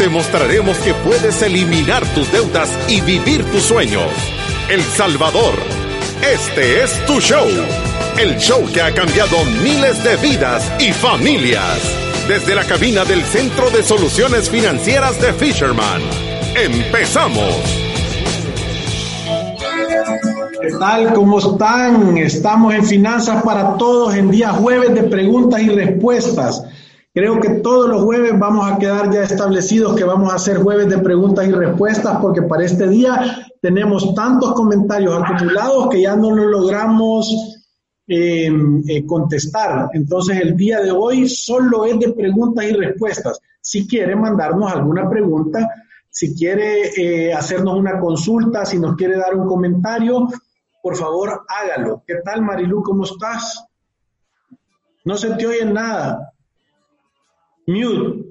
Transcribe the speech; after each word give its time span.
Te 0.00 0.08
mostraremos 0.08 0.78
que 0.78 0.94
puedes 0.94 1.42
eliminar 1.42 2.06
tus 2.14 2.32
deudas 2.32 2.70
y 2.88 3.02
vivir 3.02 3.44
tus 3.50 3.64
sueños. 3.64 4.10
El 4.70 4.80
Salvador, 4.82 5.52
este 6.22 6.82
es 6.82 7.04
tu 7.04 7.20
show. 7.20 7.46
El 8.18 8.38
show 8.38 8.64
que 8.72 8.80
ha 8.80 8.94
cambiado 8.94 9.36
miles 9.62 10.02
de 10.02 10.16
vidas 10.16 10.72
y 10.80 10.94
familias. 10.94 11.82
Desde 12.26 12.54
la 12.54 12.64
cabina 12.64 13.04
del 13.04 13.22
Centro 13.24 13.68
de 13.68 13.82
Soluciones 13.82 14.48
Financieras 14.48 15.20
de 15.20 15.34
Fisherman. 15.34 16.00
¡Empezamos! 16.56 17.54
¿Qué 20.62 20.70
tal? 20.78 21.12
¿Cómo 21.12 21.40
están? 21.40 22.16
Estamos 22.16 22.72
en 22.72 22.86
Finanzas 22.86 23.42
para 23.42 23.76
Todos 23.76 24.14
en 24.14 24.30
día 24.30 24.48
jueves 24.48 24.94
de 24.94 25.02
preguntas 25.02 25.60
y 25.60 25.68
respuestas. 25.68 26.62
Creo 27.12 27.40
que 27.40 27.50
todos 27.60 27.88
los 27.88 28.02
jueves 28.02 28.38
vamos 28.38 28.70
a 28.70 28.78
quedar 28.78 29.10
ya 29.12 29.24
establecidos 29.24 29.96
que 29.96 30.04
vamos 30.04 30.32
a 30.32 30.36
hacer 30.36 30.58
jueves 30.58 30.88
de 30.88 30.98
preguntas 30.98 31.46
y 31.46 31.50
respuestas 31.50 32.18
porque 32.20 32.42
para 32.42 32.64
este 32.64 32.88
día 32.88 33.48
tenemos 33.60 34.14
tantos 34.14 34.52
comentarios 34.52 35.20
acumulados 35.20 35.88
que 35.88 36.02
ya 36.02 36.14
no 36.14 36.30
lo 36.30 36.44
logramos 36.44 37.28
eh, 38.06 38.48
eh, 38.88 39.06
contestar. 39.06 39.90
Entonces 39.92 40.40
el 40.40 40.56
día 40.56 40.80
de 40.80 40.92
hoy 40.92 41.28
solo 41.28 41.84
es 41.84 41.98
de 41.98 42.12
preguntas 42.12 42.64
y 42.64 42.72
respuestas. 42.72 43.40
Si 43.60 43.88
quiere 43.88 44.14
mandarnos 44.14 44.72
alguna 44.72 45.10
pregunta, 45.10 45.68
si 46.08 46.36
quiere 46.36 46.90
eh, 46.96 47.34
hacernos 47.34 47.76
una 47.76 47.98
consulta, 47.98 48.64
si 48.64 48.78
nos 48.78 48.94
quiere 48.94 49.16
dar 49.16 49.34
un 49.34 49.48
comentario, 49.48 50.28
por 50.80 50.96
favor 50.96 51.42
hágalo. 51.48 52.04
¿Qué 52.06 52.16
tal 52.24 52.42
Marilu? 52.42 52.82
¿Cómo 52.84 53.02
estás? 53.02 53.64
No 55.04 55.16
se 55.16 55.30
te 55.30 55.46
oye 55.46 55.64
nada. 55.64 56.32
Mute. 57.70 58.24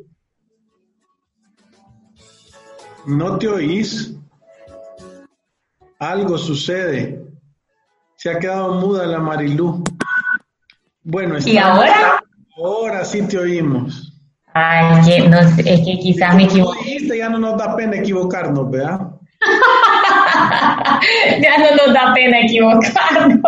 No 3.05 3.37
te 3.37 3.47
oís. 3.47 4.13
Algo 5.99 6.37
sucede. 6.37 7.25
Se 8.17 8.29
ha 8.29 8.39
quedado 8.39 8.73
muda 8.75 9.05
la 9.05 9.19
Marilu. 9.19 9.81
Bueno, 11.03 11.37
¿y 11.39 11.57
ahora? 11.57 12.21
Ahora 12.57 13.05
sí 13.05 13.21
te 13.27 13.37
oímos. 13.37 14.13
Ay, 14.53 15.05
que 15.05 15.29
no 15.29 15.39
es 15.39 15.55
que 15.55 15.99
quizás 15.99 16.35
me 16.35 16.43
equivoqué. 16.43 17.07
Ya 17.17 17.29
no 17.29 17.39
nos 17.39 17.57
da 17.57 17.77
pena 17.77 17.95
equivocarnos, 17.95 18.69
¿verdad? 18.69 19.11
ya 21.41 21.57
no 21.57 21.75
nos 21.75 21.93
da 21.93 22.13
pena 22.13 22.39
equivocarnos. 22.41 23.39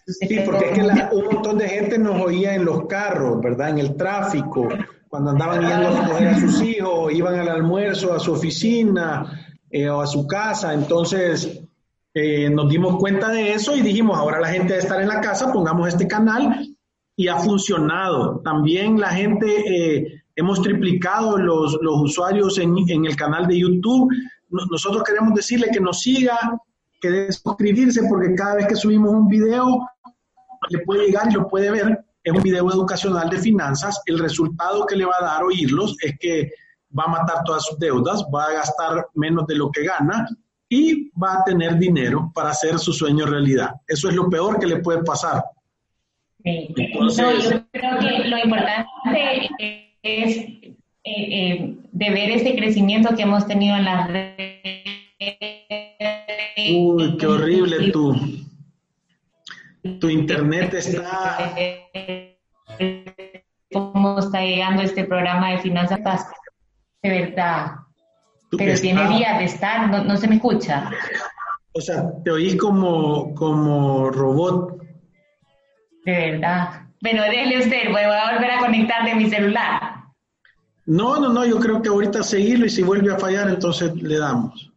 sí, 0.06 0.40
porque 0.44 0.70
es 0.70 0.72
que 0.72 0.82
un 1.16 1.24
montón 1.26 1.58
de 1.58 1.68
gente 1.68 1.98
nos 1.98 2.20
oía 2.20 2.54
en 2.54 2.64
los 2.64 2.86
carros, 2.86 3.40
¿verdad? 3.40 3.70
En 3.70 3.78
el 3.78 3.96
tráfico, 3.96 4.68
cuando 5.08 5.30
andaban 5.30 5.60
yendo 5.60 5.88
a 5.88 6.00
recoger 6.02 6.28
a 6.28 6.40
sus 6.40 6.62
hijos, 6.62 7.12
iban 7.12 7.38
al 7.38 7.48
almuerzo, 7.48 8.14
a 8.14 8.18
su 8.18 8.32
oficina 8.32 9.56
eh, 9.70 9.88
o 9.88 10.00
a 10.00 10.06
su 10.06 10.26
casa. 10.26 10.72
Entonces, 10.72 11.62
eh, 12.14 12.50
nos 12.50 12.68
dimos 12.68 12.96
cuenta 12.96 13.30
de 13.30 13.52
eso 13.52 13.74
y 13.74 13.80
dijimos, 13.80 14.18
ahora 14.18 14.40
la 14.40 14.48
gente 14.48 14.68
debe 14.68 14.82
estar 14.82 15.00
en 15.00 15.08
la 15.08 15.20
casa, 15.20 15.52
pongamos 15.52 15.88
este 15.88 16.06
canal 16.06 16.74
y 17.16 17.28
ha 17.28 17.36
funcionado. 17.36 18.40
También 18.40 19.00
la 19.00 19.10
gente, 19.10 19.46
eh, 19.46 20.22
hemos 20.36 20.62
triplicado 20.62 21.38
los, 21.38 21.78
los 21.80 22.00
usuarios 22.02 22.58
en, 22.58 22.74
en, 22.88 23.04
el 23.06 23.16
canal 23.16 23.46
de 23.46 23.58
YouTube. 23.58 24.12
Nosotros 24.48 25.02
queremos 25.04 25.34
decirle 25.34 25.68
que 25.72 25.80
nos 25.80 26.00
siga, 26.00 26.38
que 27.02 27.10
debe 27.10 27.32
suscribirse 27.32 28.00
porque 28.08 28.34
cada 28.34 28.54
vez 28.54 28.68
que 28.68 28.76
subimos 28.76 29.10
un 29.10 29.28
video 29.28 29.86
le 30.70 30.78
puede 30.78 31.06
llegar 31.06 31.28
y 31.28 31.34
lo 31.34 31.48
puede 31.48 31.70
ver. 31.70 32.04
Es 32.22 32.32
un 32.32 32.42
video 32.42 32.70
educacional 32.70 33.28
de 33.28 33.38
finanzas. 33.38 34.00
El 34.06 34.20
resultado 34.20 34.86
que 34.86 34.94
le 34.94 35.04
va 35.04 35.16
a 35.20 35.24
dar 35.24 35.42
oírlos 35.42 35.96
es 36.00 36.16
que 36.20 36.52
va 36.96 37.04
a 37.04 37.08
matar 37.08 37.42
todas 37.44 37.64
sus 37.64 37.78
deudas, 37.80 38.24
va 38.32 38.44
a 38.44 38.52
gastar 38.52 39.08
menos 39.14 39.46
de 39.48 39.56
lo 39.56 39.70
que 39.72 39.84
gana 39.84 40.28
y 40.68 41.10
va 41.18 41.34
a 41.34 41.44
tener 41.44 41.76
dinero 41.78 42.30
para 42.32 42.50
hacer 42.50 42.78
su 42.78 42.92
sueño 42.92 43.26
realidad. 43.26 43.72
Eso 43.88 44.08
es 44.08 44.14
lo 44.14 44.30
peor 44.30 44.60
que 44.60 44.66
le 44.66 44.76
puede 44.76 45.02
pasar. 45.02 45.42
Sí. 46.44 46.72
yo 46.76 47.64
creo 47.72 47.98
que 47.98 48.28
lo 48.28 48.38
importante 48.38 49.50
es 50.02 50.36
eh, 50.36 50.76
eh, 51.04 51.76
de 51.90 52.10
ver 52.10 52.30
ese 52.30 52.54
crecimiento 52.54 53.14
que 53.16 53.22
hemos 53.22 53.46
tenido 53.46 53.76
en 53.76 53.84
las 53.84 54.08
redes 54.08 55.01
Uy, 56.56 57.16
qué 57.16 57.26
horrible 57.26 57.90
tú. 57.90 58.14
Tu 60.00 60.08
internet 60.08 60.74
está. 60.74 61.54
¿Cómo 63.72 64.18
está 64.18 64.40
llegando 64.40 64.82
este 64.82 65.04
programa 65.04 65.50
de 65.50 65.58
finanzas? 65.58 66.26
De 67.02 67.10
verdad. 67.10 67.72
Pero 68.56 68.80
tiene 68.80 69.08
días 69.08 69.38
de 69.38 69.44
estar, 69.44 69.88
no, 70.04 70.16
se 70.16 70.28
me 70.28 70.36
escucha. 70.36 70.90
O 71.72 71.80
sea, 71.80 72.04
te 72.22 72.30
oí 72.30 72.56
como, 72.56 73.34
como 73.34 74.10
robot. 74.10 74.78
De 76.04 76.12
verdad. 76.12 76.82
Bueno, 77.00 77.22
déjele 77.22 77.60
usted, 77.60 77.90
voy 77.90 78.02
a 78.02 78.32
volver 78.32 78.50
a 78.50 78.58
conectar 78.58 79.04
de 79.06 79.14
mi 79.14 79.28
celular. 79.30 80.04
No, 80.84 81.18
no, 81.18 81.32
no, 81.32 81.46
yo 81.46 81.58
creo 81.58 81.80
que 81.80 81.88
ahorita 81.88 82.22
seguirlo 82.22 82.66
y 82.66 82.70
si 82.70 82.82
vuelve 82.82 83.12
a 83.12 83.18
fallar, 83.18 83.48
entonces 83.48 83.94
le 83.94 84.18
damos. 84.18 84.71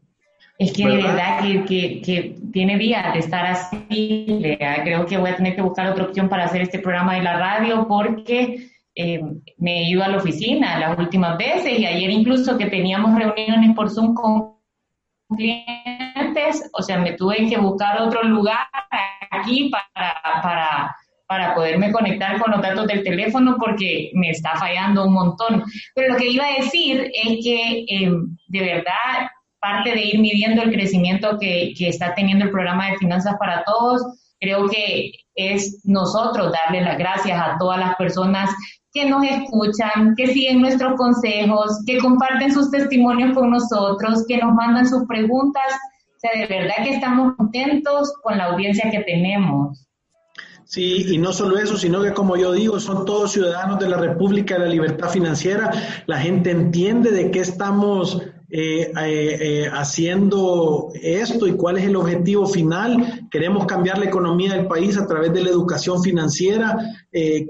Es 0.57 0.72
que 0.72 0.88
de 0.88 0.98
verdad 0.98 1.42
que, 1.42 2.02
que, 2.02 2.36
tiene 2.54 2.78
días 2.78 3.13
de 3.13 3.19
estar 3.19 3.46
así. 3.46 4.57
Creo 4.84 5.06
que 5.06 5.18
voy 5.18 5.30
a 5.30 5.36
tener 5.36 5.56
que 5.56 5.62
buscar 5.62 5.88
otra 5.88 6.06
opción 6.06 6.30
para 6.30 6.46
hacer 6.46 6.62
este 6.62 6.80
programa 6.80 7.16
de 7.16 7.24
la 7.24 7.38
radio 7.38 7.86
porque 7.88 8.69
eh, 8.96 9.22
me 9.57 9.80
he 9.80 9.90
ido 9.90 10.04
a 10.04 10.07
la 10.07 10.18
oficina 10.18 10.80
las 10.80 10.98
últimas 10.98 11.38
veces 11.38 11.78
y 11.78 11.86
ayer 11.86 12.10
incluso 12.10 12.57
que 12.57 12.68
teníamos 12.68 13.19
reuniones 13.19 13.75
por 13.75 13.90
Zoom 13.90 14.13
con 14.13 14.56
clientes, 15.36 16.69
o 16.72 16.81
sea, 16.81 17.00
me 17.00 17.13
tuve 17.13 17.50
que 17.50 17.58
buscar 17.58 18.01
otro 18.01 18.24
lugar 18.24 18.68
aquí 19.31 19.69
para, 19.69 20.42
para, 20.42 20.96
para 21.28 21.56
poderme 21.56 21.92
conectar 21.92 22.40
con 22.40 22.51
los 22.51 22.62
datos 22.62 22.88
del 22.88 23.04
teléfono 23.04 23.58
porque 23.60 24.12
me 24.13 24.30
está 24.30 24.56
fallando 24.56 25.06
un 25.06 25.13
montón. 25.13 25.63
Pero 25.94 26.13
lo 26.13 26.18
que 26.18 26.30
iba 26.30 26.46
a 26.46 26.62
decir 26.62 27.12
es 27.13 27.44
que 27.44 27.86
em, 27.90 28.38
de 28.48 28.62
verdad 28.62 29.28
parte 29.66 29.92
de 29.92 30.06
ir 30.06 30.20
midiendo 30.20 30.62
el 30.62 30.72
crecimiento 30.72 31.40
que, 31.40 31.74
está 31.80 32.14
teniendo 32.14 32.46
el 32.46 32.52
programa 32.52 32.92
de 32.92 32.98
Finanzas 32.98 33.36
para 33.40 33.64
Todos, 33.64 34.04
creo 34.40 34.68
que 34.68 35.12
es 35.34 35.82
nosotros 35.84 36.52
darle 36.52 36.82
las 36.82 37.00
gracias 37.00 37.42
a 37.42 37.58
todas 37.58 37.80
las 37.80 37.96
personas 37.96 38.52
que 38.94 39.10
nos 39.10 39.26
escuchan, 39.26 40.14
que 40.16 40.28
siguen 40.28 40.62
nuestros 40.62 40.96
consejos, 40.98 41.84
que 41.88 41.98
comparten 41.98 42.54
sus 42.54 42.70
testimonios 42.70 43.34
con 43.34 43.50
nosotros, 43.50 44.24
que 44.28 44.38
nos 44.38 44.54
mandan 44.54 44.88
sus 44.88 45.06
preguntas. 45.08 45.66
O 46.16 46.20
sea, 46.20 46.32
de 46.40 46.46
verdad 46.46 46.84
que 46.84 46.92
estamos 46.92 47.36
contentos 47.36 48.14
con 48.22 48.38
la 48.38 48.46
audiencia 48.46 48.92
que 48.92 49.00
tenemos. 49.00 49.86
Sí, 50.66 51.06
y 51.10 51.18
no 51.18 51.34
solo 51.34 51.58
eso, 51.58 51.78
sino 51.78 52.02
que 52.02 52.14
como 52.14 52.38
yo 52.38 52.52
digo, 52.52 52.80
son 52.80 53.06
todos 53.06 53.34
ciudadanos 53.34 53.80
de 53.80 53.90
la 53.90 53.98
República 53.98 54.56
de 54.56 54.62
la 54.62 54.68
Libertad 54.68 55.10
Financiera. 55.10 55.72
La 56.06 56.20
gente 56.20 56.52
entiende 56.52 57.12
de 57.12 57.32
qué 57.32 57.40
estamos 57.40 58.22
eh, 58.48 58.92
eh, 58.96 59.38
eh, 59.42 59.70
haciendo 59.74 60.92
esto 60.94 61.48
y 61.48 61.58
cuál 61.58 61.78
es 61.78 61.86
el 61.86 61.96
objetivo 61.96 62.46
final. 62.46 63.28
Queremos 63.32 63.66
cambiar 63.66 63.98
la 63.98 64.06
economía 64.06 64.54
del 64.54 64.68
país 64.68 64.98
a 64.98 65.08
través 65.08 65.34
de 65.34 65.44
la 65.44 65.50
educación 65.50 66.02
financiera. 66.02 66.78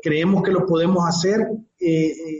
creemos 0.02 0.42
que 0.42 0.52
lo 0.52 0.66
podemos 0.66 1.06
hacer. 1.06 1.48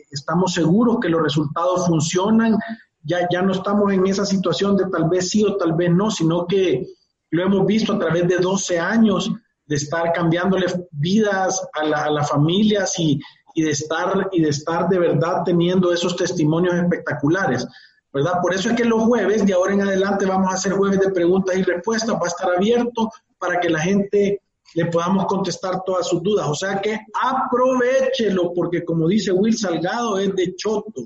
estamos 0.10 0.54
seguros 0.54 1.00
que 1.02 1.10
los 1.10 1.22
resultados 1.22 1.86
funcionan. 1.88 2.58
Ya, 3.04 3.28
ya 3.32 3.42
no 3.42 3.52
estamos 3.52 3.92
en 3.92 4.08
esa 4.08 4.26
situación 4.26 4.78
de 4.78 4.86
tal 4.86 5.10
vez 5.10 5.30
sí 5.30 5.44
o 5.44 5.58
tal 5.58 5.74
vez 5.74 5.92
no, 5.92 6.10
sino 6.10 6.48
que 6.48 6.88
lo 7.32 7.44
hemos 7.44 7.66
visto 7.66 7.94
a 7.94 8.00
través 8.00 8.28
de 8.28 8.38
12 8.38 8.80
años 8.80 9.32
de 9.68 9.76
estar 9.76 10.14
cambiándole 10.14 10.68
vidas 10.92 11.62
a, 11.74 12.10
las 12.10 12.30
familias 12.30 12.98
y, 13.00 13.20
de 13.56 13.70
estar, 13.72 14.30
y 14.32 14.42
de 14.42 14.50
estar 14.50 14.88
de 14.88 15.00
verdad 15.00 15.44
teniendo 15.44 15.92
esos 15.92 16.16
testimonios 16.16 16.76
espectaculares. 16.76 17.68
¿Verdad? 18.16 18.40
Por 18.42 18.54
eso 18.54 18.70
es 18.70 18.76
que 18.78 18.86
los 18.86 19.04
jueves, 19.04 19.46
de 19.46 19.54
ahora 19.54 19.74
en 19.74 19.82
adelante, 19.82 20.26
vamos 20.26 20.50
a 20.50 20.56
hacer 20.56 20.72
jueves 20.72 21.02
de 21.02 21.12
preguntas 21.12 21.58
y 21.58 21.64
respuestas, 21.64 22.16
va 22.16 22.24
a 22.24 22.28
estar 22.28 22.50
abierto 22.50 23.12
para 23.38 23.60
que 23.60 23.70
la 23.70 23.80
gente 23.80 24.42
le 24.74 24.86
podamos 24.86 25.26
contestar 25.26 25.84
todas 25.86 26.08
sus 26.08 26.24
dudas. 26.24 26.48
O 26.48 26.56
sea 26.56 26.80
que 26.80 26.98
aprovechelo, 27.22 28.54
porque 28.54 28.86
como 28.86 29.10
dice 29.10 29.34
Will 29.34 29.58
Salgado, 29.58 30.18
es 30.18 30.34
de 30.34 30.56
choto. 30.56 31.02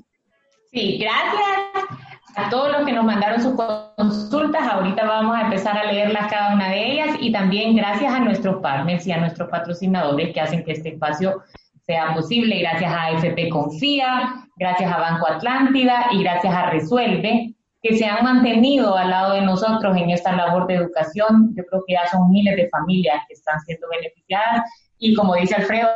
Sí, 0.70 0.98
gracias 0.98 1.90
a 2.36 2.48
todos 2.48 2.70
los 2.70 2.86
que 2.86 2.92
nos 2.92 3.04
mandaron 3.04 3.42
sus 3.42 3.54
consultas. 3.56 4.62
Ahorita 4.72 5.04
vamos 5.04 5.36
a 5.36 5.42
empezar 5.42 5.76
a 5.78 5.90
leerlas 5.90 6.30
cada 6.30 6.54
una 6.54 6.68
de 6.68 6.92
ellas 6.92 7.16
y 7.18 7.32
también 7.32 7.74
gracias 7.74 8.14
a 8.14 8.20
nuestros 8.20 8.62
partners 8.62 9.04
y 9.08 9.10
a 9.10 9.18
nuestros 9.18 9.48
patrocinadores 9.48 10.32
que 10.32 10.40
hacen 10.40 10.64
que 10.64 10.70
este 10.70 10.90
espacio 10.90 11.42
sea 11.90 12.14
posible. 12.14 12.60
Gracias 12.60 12.92
a 12.92 13.10
FP 13.10 13.48
Confía, 13.48 14.46
gracias 14.56 14.92
a 14.92 14.98
Banco 14.98 15.26
Atlántida 15.26 16.06
y 16.12 16.22
gracias 16.22 16.54
a 16.54 16.70
Resuelve, 16.70 17.52
que 17.82 17.96
se 17.96 18.04
han 18.04 18.22
mantenido 18.22 18.96
al 18.96 19.10
lado 19.10 19.34
de 19.34 19.40
nosotros 19.40 19.96
en 19.96 20.10
esta 20.10 20.30
labor 20.36 20.68
de 20.68 20.74
educación. 20.74 21.52
Yo 21.56 21.64
creo 21.64 21.82
que 21.84 21.94
ya 21.94 22.06
son 22.06 22.30
miles 22.30 22.54
de 22.54 22.68
familias 22.68 23.24
que 23.26 23.34
están 23.34 23.58
siendo 23.62 23.88
beneficiadas 23.88 24.70
y 24.98 25.14
como 25.14 25.34
dice 25.34 25.56
Alfredo, 25.56 25.88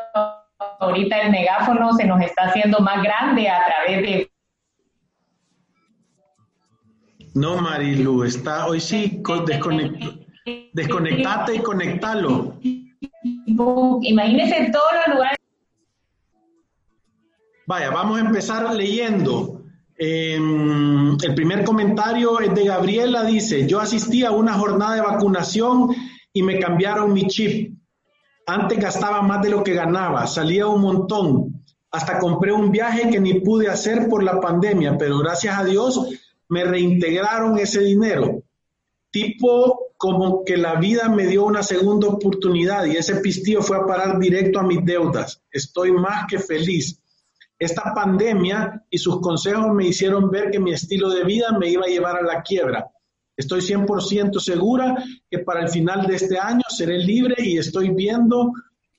ahorita 0.80 1.20
el 1.20 1.30
megáfono 1.30 1.92
se 1.92 2.06
nos 2.06 2.20
está 2.20 2.46
haciendo 2.46 2.80
más 2.80 3.00
grande 3.00 3.48
a 3.48 3.62
través 3.64 4.02
de 4.02 4.30
no, 7.34 7.56
Marilu, 7.56 8.22
está 8.22 8.66
hoy 8.66 8.80
sí 8.80 9.20
desconectate 10.72 11.56
y 11.56 11.58
conectalo. 11.58 12.54
Imagínese 14.02 14.70
todos 14.70 14.92
los 15.06 15.14
lugares. 15.16 15.43
Vaya, 17.66 17.90
vamos 17.90 18.18
a 18.18 18.24
empezar 18.24 18.74
leyendo. 18.74 19.62
Em, 19.96 21.16
el 21.22 21.34
primer 21.34 21.64
comentario 21.64 22.40
es 22.40 22.54
de 22.54 22.64
Gabriela, 22.64 23.24
dice, 23.24 23.66
yo 23.66 23.80
asistí 23.80 24.24
a 24.24 24.32
una 24.32 24.54
jornada 24.54 24.96
de 24.96 25.00
vacunación 25.00 25.94
y 26.32 26.42
me 26.42 26.58
cambiaron 26.58 27.12
mi 27.12 27.26
chip. 27.26 27.74
Antes 28.46 28.78
gastaba 28.78 29.22
más 29.22 29.42
de 29.42 29.50
lo 29.50 29.64
que 29.64 29.72
ganaba, 29.72 30.26
salía 30.26 30.66
un 30.66 30.82
montón. 30.82 31.64
Hasta 31.90 32.18
compré 32.18 32.52
un 32.52 32.70
viaje 32.72 33.08
que 33.08 33.20
ni 33.20 33.40
pude 33.40 33.68
hacer 33.68 34.08
por 34.08 34.22
la 34.22 34.40
pandemia, 34.40 34.98
pero 34.98 35.18
gracias 35.18 35.58
a 35.58 35.64
Dios 35.64 36.08
me 36.48 36.64
reintegraron 36.64 37.58
ese 37.58 37.80
dinero. 37.80 38.42
Tipo 39.10 39.92
como 39.96 40.44
que 40.44 40.56
la 40.56 40.74
vida 40.74 41.08
me 41.08 41.26
dio 41.26 41.46
una 41.46 41.62
segunda 41.62 42.08
oportunidad 42.08 42.84
y 42.84 42.96
ese 42.96 43.16
pistillo 43.16 43.62
fue 43.62 43.78
a 43.78 43.86
parar 43.86 44.18
directo 44.18 44.58
a 44.58 44.64
mis 44.64 44.84
deudas. 44.84 45.40
Estoy 45.50 45.92
más 45.92 46.26
que 46.28 46.38
feliz. 46.38 47.00
Esta 47.58 47.92
pandemia 47.94 48.84
y 48.90 48.98
sus 48.98 49.20
consejos 49.20 49.72
me 49.72 49.86
hicieron 49.86 50.30
ver 50.30 50.50
que 50.50 50.58
mi 50.58 50.72
estilo 50.72 51.10
de 51.10 51.24
vida 51.24 51.56
me 51.58 51.68
iba 51.68 51.84
a 51.84 51.88
llevar 51.88 52.16
a 52.16 52.22
la 52.22 52.42
quiebra. 52.42 52.90
Estoy 53.36 53.60
100% 53.60 54.38
segura 54.38 54.96
que 55.30 55.40
para 55.40 55.62
el 55.62 55.68
final 55.68 56.06
de 56.06 56.16
este 56.16 56.38
año 56.38 56.62
seré 56.68 56.98
libre 56.98 57.34
y 57.38 57.58
estoy 57.58 57.90
viendo 57.90 58.52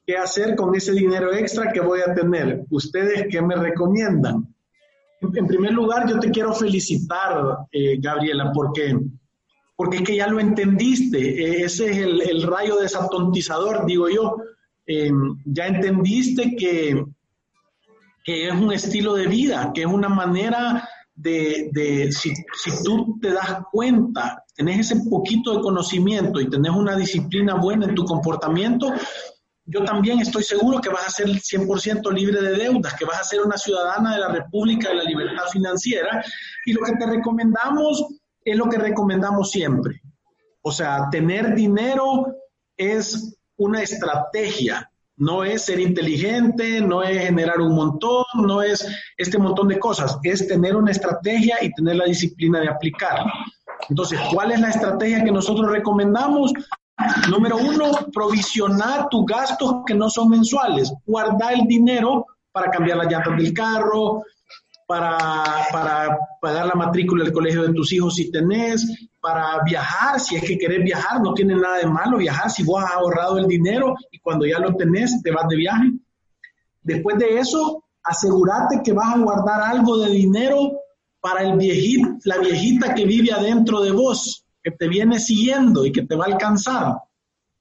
qué 0.05 0.17
hacer 0.17 0.55
con 0.55 0.75
ese 0.75 0.91
dinero 0.91 1.33
extra 1.33 1.71
que 1.71 1.79
voy 1.79 1.99
a 2.01 2.13
tener. 2.13 2.63
¿Ustedes 2.69 3.27
qué 3.29 3.41
me 3.41 3.55
recomiendan? 3.55 4.53
En 5.21 5.47
primer 5.47 5.71
lugar, 5.71 6.07
yo 6.07 6.19
te 6.19 6.29
quiero 6.29 6.53
felicitar, 6.53 7.65
eh, 7.71 7.97
Gabriela, 7.99 8.51
porque, 8.53 8.97
porque 9.75 9.97
es 9.97 10.03
que 10.03 10.15
ya 10.17 10.27
lo 10.27 10.39
entendiste. 10.39 11.17
Eh, 11.17 11.63
ese 11.63 11.89
es 11.89 11.97
el, 11.97 12.43
rayo 12.43 12.77
desatontizador, 12.77 13.85
digo 13.85 14.09
yo. 14.09 14.37
Eh, 14.85 15.11
ya 15.45 15.67
entendiste 15.67 16.55
que, 16.55 17.03
que 18.25 18.47
es 18.47 18.53
un 18.53 18.73
estilo 18.73 19.13
de 19.13 19.27
vida, 19.27 19.71
que 19.73 19.81
es 19.81 19.87
una 19.87 20.09
manera 20.09 20.89
de, 21.13 21.69
de 21.71 22.11
si, 22.11 22.33
si, 22.33 22.83
tú 22.83 23.17
te 23.21 23.31
das 23.31 23.59
cuenta, 23.71 24.43
tenés 24.55 24.91
ese 24.91 25.07
poquito 25.09 25.55
de 25.55 25.61
conocimiento 25.61 26.41
y 26.41 26.49
tenés 26.49 26.71
una 26.71 26.97
disciplina 26.97 27.55
buena 27.55 27.85
en 27.85 27.95
tu 27.95 28.03
comportamiento, 28.03 28.91
yo 29.67 29.83
también 29.83 30.19
estoy 30.19 30.43
seguro 30.43 30.79
que 30.79 30.89
vas 30.89 31.07
a 31.07 31.11
ser 31.11 31.27
100% 31.27 32.11
libre 32.13 32.41
de 32.41 32.55
deudas, 32.55 32.93
que 32.93 33.05
vas 33.05 33.19
a 33.19 33.23
ser 33.23 33.41
una 33.41 33.57
ciudadana 33.57 34.13
de 34.13 34.21
la 34.21 34.27
República 34.27 34.89
de 34.89 34.95
la 34.95 35.03
Libertad 35.03 35.45
Financiera. 35.51 36.23
Y 36.65 36.73
lo 36.73 36.81
que 36.81 36.93
te 36.93 37.05
recomendamos 37.07 38.05
es 38.43 38.55
lo 38.55 38.69
que 38.69 38.77
recomendamos 38.77 39.49
siempre. 39.49 40.01
O 40.61 40.71
sea, 40.71 41.09
tener 41.09 41.55
dinero 41.55 42.27
es 42.77 43.37
una 43.57 43.81
estrategia, 43.81 44.91
no 45.17 45.43
es 45.43 45.65
ser 45.65 45.79
inteligente, 45.79 46.81
no 46.81 47.03
es 47.03 47.21
generar 47.23 47.61
un 47.61 47.75
montón, 47.75 48.25
no 48.35 48.61
es 48.61 48.85
este 49.17 49.37
montón 49.37 49.67
de 49.67 49.79
cosas, 49.79 50.17
es 50.23 50.47
tener 50.47 50.75
una 50.75 50.91
estrategia 50.91 51.57
y 51.61 51.71
tener 51.73 51.95
la 51.95 52.05
disciplina 52.05 52.59
de 52.59 52.69
aplicarla. 52.69 53.31
Entonces, 53.89 54.19
¿cuál 54.33 54.51
es 54.51 54.59
la 54.59 54.69
estrategia 54.69 55.23
que 55.23 55.31
nosotros 55.31 55.71
recomendamos? 55.71 56.51
Número 57.29 57.57
uno, 57.57 57.91
provisionar 58.13 59.09
tus 59.09 59.25
gastos 59.25 59.83
que 59.85 59.93
no 59.93 60.09
son 60.09 60.29
mensuales. 60.29 60.93
Guardar 61.05 61.53
el 61.53 61.67
dinero 61.67 62.25
para 62.51 62.71
cambiar 62.71 62.97
las 62.97 63.11
llantas 63.11 63.37
del 63.37 63.53
carro, 63.53 64.23
para, 64.85 65.43
para 65.71 66.17
pagar 66.39 66.67
la 66.67 66.75
matrícula 66.75 67.23
del 67.23 67.33
colegio 67.33 67.63
de 67.63 67.73
tus 67.73 67.91
hijos 67.93 68.15
si 68.15 68.31
tenés, 68.31 69.09
para 69.19 69.63
viajar, 69.63 70.19
si 70.19 70.35
es 70.35 70.43
que 70.43 70.57
querés 70.57 70.83
viajar, 70.83 71.21
no 71.21 71.33
tiene 71.33 71.55
nada 71.55 71.77
de 71.77 71.87
malo 71.87 72.17
viajar 72.17 72.49
si 72.51 72.63
vos 72.63 72.83
has 72.83 72.91
ahorrado 72.91 73.39
el 73.39 73.47
dinero 73.47 73.95
y 74.11 74.19
cuando 74.19 74.45
ya 74.45 74.59
lo 74.59 74.75
tenés 74.75 75.21
te 75.23 75.31
vas 75.31 75.47
de 75.47 75.55
viaje. 75.55 75.91
Después 76.83 77.17
de 77.17 77.39
eso, 77.39 77.83
asegúrate 78.03 78.81
que 78.83 78.93
vas 78.93 79.15
a 79.15 79.17
guardar 79.17 79.61
algo 79.61 79.97
de 79.97 80.11
dinero 80.11 80.73
para 81.19 81.41
el 81.41 81.57
viejito, 81.57 82.09
la 82.25 82.37
viejita 82.37 82.93
que 82.93 83.05
vive 83.05 83.31
adentro 83.31 83.81
de 83.81 83.91
vos 83.91 84.45
que 84.63 84.71
te 84.71 84.87
viene 84.87 85.19
siguiendo 85.19 85.85
y 85.85 85.91
que 85.91 86.03
te 86.03 86.15
va 86.15 86.25
a 86.25 86.27
alcanzar, 86.33 86.95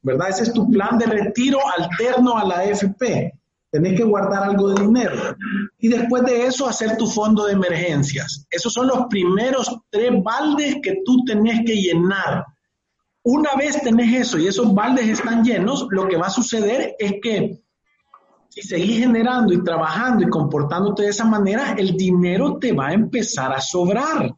¿verdad? 0.02 0.28
Ese 0.28 0.44
es 0.44 0.52
tu 0.52 0.68
plan 0.68 0.98
de 0.98 1.06
retiro 1.06 1.58
alterno 1.78 2.36
a 2.36 2.44
la 2.44 2.58
AFP. 2.60 3.32
Tenés 3.74 3.96
que 3.96 4.04
guardar 4.04 4.44
algo 4.44 4.68
de 4.68 4.82
dinero. 4.84 5.16
Y 5.80 5.88
después 5.88 6.22
de 6.22 6.46
eso, 6.46 6.68
hacer 6.68 6.96
tu 6.96 7.08
fondo 7.08 7.44
de 7.44 7.54
emergencias. 7.54 8.46
Esos 8.48 8.72
son 8.72 8.86
los 8.86 9.06
primeros 9.10 9.68
tres 9.90 10.12
baldes 10.22 10.76
que 10.80 11.02
tú 11.04 11.24
tenés 11.24 11.66
que 11.66 11.74
llenar. 11.74 12.44
Una 13.24 13.56
vez 13.56 13.82
tenés 13.82 14.14
eso 14.14 14.38
y 14.38 14.46
esos 14.46 14.72
baldes 14.72 15.08
están 15.08 15.42
llenos, 15.42 15.88
lo 15.90 16.06
que 16.06 16.16
va 16.16 16.28
a 16.28 16.30
suceder 16.30 16.94
es 17.00 17.14
que 17.20 17.64
si 18.48 18.62
seguís 18.62 19.00
generando 19.00 19.52
y 19.52 19.64
trabajando 19.64 20.22
y 20.22 20.30
comportándote 20.30 21.02
de 21.02 21.08
esa 21.08 21.24
manera, 21.24 21.72
el 21.76 21.96
dinero 21.96 22.58
te 22.58 22.72
va 22.72 22.86
a 22.86 22.92
empezar 22.92 23.52
a 23.52 23.60
sobrar. 23.60 24.36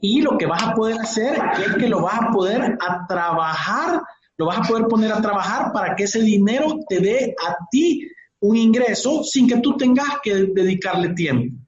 Y 0.00 0.22
lo 0.22 0.38
que 0.38 0.46
vas 0.46 0.62
a 0.62 0.72
poder 0.72 0.98
hacer 0.98 1.38
es 1.66 1.74
que 1.74 1.86
lo 1.86 2.00
vas 2.00 2.18
a 2.18 2.30
poder 2.30 2.78
a 2.80 3.06
trabajar, 3.06 4.00
lo 4.40 4.46
vas 4.46 4.58
a 4.58 4.62
poder 4.62 4.86
poner 4.86 5.12
a 5.12 5.20
trabajar 5.20 5.70
para 5.70 5.94
que 5.94 6.04
ese 6.04 6.22
dinero 6.22 6.78
te 6.88 6.98
dé 6.98 7.34
a 7.46 7.58
ti 7.70 8.08
un 8.40 8.56
ingreso 8.56 9.22
sin 9.22 9.46
que 9.46 9.58
tú 9.58 9.76
tengas 9.76 10.18
que 10.22 10.34
dedicarle 10.34 11.10
tiempo. 11.10 11.58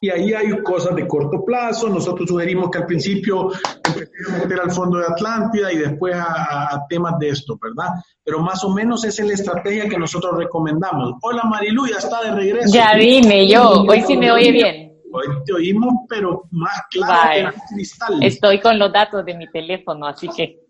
y 0.00 0.08
ahí 0.08 0.32
hay 0.32 0.62
cosas 0.62 0.96
de 0.96 1.06
corto 1.06 1.44
plazo. 1.44 1.86
Nosotros 1.90 2.26
sugerimos 2.26 2.70
que 2.70 2.78
al 2.78 2.86
principio 2.86 3.50
empecemos 3.84 4.32
a 4.32 4.38
meter 4.38 4.60
al 4.60 4.70
fondo 4.70 4.98
de 4.98 5.04
Atlántida 5.04 5.70
y 5.70 5.76
después 5.76 6.14
a, 6.16 6.82
temas 6.88 7.18
de 7.18 7.28
esto, 7.28 7.58
¿verdad? 7.60 7.90
Pero 8.22 8.40
más 8.40 8.64
o 8.64 8.70
menos 8.70 9.04
esa 9.04 9.20
es 9.20 9.28
la 9.28 9.34
estrategia 9.34 9.86
que 9.86 9.98
nosotros 9.98 10.32
recomendamos. 10.38 11.16
Hola 11.20 11.42
Marilu, 11.44 11.86
ya 11.88 11.98
está 11.98 12.22
de 12.22 12.30
regreso. 12.32 12.72
Ya 12.72 12.94
vine 12.96 13.46
yo, 13.46 13.84
hoy 13.86 14.00
sí 14.00 14.16
me 14.16 14.32
oye 14.32 14.50
bien. 14.50 14.94
Hoy 15.12 15.26
te 15.44 15.52
oímos, 15.52 15.92
pero 16.08 16.44
más 16.52 16.80
claro 16.90 17.50
que 17.50 17.56
el 17.56 17.62
cristal. 17.74 18.22
Estoy 18.22 18.60
con 18.60 18.78
los 18.78 18.90
datos 18.90 19.26
de 19.26 19.34
mi 19.34 19.46
teléfono, 19.50 20.06
así 20.06 20.28
que 20.28 20.63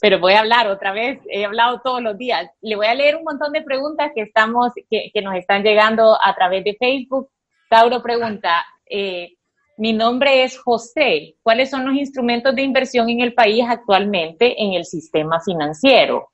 pero 0.00 0.18
voy 0.18 0.32
a 0.32 0.40
hablar 0.40 0.66
otra 0.68 0.92
vez, 0.92 1.20
he 1.28 1.44
hablado 1.44 1.80
todos 1.82 2.02
los 2.02 2.16
días. 2.16 2.50
Le 2.62 2.76
voy 2.76 2.86
a 2.86 2.94
leer 2.94 3.16
un 3.16 3.24
montón 3.24 3.52
de 3.52 3.62
preguntas 3.62 4.10
que, 4.14 4.22
estamos, 4.22 4.72
que, 4.88 5.22
nos 5.22 5.34
están 5.34 5.62
llegando 5.62 6.16
a 6.22 6.34
través 6.34 6.64
de 6.64 6.74
Facebook. 6.74 7.30
Tauro 7.68 8.02
pregunta, 8.02 8.64
eh, 8.86 9.34
mi 9.76 9.92
nombre 9.92 10.42
es 10.42 10.58
José, 10.58 11.36
¿cuáles 11.42 11.70
son 11.70 11.86
los 11.86 11.94
instrumentos 11.94 12.54
de 12.54 12.62
inversión 12.62 13.08
en 13.08 13.20
el 13.20 13.34
país 13.34 13.64
actualmente 13.68 14.60
en 14.60 14.72
el 14.72 14.84
sistema 14.84 15.40
financiero? 15.40 16.30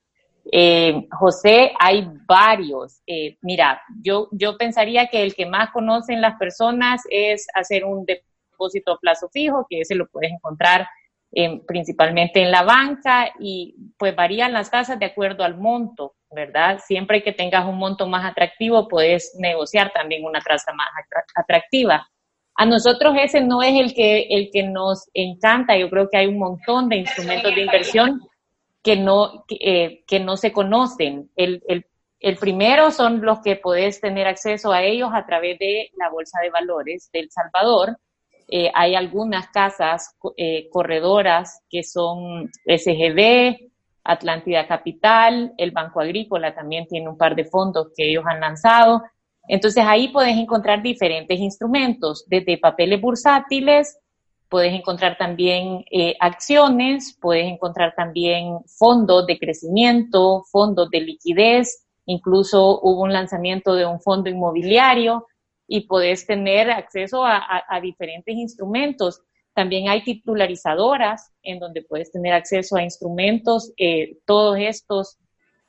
Eh, 0.51 1.07
José, 1.11 1.73
hay 1.79 2.09
varios. 2.27 3.03
Eh, 3.07 3.37
mira, 3.43 3.83
yo, 4.01 4.29
yo 4.31 4.57
pensaría 4.57 5.09
que 5.09 5.23
el 5.23 5.35
que 5.35 5.47
más 5.47 5.71
conocen 5.71 6.21
las 6.21 6.37
personas 6.39 7.03
es 7.11 7.47
hacer 7.55 7.85
un 7.85 8.05
depósito 8.05 8.93
a 8.93 8.99
plazo 8.99 9.29
fijo, 9.29 9.67
que 9.69 9.81
ese 9.81 9.97
lo 9.97 10.07
puedes 10.07 10.31
encontrar 10.31 10.87
principalmente 11.67 12.43
en 12.43 12.51
la 12.51 12.63
banca 12.63 13.31
y 13.39 13.75
pues 13.99 14.17
varían 14.17 14.53
las 14.53 14.71
tasas 14.71 14.99
de 14.99 15.07
acuerdo 15.07 15.45
al 15.45 15.59
monto, 15.59 16.15
¿verdad? 16.31 16.79
Siempre 16.85 17.23
que 17.23 17.33
tengas 17.33 17.67
un 17.67 17.79
monto 17.79 18.07
más 18.07 18.25
atractivo, 18.25 18.89
puedes 18.89 19.35
negociar 19.39 19.93
también 19.93 20.25
una 20.25 20.41
tasa 20.41 20.73
más 20.73 20.89
atractiva. 21.35 22.09
A 22.59 22.65
nosotros 22.65 23.15
ese 23.19 23.43
no 23.43 23.63
es 23.63 23.75
el 23.75 23.95
que, 23.95 24.29
el 24.31 24.51
que 24.51 24.63
nos 24.63 25.11
encanta. 25.13 25.77
Yo 25.77 25.91
creo 25.91 26.09
que 26.11 26.17
hay 26.17 26.27
un 26.27 26.39
montón 26.39 26.89
de 26.89 26.97
instrumentos 26.97 27.55
de 27.55 27.61
inversión 27.61 28.21
que 28.83 28.97
no, 28.97 29.45
que, 29.47 30.05
eh, 30.09 30.21
no 30.21 30.39
se 30.39 30.53
conocen. 30.53 31.31
El, 31.37 31.63
el, 31.69 31.85
el, 32.21 32.37
primero 32.37 32.91
son 32.93 33.21
los 33.21 33.41
que 33.41 33.57
puedes 33.57 34.01
tener 34.01 34.27
acceso 34.27 34.73
a 34.73 34.83
ellos 34.83 35.11
a 35.13 35.27
través 35.27 35.59
de 35.59 35.91
la 35.99 36.09
Bolsa 36.09 36.39
de 36.41 36.51
Valores 36.51 37.11
del 37.13 37.29
Salvador. 37.31 37.99
Eh, 38.49 38.71
hay 38.75 38.95
algunas 38.95 39.49
casas 39.49 40.15
eh, 40.37 40.69
corredoras 40.71 41.63
que 41.69 41.83
son 41.83 42.51
SGB, 42.65 43.71
Atlántida 44.05 44.69
Capital, 44.69 45.53
el 45.59 45.73
Banco 45.73 46.01
Agrícola 46.01 46.55
también 46.55 46.87
tiene 46.87 47.09
un 47.09 47.19
par 47.19 47.35
de 47.35 47.45
fondos 47.45 47.89
que 47.97 48.09
ellos 48.09 48.25
han 48.27 48.41
lanzado. 48.41 49.03
Entonces 49.49 49.85
ahí 49.87 50.09
puedes 50.09 50.37
encontrar 50.37 50.83
diferentes 50.83 51.41
instrumentos, 51.41 52.25
desde 52.29 52.59
papeles 52.59 53.01
bursátiles, 53.01 53.99
puedes 54.49 54.73
encontrar 54.73 55.17
también 55.19 55.85
eh, 55.91 56.15
acciones, 56.21 57.19
puedes 57.21 57.47
encontrar 57.47 57.95
también 57.97 58.59
fondos 58.79 59.27
de 59.27 59.39
crecimiento, 59.39 60.45
fondos 60.53 60.89
de 60.91 61.01
liquidez, 61.01 61.85
incluso 62.07 62.81
hubo 62.81 63.03
un 63.03 63.13
lanzamiento 63.13 63.75
de 63.75 63.87
un 63.87 64.01
fondo 64.01 64.31
inmobiliario 64.31 65.27
y 65.69 65.87
puedes 65.87 66.27
tener 66.27 66.71
acceso 66.71 67.25
a, 67.25 67.81
diferentes 67.83 68.35
instrumentos. 68.35 69.23
También 69.53 69.89
hay 69.89 70.05
titularizadoras 70.05 71.33
en 71.43 71.59
donde 71.59 71.83
puedes 71.83 72.13
tener 72.13 72.35
acceso 72.35 72.77
a 72.77 72.83
instrumentos. 72.83 73.73
Eh, 73.77 74.19
todos 74.27 74.59
estos 74.61 75.19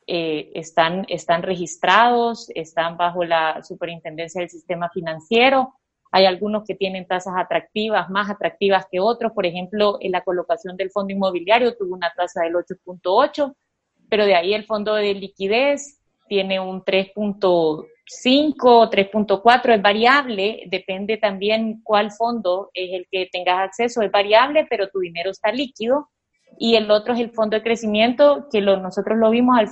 eh, 0.06 0.50
están, 0.54 1.04
están 1.08 1.42
registrados, 1.42 2.48
están 2.54 2.96
bajo 2.96 3.24
la 3.24 3.62
superintendencia 3.62 4.40
del 4.40 4.50
sistema 4.50 4.88
financiero. 4.90 5.74
Hay 6.10 6.26
algunos 6.26 6.64
que 6.64 6.74
tienen 6.74 7.06
tasas 7.06 7.34
atractivas, 7.36 8.08
más 8.08 8.30
atractivas 8.30 8.86
que 8.90 9.00
otros. 9.00 9.32
Por 9.32 9.46
ejemplo, 9.46 9.98
en 10.00 10.12
la 10.12 10.22
colocación 10.22 10.76
del 10.76 10.90
fondo 10.90 11.12
inmobiliario 11.12 11.76
tuvo 11.76 11.94
una 11.94 12.12
tasa 12.16 12.42
del 12.42 12.54
8.8, 12.54 13.54
pero 14.08 14.24
de 14.24 14.34
ahí 14.34 14.54
el 14.54 14.64
fondo 14.64 14.94
de 14.94 15.14
liquidez 15.14 16.00
tiene 16.28 16.60
un 16.60 16.84
3.5 18.08 18.54
o 18.64 18.90
3.4, 18.90 19.74
es 19.74 19.82
variable, 19.82 20.62
depende 20.66 21.16
también 21.16 21.80
cuál 21.82 22.10
fondo 22.10 22.70
es 22.74 22.90
el 22.92 23.06
que 23.10 23.28
tengas 23.30 23.60
acceso, 23.60 24.02
es 24.02 24.10
variable, 24.10 24.66
pero 24.68 24.88
tu 24.88 25.00
dinero 25.00 25.30
está 25.30 25.52
líquido. 25.52 26.08
Y 26.58 26.76
el 26.76 26.90
otro 26.90 27.14
es 27.14 27.20
el 27.20 27.30
fondo 27.30 27.56
de 27.56 27.62
crecimiento, 27.62 28.48
que 28.50 28.60
lo, 28.60 28.76
nosotros 28.78 29.18
lo 29.18 29.30
vimos 29.30 29.58
al 29.58 29.68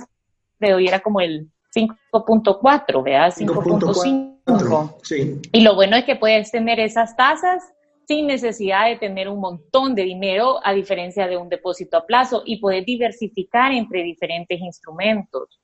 de 0.59 0.73
hoy 0.73 0.87
era 0.87 0.99
como 0.99 1.21
el 1.21 1.49
5.4, 1.75 3.03
¿verdad? 3.03 3.33
5.5. 3.35 4.95
Sí. 5.03 5.39
Y 5.51 5.61
lo 5.61 5.75
bueno 5.75 5.97
es 5.97 6.05
que 6.05 6.15
puedes 6.15 6.51
tener 6.51 6.79
esas 6.79 7.15
tasas 7.15 7.63
sin 8.07 8.27
necesidad 8.27 8.87
de 8.87 8.95
tener 8.95 9.27
un 9.27 9.39
montón 9.39 9.93
de 9.93 10.03
dinero, 10.03 10.59
a 10.63 10.73
diferencia 10.73 11.27
de 11.27 11.35
un 11.35 11.49
depósito 11.49 11.97
a 11.97 12.05
plazo, 12.05 12.41
y 12.45 12.59
puedes 12.59 12.85
diversificar 12.85 13.73
entre 13.73 14.01
diferentes 14.03 14.59
instrumentos. 14.61 15.59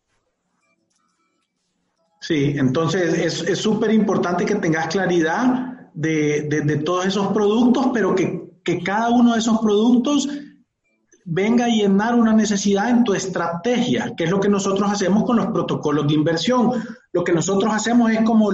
Sí, 2.24 2.56
entonces 2.58 3.44
es 3.50 3.60
súper 3.60 3.92
importante 3.92 4.46
que 4.46 4.56
tengas 4.56 4.88
claridad 4.88 5.74
de, 5.94 6.48
de, 6.66 6.78
todos 6.78 7.06
esos 7.06 7.28
productos, 7.34 7.88
pero 7.94 8.16
que, 8.16 8.50
que 8.64 8.82
cada 8.82 9.10
uno 9.10 9.34
de 9.34 9.40
esos 9.40 9.60
productos 9.60 10.30
venga 11.26 11.66
a 11.66 11.68
llenar 11.68 12.16
una 12.16 12.34
necesidad 12.34 12.90
en 12.90 13.04
tu 13.04 13.14
estrategia, 13.14 14.14
que 14.16 14.24
es 14.24 14.32
lo 14.32 14.40
que 14.40 14.48
nosotros 14.48 14.90
hacemos 14.90 15.24
con 15.26 15.36
los 15.36 15.48
protocolos 15.48 16.08
de 16.08 16.14
inversión. 16.14 16.72
Lo 17.12 17.26
que 17.26 17.34
nosotros 17.34 17.74
hacemos 17.74 18.10
es 18.12 18.22
como 18.22 18.52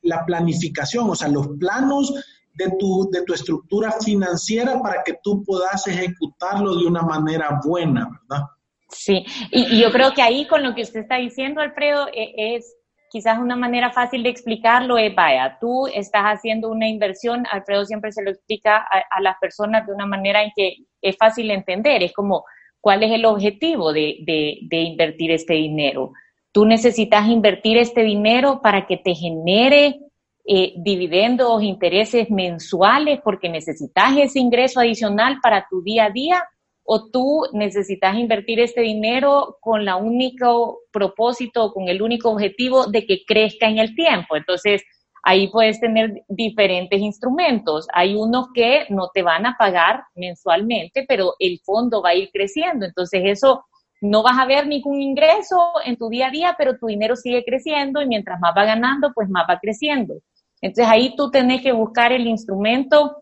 la 0.00 0.24
planificación, 0.24 1.10
o 1.10 1.14
sea, 1.14 1.28
los 1.28 1.48
planos 1.58 2.12
de 2.54 2.72
tu, 2.78 3.10
de 3.10 3.22
tu 3.22 3.34
estructura 3.34 3.92
financiera 4.02 4.80
para 4.80 5.02
que 5.04 5.18
tú 5.22 5.42
puedas 5.44 5.86
ejecutarlo 5.86 6.76
de 6.76 6.86
una 6.86 7.02
manera 7.02 7.60
buena, 7.62 8.08
¿verdad? 8.08 8.46
Sí, 8.88 9.24
y, 9.50 9.80
yo 9.80 9.90
creo 9.90 10.14
que 10.14 10.22
ahí 10.22 10.46
con 10.46 10.62
lo 10.62 10.74
que 10.74 10.82
usted 10.82 11.00
está 11.00 11.16
diciendo, 11.16 11.60
Alfredo, 11.60 12.06
e, 12.14 12.56
es 12.56 12.76
quizás 13.14 13.38
una 13.38 13.54
manera 13.54 13.92
fácil 13.92 14.24
de 14.24 14.28
explicarlo 14.28 14.98
es, 14.98 15.14
vaya, 15.14 15.56
tú 15.60 15.86
estás 15.86 16.24
haciendo 16.24 16.68
una 16.68 16.88
inversión, 16.88 17.44
Alfredo 17.48 17.84
siempre 17.84 18.10
se 18.10 18.24
lo 18.24 18.32
explica 18.32 18.78
a, 18.78 19.20
las 19.20 19.36
personas 19.40 19.86
de 19.86 19.92
una 19.92 20.04
manera 20.04 20.42
en 20.42 20.50
que 20.56 20.78
es 21.00 21.16
fácil 21.16 21.52
entender, 21.52 22.02
es 22.02 22.12
como, 22.12 22.44
¿cuál 22.80 23.04
es 23.04 23.12
el 23.12 23.24
objetivo 23.24 23.92
de, 23.92 24.16
de, 24.26 24.80
invertir 24.80 25.30
este 25.30 25.54
dinero? 25.54 26.10
Tú 26.50 26.64
necesitas 26.64 27.28
invertir 27.28 27.78
este 27.78 28.02
dinero 28.02 28.60
para 28.60 28.84
que 28.84 28.96
te 28.96 29.14
genere 29.14 30.00
eh, 30.44 30.72
dividendos, 30.78 31.62
intereses 31.62 32.28
mensuales, 32.32 33.20
porque 33.22 33.48
necesitas 33.48 34.16
ese 34.16 34.40
ingreso 34.40 34.80
adicional 34.80 35.38
para 35.40 35.68
tu 35.70 35.84
día 35.84 36.06
a 36.06 36.10
día, 36.10 36.42
o 36.84 37.08
tú 37.10 37.44
necesitas 37.52 38.16
invertir 38.16 38.60
este 38.60 38.82
dinero 38.82 39.56
con 39.60 39.84
la 39.84 39.96
único 39.96 40.80
propósito, 40.92 41.72
con 41.72 41.88
el 41.88 42.02
único 42.02 42.30
objetivo 42.30 42.86
de 42.86 43.06
que 43.06 43.24
crezca 43.26 43.68
en 43.68 43.78
el 43.78 43.94
tiempo. 43.94 44.36
Entonces, 44.36 44.82
ahí 45.22 45.48
puedes 45.48 45.80
tener 45.80 46.22
diferentes 46.28 47.00
instrumentos. 47.00 47.88
Hay 47.94 48.14
unos 48.14 48.48
que 48.54 48.84
no 48.90 49.08
te 49.12 49.22
van 49.22 49.46
a 49.46 49.56
pagar 49.58 50.04
mensualmente, 50.14 51.06
pero 51.08 51.34
el 51.38 51.58
fondo 51.64 52.02
va 52.02 52.10
a 52.10 52.14
ir 52.14 52.30
creciendo. 52.30 52.84
Entonces, 52.84 53.22
eso 53.24 53.64
no 54.02 54.22
vas 54.22 54.38
a 54.38 54.44
ver 54.44 54.66
ningún 54.66 55.00
ingreso 55.00 55.72
en 55.86 55.96
tu 55.96 56.10
día 56.10 56.28
a 56.28 56.30
día, 56.30 56.54
pero 56.58 56.76
tu 56.76 56.86
dinero 56.86 57.16
sigue 57.16 57.42
creciendo 57.44 58.02
y 58.02 58.06
mientras 58.06 58.38
más 58.40 58.54
va 58.54 58.66
ganando, 58.66 59.12
pues 59.14 59.30
más 59.30 59.46
va 59.48 59.58
creciendo. 59.58 60.16
Entonces, 60.60 60.86
ahí 60.92 61.14
tú 61.16 61.30
tenés 61.30 61.62
que 61.62 61.72
buscar 61.72 62.12
el 62.12 62.26
instrumento 62.26 63.16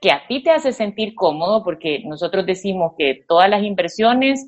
que 0.00 0.10
a 0.10 0.26
ti 0.26 0.42
te 0.42 0.50
hace 0.50 0.72
sentir 0.72 1.14
cómodo, 1.14 1.62
porque 1.64 2.02
nosotros 2.04 2.46
decimos 2.46 2.92
que 2.98 3.24
todas 3.26 3.48
las 3.48 3.62
inversiones, 3.62 4.46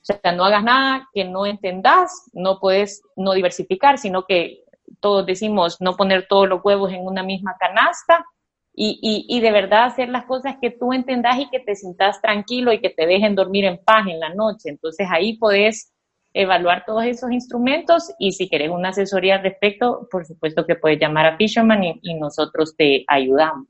o 0.00 0.04
sea, 0.04 0.32
no 0.32 0.44
hagas 0.44 0.64
nada 0.64 1.08
que 1.12 1.24
no 1.24 1.44
entendas, 1.46 2.30
no 2.32 2.60
puedes 2.60 3.02
no 3.16 3.32
diversificar, 3.32 3.98
sino 3.98 4.24
que 4.24 4.64
todos 5.00 5.26
decimos 5.26 5.80
no 5.80 5.96
poner 5.96 6.26
todos 6.28 6.48
los 6.48 6.60
huevos 6.64 6.92
en 6.92 7.04
una 7.04 7.22
misma 7.22 7.56
canasta 7.58 8.24
y, 8.72 8.98
y, 9.02 9.36
y 9.36 9.40
de 9.40 9.50
verdad 9.50 9.84
hacer 9.84 10.08
las 10.08 10.24
cosas 10.24 10.56
que 10.60 10.70
tú 10.70 10.92
entendas 10.92 11.38
y 11.38 11.50
que 11.50 11.60
te 11.60 11.74
sientas 11.74 12.20
tranquilo 12.22 12.72
y 12.72 12.80
que 12.80 12.90
te 12.90 13.06
dejen 13.06 13.34
dormir 13.34 13.64
en 13.64 13.78
paz 13.84 14.06
en 14.06 14.20
la 14.20 14.32
noche. 14.32 14.70
Entonces 14.70 15.08
ahí 15.10 15.36
podés 15.36 15.92
evaluar 16.32 16.84
todos 16.86 17.04
esos 17.04 17.32
instrumentos 17.32 18.14
y 18.18 18.32
si 18.32 18.48
querés 18.48 18.70
una 18.70 18.90
asesoría 18.90 19.36
al 19.36 19.42
respecto, 19.42 20.06
por 20.10 20.24
supuesto 20.26 20.64
que 20.64 20.76
puedes 20.76 21.00
llamar 21.00 21.26
a 21.26 21.36
Fisherman 21.36 21.82
y 22.00 22.14
nosotros 22.14 22.76
te 22.76 23.04
ayudamos. 23.08 23.66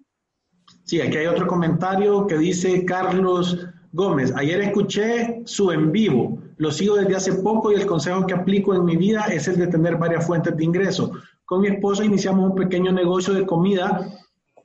Sí, 0.88 1.02
aquí 1.02 1.18
hay 1.18 1.26
otro 1.26 1.46
comentario 1.46 2.26
que 2.26 2.38
dice 2.38 2.86
Carlos 2.86 3.58
Gómez. 3.92 4.32
Ayer 4.34 4.62
escuché 4.62 5.42
su 5.44 5.70
en 5.70 5.92
vivo. 5.92 6.38
Lo 6.56 6.72
sigo 6.72 6.96
desde 6.96 7.14
hace 7.14 7.34
poco 7.34 7.70
y 7.70 7.74
el 7.74 7.84
consejo 7.84 8.26
que 8.26 8.32
aplico 8.32 8.74
en 8.74 8.86
mi 8.86 8.96
vida 8.96 9.26
es 9.26 9.46
el 9.48 9.58
de 9.58 9.66
tener 9.66 9.98
varias 9.98 10.26
fuentes 10.26 10.56
de 10.56 10.64
ingreso. 10.64 11.12
Con 11.44 11.60
mi 11.60 11.68
esposa 11.68 12.06
iniciamos 12.06 12.52
un 12.52 12.56
pequeño 12.56 12.90
negocio 12.90 13.34
de 13.34 13.44
comida 13.44 14.00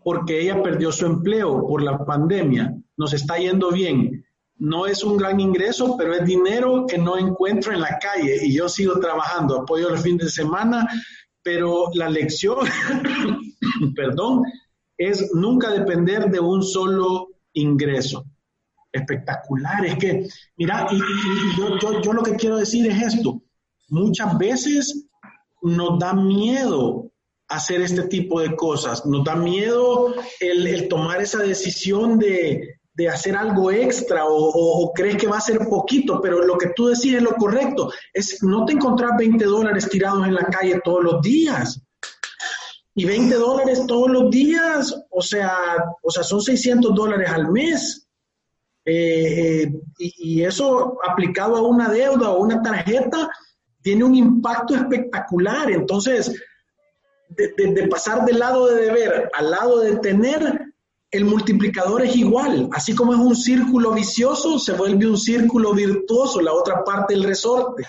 porque 0.01 0.39
ella 0.39 0.63
perdió 0.63 0.93
su 0.93 1.05
empleo 1.05 1.67
por 1.67 1.83
la 1.83 2.05
pandemia. 2.05 2.73
Nos 2.95 3.11
está 3.11 3.35
yendo 3.35 3.71
bien. 3.71 4.25
No 4.55 4.85
es 4.85 5.03
un 5.03 5.17
gran 5.17 5.41
ingreso, 5.41 5.97
pero 5.97 6.13
es 6.13 6.23
dinero 6.23 6.85
que 6.87 6.97
no 6.97 7.17
encuentro 7.17 7.73
en 7.73 7.81
la 7.81 7.99
calle 7.99 8.37
y 8.45 8.55
yo 8.55 8.69
sigo 8.69 8.97
trabajando. 8.97 9.59
Apoyo 9.59 9.89
el 9.89 9.97
fin 9.97 10.15
de 10.15 10.29
semana 10.29 10.87
pero 11.43 11.89
la 11.93 12.09
lección, 12.09 12.65
perdón, 13.95 14.43
es 14.97 15.33
nunca 15.33 15.71
depender 15.71 16.29
de 16.29 16.39
un 16.39 16.63
solo 16.63 17.29
ingreso. 17.53 18.25
Espectacular, 18.91 19.85
es 19.85 19.97
que, 19.97 20.27
mira, 20.57 20.87
y, 20.91 20.99
yo, 21.57 21.99
yo, 22.01 22.13
lo 22.13 22.21
que 22.21 22.35
quiero 22.35 22.57
decir 22.57 22.85
es 22.87 23.15
esto, 23.15 23.41
muchas 23.89 24.37
veces 24.37 25.07
nos 25.63 25.97
da 25.97 26.13
miedo 26.13 27.11
hacer 27.47 27.81
este 27.81 28.03
tipo 28.03 28.39
de 28.39 28.55
cosas, 28.55 29.03
nos 29.05 29.23
da 29.23 29.35
miedo 29.35 30.13
el 30.39 30.87
tomar 30.87 31.21
esa 31.21 31.39
decisión 31.39 32.19
de, 32.19 32.77
de 32.95 33.09
hacer 33.09 33.35
algo 33.35 33.71
extra 33.71 34.23
o, 34.27 34.91
crees 34.93 35.17
que 35.17 35.27
va 35.27 35.37
a 35.37 35.41
ser 35.41 35.59
poquito, 35.67 36.21
pero 36.21 36.45
lo 36.45 36.57
que 36.57 36.71
tú 36.75 36.87
decís 36.87 37.13
es 37.13 37.21
lo 37.21 37.35
correcto. 37.35 37.91
Es 38.13 38.43
no 38.43 38.65
te 38.65 38.73
encontrás 38.73 39.11
20 39.17 39.43
dólares 39.45 39.89
tirados 39.89 40.27
en 40.27 40.35
la 40.35 40.45
calle 40.45 40.79
todos 40.83 41.03
los 41.03 41.21
días. 41.21 41.81
Y 42.95 43.05
20 43.05 43.35
dólares 43.35 43.83
todos 43.87 44.09
los 44.09 44.29
días, 44.29 44.95
o 45.09 45.21
sea, 45.21 45.55
o 46.01 46.11
sea 46.11 46.23
son 46.23 46.41
600 46.41 46.93
dólares 46.93 47.29
al 47.29 47.51
mes. 47.51 48.07
Eh, 48.85 49.63
eh, 49.63 49.71
y, 49.97 50.43
eso 50.43 50.97
aplicado 51.07 51.55
a 51.55 51.61
una 51.61 51.89
deuda 51.89 52.31
o 52.31 52.43
una 52.43 52.61
tarjeta 52.61 53.29
tiene 53.81 54.03
un 54.03 54.13
impacto 54.13 54.75
espectacular. 54.75 55.71
Entonces, 55.71 56.39
de 57.29 57.87
pasar 57.87 58.25
del 58.25 58.39
lado 58.39 58.67
de 58.67 58.83
deber 58.83 59.29
al 59.33 59.49
lado 59.49 59.79
de 59.79 59.95
tener, 59.97 60.73
el 61.13 61.25
multiplicador 61.25 62.03
es 62.03 62.15
igual. 62.15 62.69
Así 62.73 62.95
como 62.95 63.13
es 63.13 63.19
un 63.19 63.35
círculo 63.35 63.91
vicioso, 63.91 64.57
se 64.57 64.73
vuelve 64.73 65.07
un 65.07 65.17
círculo 65.17 65.73
virtuoso, 65.73 66.41
la 66.41 66.53
otra 66.53 66.83
parte 66.83 67.13
del 67.13 67.23
resorte. 67.23 67.87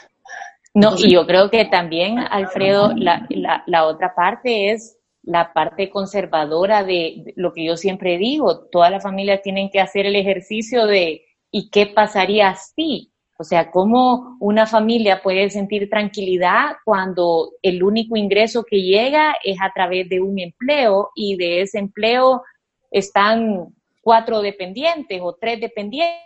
No, 0.75 0.95
y 0.99 1.13
yo 1.13 1.27
creo 1.27 1.51
que 1.51 1.65
también, 1.67 2.19
Alfredo, 2.19 2.93
la, 2.97 3.27
la, 3.67 3.87
otra 3.87 4.15
parte 4.15 4.73
es 4.73 4.99
la 5.23 5.53
parte 5.53 5.89
conservadora 5.89 6.83
de, 6.83 7.33
lo 7.37 7.53
que 7.53 7.65
yo 7.65 7.77
siempre 7.77 8.19
digo, 8.19 8.67
todas 8.71 8.91
las 8.91 9.03
familias 9.03 9.41
tienen 9.43 9.71
que 9.71 9.81
hacer 9.81 10.05
el 10.05 10.17
ejercicio 10.17 10.87
de 10.87 11.25
¿y 11.51 11.71
qué 11.71 11.87
pasaría 11.87 12.55
si? 12.57 13.13
O 13.39 13.45
sea, 13.45 13.71
¿cómo 13.71 14.37
una 14.41 14.67
familia 14.67 15.23
puede 15.23 15.49
sentir 15.49 15.89
tranquilidad 15.89 16.77
cuando 16.85 17.53
el 17.63 17.83
único 17.83 18.17
ingreso 18.17 18.65
que 18.65 18.83
llega 18.83 19.37
es 19.45 19.57
a 19.61 19.73
través 19.73 20.09
de 20.09 20.21
un 20.21 20.39
empleo 20.39 21.11
y 21.15 21.37
de 21.37 21.63
ese 21.63 21.79
empleo 21.79 22.43
están 22.91 23.73
cuatro 24.05 24.41
dependientes 24.41 25.21
o 25.23 25.35
tres 25.35 25.61
dependientes. 25.61 26.21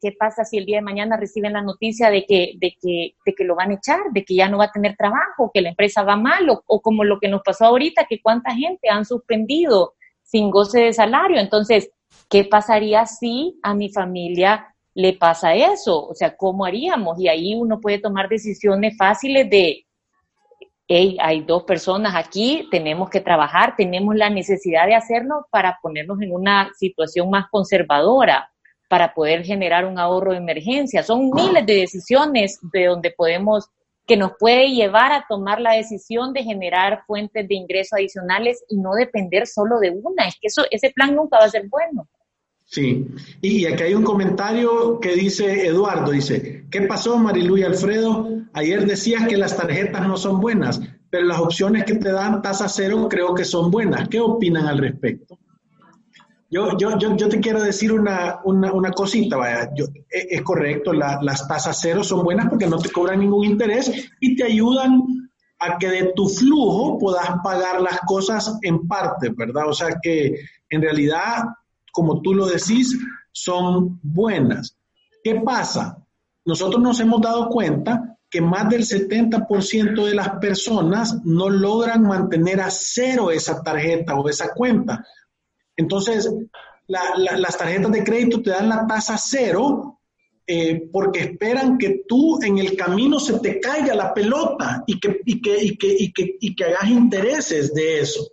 ¿Qué 0.00 0.12
pasa 0.18 0.44
si 0.44 0.58
el 0.58 0.66
día 0.66 0.76
de 0.76 0.82
mañana 0.82 1.16
reciben 1.16 1.52
la 1.52 1.62
noticia 1.62 2.10
de 2.10 2.24
que, 2.24 2.54
de 2.58 2.76
que, 2.80 3.14
de 3.24 3.34
que 3.34 3.44
lo 3.44 3.54
van 3.54 3.70
a 3.70 3.74
echar, 3.74 4.00
de 4.12 4.24
que 4.24 4.34
ya 4.34 4.48
no 4.48 4.58
va 4.58 4.64
a 4.64 4.72
tener 4.72 4.96
trabajo, 4.96 5.50
que 5.52 5.60
la 5.60 5.70
empresa 5.70 6.02
va 6.02 6.16
mal, 6.16 6.46
o, 6.66 6.80
como 6.80 7.04
lo 7.04 7.18
que 7.18 7.28
nos 7.28 7.42
pasó 7.42 7.66
ahorita, 7.66 8.06
que 8.08 8.20
cuánta 8.20 8.54
gente 8.54 8.88
han 8.90 9.04
suspendido 9.04 9.94
sin 10.22 10.50
goce 10.50 10.80
de 10.80 10.92
salario? 10.92 11.38
Entonces, 11.38 11.90
¿qué 12.28 12.44
pasaría 12.44 13.06
si 13.06 13.58
a 13.62 13.74
mi 13.74 13.90
familia 13.90 14.74
le 14.94 15.14
pasa 15.14 15.54
eso? 15.54 16.06
O 16.06 16.14
sea, 16.14 16.36
¿cómo 16.36 16.64
haríamos? 16.64 17.18
Y 17.20 17.28
ahí 17.28 17.54
uno 17.54 17.80
puede 17.80 17.98
tomar 17.98 18.28
decisiones 18.28 18.96
fáciles 18.96 19.48
de, 19.48 19.86
hay 20.88 21.42
dos 21.42 21.64
personas 21.64 22.14
aquí, 22.14 22.68
tenemos 22.70 23.08
que 23.08 23.20
trabajar, 23.20 23.74
tenemos 23.76 24.14
la 24.14 24.28
necesidad 24.28 24.86
de 24.86 24.94
hacerlo 24.94 25.46
para 25.50 25.78
ponernos 25.82 26.20
en 26.20 26.32
una 26.32 26.70
situación 26.74 27.30
más 27.30 27.46
conservadora, 27.50 28.51
para 28.92 29.14
poder 29.14 29.42
generar 29.42 29.86
un 29.86 29.98
ahorro 29.98 30.32
de 30.32 30.36
emergencia. 30.36 31.02
Son 31.02 31.30
miles 31.30 31.64
de 31.64 31.76
decisiones 31.76 32.58
de 32.74 32.84
donde 32.84 33.10
podemos, 33.10 33.70
que 34.06 34.18
nos 34.18 34.32
puede 34.38 34.68
llevar 34.68 35.12
a 35.12 35.24
tomar 35.26 35.62
la 35.62 35.72
decisión 35.72 36.34
de 36.34 36.42
generar 36.42 37.02
fuentes 37.06 37.48
de 37.48 37.54
ingresos 37.54 37.94
adicionales 37.94 38.62
y 38.68 38.76
no 38.76 38.92
depender 38.92 39.46
solo 39.46 39.78
de 39.78 39.92
una. 39.92 40.28
Es 40.28 40.34
que 40.38 40.48
eso, 40.48 40.64
ese 40.70 40.90
plan 40.90 41.16
nunca 41.16 41.38
va 41.38 41.46
a 41.46 41.48
ser 41.48 41.70
bueno. 41.70 42.06
Sí, 42.66 43.06
y 43.40 43.64
aquí 43.64 43.82
hay 43.82 43.94
un 43.94 44.04
comentario 44.04 45.00
que 45.00 45.14
dice 45.14 45.66
Eduardo, 45.66 46.10
dice, 46.10 46.66
¿qué 46.70 46.82
pasó 46.82 47.16
Marilu 47.16 47.56
y 47.56 47.62
Alfredo? 47.62 48.28
Ayer 48.52 48.84
decías 48.84 49.26
que 49.26 49.38
las 49.38 49.56
tarjetas 49.56 50.06
no 50.06 50.18
son 50.18 50.38
buenas, 50.38 50.82
pero 51.08 51.24
las 51.24 51.40
opciones 51.40 51.84
que 51.84 51.94
te 51.94 52.12
dan 52.12 52.42
tasa 52.42 52.68
cero 52.68 53.06
creo 53.08 53.34
que 53.34 53.46
son 53.46 53.70
buenas. 53.70 54.06
¿Qué 54.10 54.20
opinan 54.20 54.66
al 54.66 54.76
respecto? 54.76 55.38
Yo, 56.52 56.76
yo, 56.76 56.98
yo, 56.98 57.16
yo 57.16 57.28
te 57.28 57.40
quiero 57.40 57.62
decir 57.62 57.92
una, 57.92 58.40
una, 58.44 58.72
una 58.72 58.92
cosita, 58.92 59.36
vaya, 59.38 59.70
e, 59.74 60.26
es, 60.30 60.42
correcto, 60.42 60.92
las 60.92 61.48
tasas 61.48 61.78
cero 61.80 62.04
son 62.04 62.22
buenas 62.22 62.48
porque 62.48 62.66
no 62.66 62.78
te 62.78 62.90
cobran 62.90 63.20
ningún 63.20 63.46
interés 63.46 63.90
y 64.20 64.36
te 64.36 64.44
ayudan 64.44 65.02
a 65.58 65.78
que 65.78 65.88
de 65.88 66.12
tu 66.14 66.28
flujo 66.28 66.98
puedas 66.98 67.28
pagar 67.42 67.80
las 67.80 68.00
cosas 68.00 68.58
en 68.62 68.86
parte, 68.86 69.30
¿verdad? 69.34 69.68
O 69.68 69.72
sea 69.72 69.98
que 70.02 70.40
en 70.68 70.82
realidad 70.82 71.44
como 71.92 72.22
tú 72.22 72.34
lo 72.34 72.46
decís, 72.46 72.98
son 73.30 74.00
buenas. 74.02 74.76
¿Qué 75.22 75.36
pasa? 75.36 75.98
Nosotros 76.44 76.82
nos 76.82 76.98
hemos 76.98 77.20
dado 77.20 77.48
cuenta 77.48 78.18
que 78.28 78.40
más 78.40 78.68
del 78.70 78.82
70% 78.82 80.06
de 80.06 80.14
las 80.14 80.30
personas 80.40 81.22
no 81.24 81.50
logran 81.50 82.02
mantener 82.02 82.62
a 82.62 82.70
cero 82.70 83.30
esa 83.30 83.62
tarjeta 83.62 84.14
o 84.14 84.28
esa 84.28 84.54
cuenta. 84.54 85.04
Entonces, 85.76 86.30
las 86.86 87.56
tarjetas 87.56 87.92
de 87.92 88.04
crédito 88.04 88.42
te 88.42 88.50
dan 88.50 88.68
la 88.68 88.86
tasa 88.86 89.16
cero 89.16 90.00
eh, 90.46 90.88
porque 90.92 91.20
esperan 91.20 91.78
que 91.78 92.02
tú 92.08 92.42
en 92.42 92.58
el 92.58 92.76
camino 92.76 93.20
se 93.20 93.38
te 93.38 93.60
caiga 93.60 93.94
la 93.94 94.12
pelota 94.12 94.82
y 94.86 94.98
que, 94.98 95.20
y 95.24 95.40
que, 95.40 95.62
y 95.62 95.76
que, 95.76 95.96
y 95.98 96.12
que, 96.12 96.36
y 96.40 96.54
que 96.54 96.64
hagas 96.64 96.90
intereses 96.90 97.72
de 97.72 98.00
eso. 98.00 98.26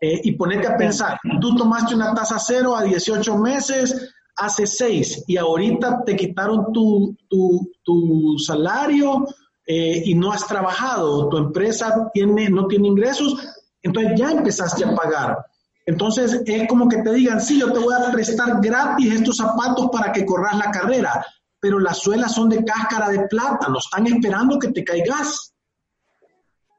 Eh, 0.00 0.20
y 0.24 0.32
ponete 0.32 0.66
a 0.66 0.76
pensar, 0.76 1.18
tú 1.40 1.56
tomaste 1.56 1.94
una 1.94 2.14
tasa 2.14 2.38
cero 2.38 2.76
a 2.76 2.82
18 2.82 3.38
meses, 3.38 4.14
hace 4.36 4.66
6 4.66 5.24
y 5.26 5.36
ahorita 5.36 6.04
te 6.04 6.16
quitaron 6.16 6.72
tu, 6.72 7.16
tu, 7.28 8.38
salario 8.38 9.26
eh, 9.66 10.02
y 10.04 10.14
no 10.14 10.32
has 10.32 10.46
trabajado, 10.46 11.28
tu 11.28 11.38
empresa 11.38 12.10
tiene, 12.12 12.48
no 12.48 12.66
tiene 12.66 12.88
ingresos, 12.88 13.36
entonces 13.82 14.12
ya 14.16 14.30
empezaste 14.30 14.84
a 14.84 14.94
pagar. 14.94 15.38
Entonces 15.86 16.42
es 16.46 16.68
como 16.68 16.88
que 16.88 17.02
te 17.02 17.12
digan, 17.12 17.40
sí, 17.40 17.60
yo 17.60 17.72
te 17.72 17.78
voy 17.78 17.94
a 17.94 18.10
prestar 18.10 18.60
gratis 18.60 19.12
estos 19.12 19.36
zapatos 19.36 19.90
para 19.92 20.12
que 20.12 20.24
corras 20.24 20.56
la 20.56 20.70
carrera, 20.70 21.24
pero 21.60 21.78
las 21.78 21.98
suelas 21.98 22.34
son 22.34 22.48
de 22.48 22.64
cáscara 22.64 23.10
de 23.10 23.26
plata, 23.28 23.68
no 23.68 23.78
están 23.78 24.06
esperando 24.06 24.58
que 24.58 24.68
te 24.68 24.82
caigas. 24.82 25.54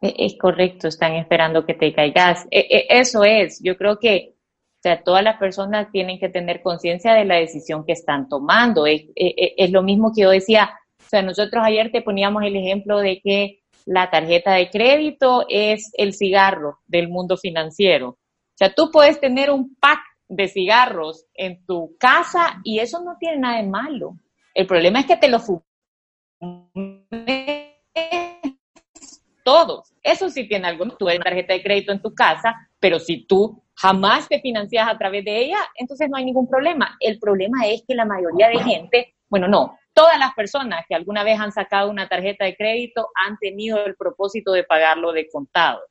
E, 0.01 0.13
es 0.17 0.35
correcto, 0.39 0.87
están 0.87 1.13
esperando 1.13 1.65
que 1.65 1.75
te 1.75 1.93
caigas. 1.93 2.47
E, 2.49 2.59
e, 2.59 2.87
eso 2.89 3.23
es, 3.23 3.59
yo 3.63 3.77
creo 3.77 3.99
que 3.99 4.35
todas 5.03 5.23
las 5.23 5.37
personas 5.37 5.91
tienen 5.91 6.19
que 6.19 6.29
tener 6.29 6.61
conciencia 6.61 7.13
de 7.13 7.25
la 7.25 7.35
decisión 7.35 7.85
que 7.85 7.93
están 7.93 8.29
tomando. 8.29 8.85
Es, 8.85 9.03
es, 9.15 9.71
lo 9.71 9.81
mismo 9.81 10.11
que 10.13 10.21
yo 10.21 10.29
decía, 10.29 10.71
o 10.99 11.09
sea, 11.09 11.21
nosotros 11.21 11.63
ayer 11.65 11.91
te 11.91 12.01
poníamos 12.01 12.43
el 12.43 12.55
ejemplo 12.55 12.99
de 12.99 13.19
que 13.21 13.61
la 13.85 14.09
tarjeta 14.09 14.53
de 14.53 14.69
crédito 14.69 15.45
es 15.49 15.91
el 15.97 16.13
cigarro 16.13 16.79
del 16.85 17.07
mundo 17.07 17.37
financiero. 17.37 18.17
O 18.55 18.57
sea, 18.57 18.73
tú 18.73 18.89
puedes 18.89 19.19
tener 19.19 19.51
un 19.51 19.75
pack 19.75 19.99
de 20.29 20.47
cigarros 20.47 21.25
en 21.33 21.65
tu 21.65 21.97
casa 21.99 22.61
y 22.63 22.79
eso 22.79 23.03
no 23.03 23.17
tiene 23.19 23.37
nada 23.37 23.57
de 23.57 23.67
malo. 23.67 24.15
El 24.53 24.65
problema 24.65 25.01
es 25.01 25.05
que 25.07 25.17
te 25.17 25.27
lo 25.27 25.39
fumes 25.39 25.65
todos. 29.43 29.93
Eso 30.01 30.29
sí 30.29 30.47
tiene 30.47 30.69
algo. 30.69 30.87
Tú 30.97 31.09
eres 31.09 31.19
una 31.19 31.25
tarjeta 31.25 31.53
de 31.53 31.63
crédito 31.63 31.91
en 31.91 32.01
tu 32.01 32.15
casa, 32.15 32.55
pero 32.79 32.97
si 32.97 33.25
tú 33.25 33.61
jamás 33.75 34.29
te 34.29 34.39
financias 34.39 34.87
a 34.87 34.97
través 34.97 35.25
de 35.25 35.37
ella, 35.37 35.59
entonces 35.75 36.09
no 36.09 36.15
hay 36.15 36.23
ningún 36.23 36.47
problema. 36.47 36.95
El 37.01 37.19
problema 37.19 37.67
es 37.67 37.83
que 37.85 37.93
la 37.93 38.05
mayoría 38.05 38.47
de 38.47 38.59
gente, 38.59 39.15
bueno, 39.27 39.49
no, 39.49 39.77
todas 39.93 40.17
las 40.17 40.33
personas 40.33 40.85
que 40.87 40.95
alguna 40.95 41.25
vez 41.25 41.37
han 41.41 41.51
sacado 41.51 41.89
una 41.91 42.07
tarjeta 42.07 42.45
de 42.45 42.55
crédito 42.55 43.09
han 43.15 43.37
tenido 43.37 43.85
el 43.85 43.97
propósito 43.97 44.53
de 44.53 44.63
pagarlo 44.63 45.11
de 45.11 45.27
contado 45.29 45.81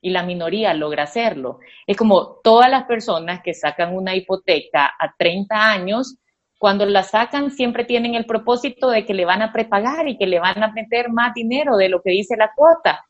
y 0.00 0.10
la 0.10 0.22
minoría 0.22 0.74
logra 0.74 1.04
hacerlo. 1.04 1.58
Es 1.86 1.96
como 1.96 2.40
todas 2.42 2.70
las 2.70 2.84
personas 2.84 3.40
que 3.42 3.54
sacan 3.54 3.94
una 3.94 4.14
hipoteca 4.14 4.86
a 4.98 5.14
30 5.18 5.54
años, 5.54 6.16
cuando 6.58 6.84
la 6.86 7.02
sacan 7.02 7.50
siempre 7.50 7.84
tienen 7.84 8.14
el 8.14 8.26
propósito 8.26 8.90
de 8.90 9.06
que 9.06 9.14
le 9.14 9.24
van 9.24 9.42
a 9.42 9.52
prepagar 9.52 10.08
y 10.08 10.18
que 10.18 10.26
le 10.26 10.40
van 10.40 10.62
a 10.62 10.72
meter 10.72 11.10
más 11.10 11.32
dinero 11.34 11.76
de 11.76 11.88
lo 11.88 12.02
que 12.02 12.10
dice 12.10 12.36
la 12.36 12.52
cuota. 12.54 13.04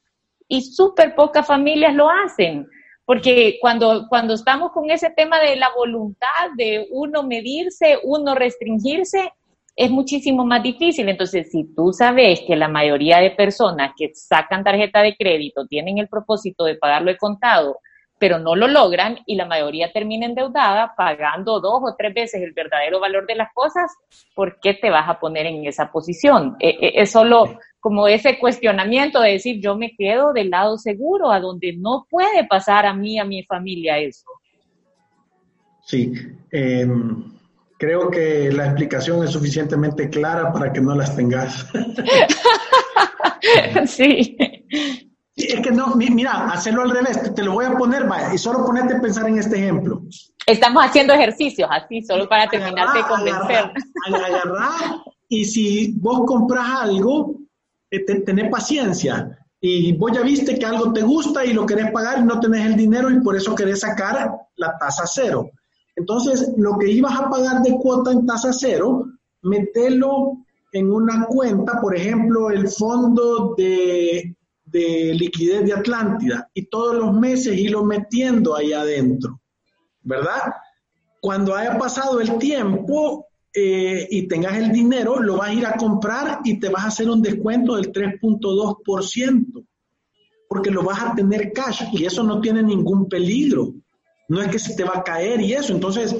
Y 0.47 0.63
súper 0.63 1.15
pocas 1.15 1.47
familias 1.47 1.95
lo 1.95 2.09
hacen, 2.11 2.67
porque 3.05 3.59
cuando, 3.61 4.07
cuando 4.09 4.35
estamos 4.35 4.71
con 4.73 4.91
ese 4.91 5.11
tema 5.11 5.41
de 5.41 5.57
la 5.57 5.71
voluntad 5.77 6.51
de 6.57 6.87
uno 6.91 7.23
medirse, 7.23 7.99
uno 8.05 8.35
restringirse, 8.35 9.33
es 9.77 9.91
muchísimo 9.91 10.45
más 10.45 10.63
difícil. 10.63 11.09
Entonces, 11.09 11.51
si 11.51 11.75
tú 11.75 11.93
sabes 11.93 12.41
que 12.47 12.57
la 12.57 12.69
mayoría 12.69 13.19
de 13.19 13.31
personas 13.31 13.93
que 13.97 14.11
sacan 14.15 14.65
tarjeta 14.65 15.03
de 15.03 15.17
crédito 15.17 15.67
tienen 15.67 15.99
el 15.99 16.09
propósito 16.09 16.65
de 16.65 16.77
pagarlo 16.77 17.11
de 17.11 17.17
contado, 17.17 17.79
pero 18.21 18.39
no 18.39 18.55
lo 18.55 18.69
logran 18.69 19.19
y 19.25 19.35
la 19.35 19.47
mayoría 19.47 19.93
termina 19.93 20.27
endeudada 20.27 20.95
pagando 20.95 21.59
dos 21.59 21.81
o 21.83 21.95
tres 21.97 22.13
veces 22.13 22.43
el 22.43 22.53
verdadero 22.53 23.01
valor 23.01 23.27
de 23.27 23.35
las 23.35 23.49
cosas, 23.55 23.91
¿por 24.35 24.61
qué 24.61 24.75
te 24.75 24.91
vas 24.91 25.09
a 25.09 25.19
poner 25.19 25.47
en 25.47 25.65
esa 25.65 25.91
posición? 25.91 26.55
E, 26.61 26.69
e, 26.69 27.01
es 27.01 27.11
solo 27.11 27.59
como 27.81 28.07
ese 28.07 28.39
cuestionamiento 28.39 29.23
de 29.23 29.33
decir, 29.33 29.59
yo 29.63 29.75
me 29.75 29.97
quedo 29.97 30.35
del 30.35 30.51
lado 30.51 30.77
seguro, 30.77 31.31
a 31.31 31.41
donde 31.41 31.73
no 31.73 32.07
puede 32.11 32.47
pasar 32.47 32.85
a 32.85 32.93
mí, 32.93 33.19
a 33.19 33.25
mi 33.25 33.43
familia 33.45 33.97
eso. 33.97 34.27
Sí, 35.83 36.13
em, 36.53 37.25
creo 37.81 38.11
que 38.11 38.53
la 38.53 38.67
explicación 38.67 39.25
es 39.25 39.31
suficientemente 39.31 40.11
clara 40.11 40.53
para 40.53 40.71
que 40.71 40.83
no 40.83 40.95
las 40.95 41.17
tengas. 41.17 41.67
sí. 43.87 44.37
Es 45.35 45.61
que 45.63 45.71
no, 45.71 45.97
mira, 45.97 46.51
hacerlo 46.51 46.83
al 46.83 46.91
revés, 46.91 47.35
te 47.35 47.43
lo 47.43 47.55
voy 47.55 47.65
a 47.65 47.73
poner, 47.73 48.07
y 48.35 48.37
solo 48.37 48.67
ponerte 48.67 48.97
a 48.97 49.01
pensar 49.01 49.27
en 49.27 49.39
este 49.39 49.57
ejemplo. 49.57 50.03
Estamos 50.47 50.85
haciendo 50.85 51.15
ejercicios 51.15 51.71
así, 51.73 52.03
solo 52.03 52.29
para 52.29 52.47
terminar 52.49 52.93
de 52.93 53.03
convencer. 53.03 53.73
Agarrar, 54.15 55.01
y 55.31 55.47
si 55.47 55.95
vos 55.97 56.25
compras 56.27 56.67
algo, 56.83 57.37
eh, 57.91 58.05
tenés 58.05 58.51
paciencia. 58.51 59.39
Y 59.59 59.97
vos 59.97 60.13
ya 60.13 60.21
viste 60.21 60.59
que 60.59 60.67
algo 60.67 60.93
te 60.93 61.01
gusta 61.01 61.47
y 61.47 61.55
lo 61.55 61.65
querés 61.65 61.91
pagar 61.93 62.19
y 62.19 62.25
no 62.25 62.41
tenés 62.41 62.67
el 62.67 62.77
dinero 62.77 63.11
y 63.11 63.21
por 63.21 63.37
eso 63.37 63.55
querés 63.55 63.81
sacar 63.81 64.31
la 64.57 64.77
tasa 64.77 65.05
cero. 65.07 65.51
Entonces, 66.01 66.53
lo 66.57 66.79
que 66.79 66.91
ibas 66.91 67.19
a 67.19 67.29
pagar 67.29 67.63
de 67.63 67.77
cuota 67.77 68.11
en 68.11 68.25
tasa 68.25 68.55
cero, 68.55 69.05
metelo 69.43 70.39
en 70.73 70.91
una 70.91 71.27
cuenta, 71.27 71.79
por 71.79 71.95
ejemplo, 71.95 72.51
el 72.51 72.69
fondo 72.69 73.55
de, 73.55 74.35
de 74.65 75.15
liquidez 75.15 75.67
de 75.67 75.75
Atlántida, 75.75 76.49
y 76.55 76.67
todos 76.67 76.97
los 76.97 77.13
meses 77.13 77.59
irlo 77.59 77.85
metiendo 77.85 78.57
ahí 78.57 78.73
adentro, 78.73 79.41
¿verdad? 80.03 80.55
Cuando 81.21 81.55
haya 81.55 81.77
pasado 81.77 82.19
el 82.19 82.39
tiempo 82.39 83.27
eh, 83.53 84.09
y 84.11 84.27
tengas 84.27 84.57
el 84.57 84.73
dinero, 84.73 85.21
lo 85.21 85.37
vas 85.37 85.51
a 85.51 85.55
ir 85.55 85.67
a 85.67 85.77
comprar 85.77 86.41
y 86.45 86.59
te 86.59 86.71
vas 86.71 86.85
a 86.85 86.89
hacer 86.89 87.11
un 87.11 87.21
descuento 87.21 87.77
del 87.77 87.93
3.2%, 87.93 89.67
porque 90.49 90.71
lo 90.71 90.83
vas 90.83 91.03
a 91.03 91.15
tener 91.15 91.53
cash 91.53 91.83
y 91.93 92.07
eso 92.07 92.23
no 92.23 92.41
tiene 92.41 92.63
ningún 92.63 93.07
peligro. 93.07 93.75
No 94.31 94.41
es 94.41 94.49
que 94.49 94.61
se 94.61 94.77
te 94.77 94.85
va 94.85 94.99
a 94.99 95.03
caer 95.03 95.41
y 95.41 95.55
eso. 95.55 95.73
Entonces, 95.73 96.15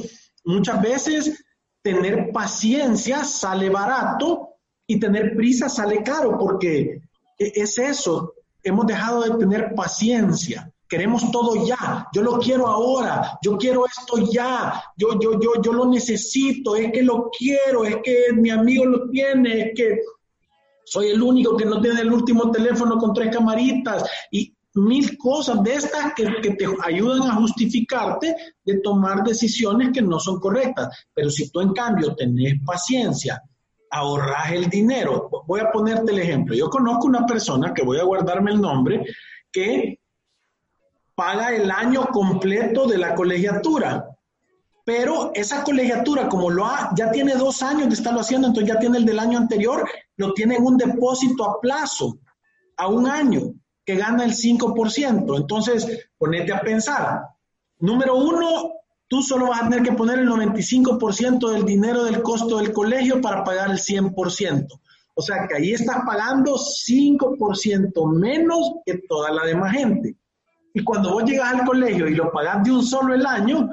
muchas 0.45 0.83
veces 0.83 1.45
tener 1.81 2.33
paciencia 2.33 3.23
sale 3.23 3.71
barato 3.71 4.57
y 4.85 4.99
tener 4.99 5.37
prisa 5.37 5.69
sale 5.69 6.03
caro, 6.03 6.37
porque 6.37 7.03
e, 7.39 7.53
es 7.55 7.79
eso, 7.79 8.35
hemos 8.65 8.85
dejado 8.87 9.23
de 9.23 9.39
tener 9.39 9.77
paciencia. 9.77 10.69
Queremos 10.89 11.31
todo 11.31 11.65
ya. 11.65 12.09
Yo 12.13 12.23
lo 12.23 12.41
quiero 12.41 12.67
ahora. 12.67 13.39
Yo 13.45 13.57
quiero 13.57 13.87
esto 13.87 14.29
ya. 14.33 14.83
Yo, 14.97 15.17
yo, 15.21 15.39
yo, 15.39 15.63
yo 15.63 15.73
lo 15.73 15.87
necesito. 15.87 16.75
Es 16.75 16.91
que 16.91 17.05
lo 17.05 17.31
quiero. 17.31 17.85
Es 17.85 17.99
que 18.03 18.33
mi 18.33 18.51
amigo 18.51 18.87
lo 18.87 19.09
tiene. 19.09 19.61
Es 19.61 19.73
que 19.77 20.01
soy 20.85 21.11
el 21.11 21.23
único 21.23 21.57
que 21.57 21.65
no 21.65 21.81
tiene 21.81 22.01
el 22.01 22.13
último 22.13 22.51
teléfono 22.51 22.99
con 22.99 23.15
tres 23.15 23.33
camaritas. 23.33 24.03
Y 24.33 24.53
mil 24.75 25.17
cosas 25.19 25.63
de 25.63 25.75
estas 25.75 26.15
que, 26.15 26.25
te 26.25 26.67
ayudan 26.85 27.23
a 27.23 27.35
justificarte 27.35 28.35
de 28.65 28.81
tomar 28.81 29.25
decisiones 29.25 29.91
que 29.93 30.03
no 30.03 30.19
son 30.19 30.39
correctas. 30.39 31.07
Pero 31.13 31.31
si 31.31 31.51
tú 31.51 31.61
en 31.61 31.73
cambio 31.73 32.15
tenés 32.15 32.55
paciencia, 32.65 33.43
ahorras 33.91 34.53
el 34.53 34.69
dinero. 34.69 35.29
Voy 35.47 35.61
a 35.61 35.71
ponerte 35.71 36.13
el 36.13 36.21
ejemplo. 36.21 36.55
Yo 36.55 36.71
conozco 36.71 37.07
una 37.07 37.27
persona, 37.27 37.75
que 37.75 37.83
voy 37.83 37.99
a 37.99 38.05
guardarme 38.05 38.53
el 38.53 38.61
nombre, 38.61 39.05
que 39.51 40.01
paga 41.15 41.55
el 41.55 41.71
año 41.71 42.07
completo 42.07 42.87
de 42.87 42.99
la 42.99 43.15
colegiatura. 43.15 44.07
Pero 44.85 45.33
esa 45.35 45.63
colegiatura, 45.63 46.29
como 46.29 46.51
lo 46.51 46.65
ha, 46.65 46.93
ya 46.97 47.11
tiene 47.11 47.35
dos 47.35 47.63
años 47.63 47.89
de 47.89 47.95
estarlo 47.95 48.21
haciendo, 48.21 48.49
entonces 48.49 48.73
ya 48.73 48.81
tiene 48.81 48.99
el 48.99 49.05
del 49.05 49.19
año 49.19 49.39
anterior, 49.39 49.89
lo 50.17 50.33
tiene 50.33 50.57
en 50.57 50.65
un 50.65 50.77
depósito 50.77 51.45
a 51.45 51.61
plazo, 51.61 52.19
a 52.77 52.89
un 52.89 53.07
año, 53.07 53.53
gana 53.97 54.25
el 54.25 54.33
5%. 54.33 55.37
Entonces, 55.37 56.09
ponete 56.19 56.53
a 56.53 56.61
pensar. 56.61 57.23
Número 57.79 58.17
uno, 58.17 58.73
tú 59.09 59.23
solo 59.23 59.49
vas 59.49 59.63
a 59.63 59.69
tener 59.69 59.83
que 59.83 59.93
poner 59.93 60.19
el 60.19 60.29
95% 60.29 61.51
del 61.51 61.65
dinero 61.65 62.05
del 62.05 62.23
costo 62.23 62.59
del 62.59 62.73
colegio 62.73 63.21
para 63.21 63.43
pagar 63.45 63.71
el 63.71 63.79
100%. 63.79 64.67
O 65.15 65.23
sea 65.23 65.47
que 65.49 65.57
ahí 65.57 65.73
estás 65.73 65.99
pagando 66.07 66.55
5% 66.57 68.19
menos 68.19 68.59
que 68.87 69.03
toda 69.09 69.33
la 69.33 69.45
demás 69.45 69.73
gente. 69.73 70.17
Y 70.73 70.85
cuando 70.85 71.13
vos 71.13 71.25
llegas 71.25 71.53
al 71.53 71.67
colegio 71.67 72.09
y 72.09 72.15
lo 72.15 72.31
pagas 72.31 72.63
de 72.63 72.71
un 72.71 72.83
solo 72.83 73.15
el 73.15 73.27
año, 73.27 73.69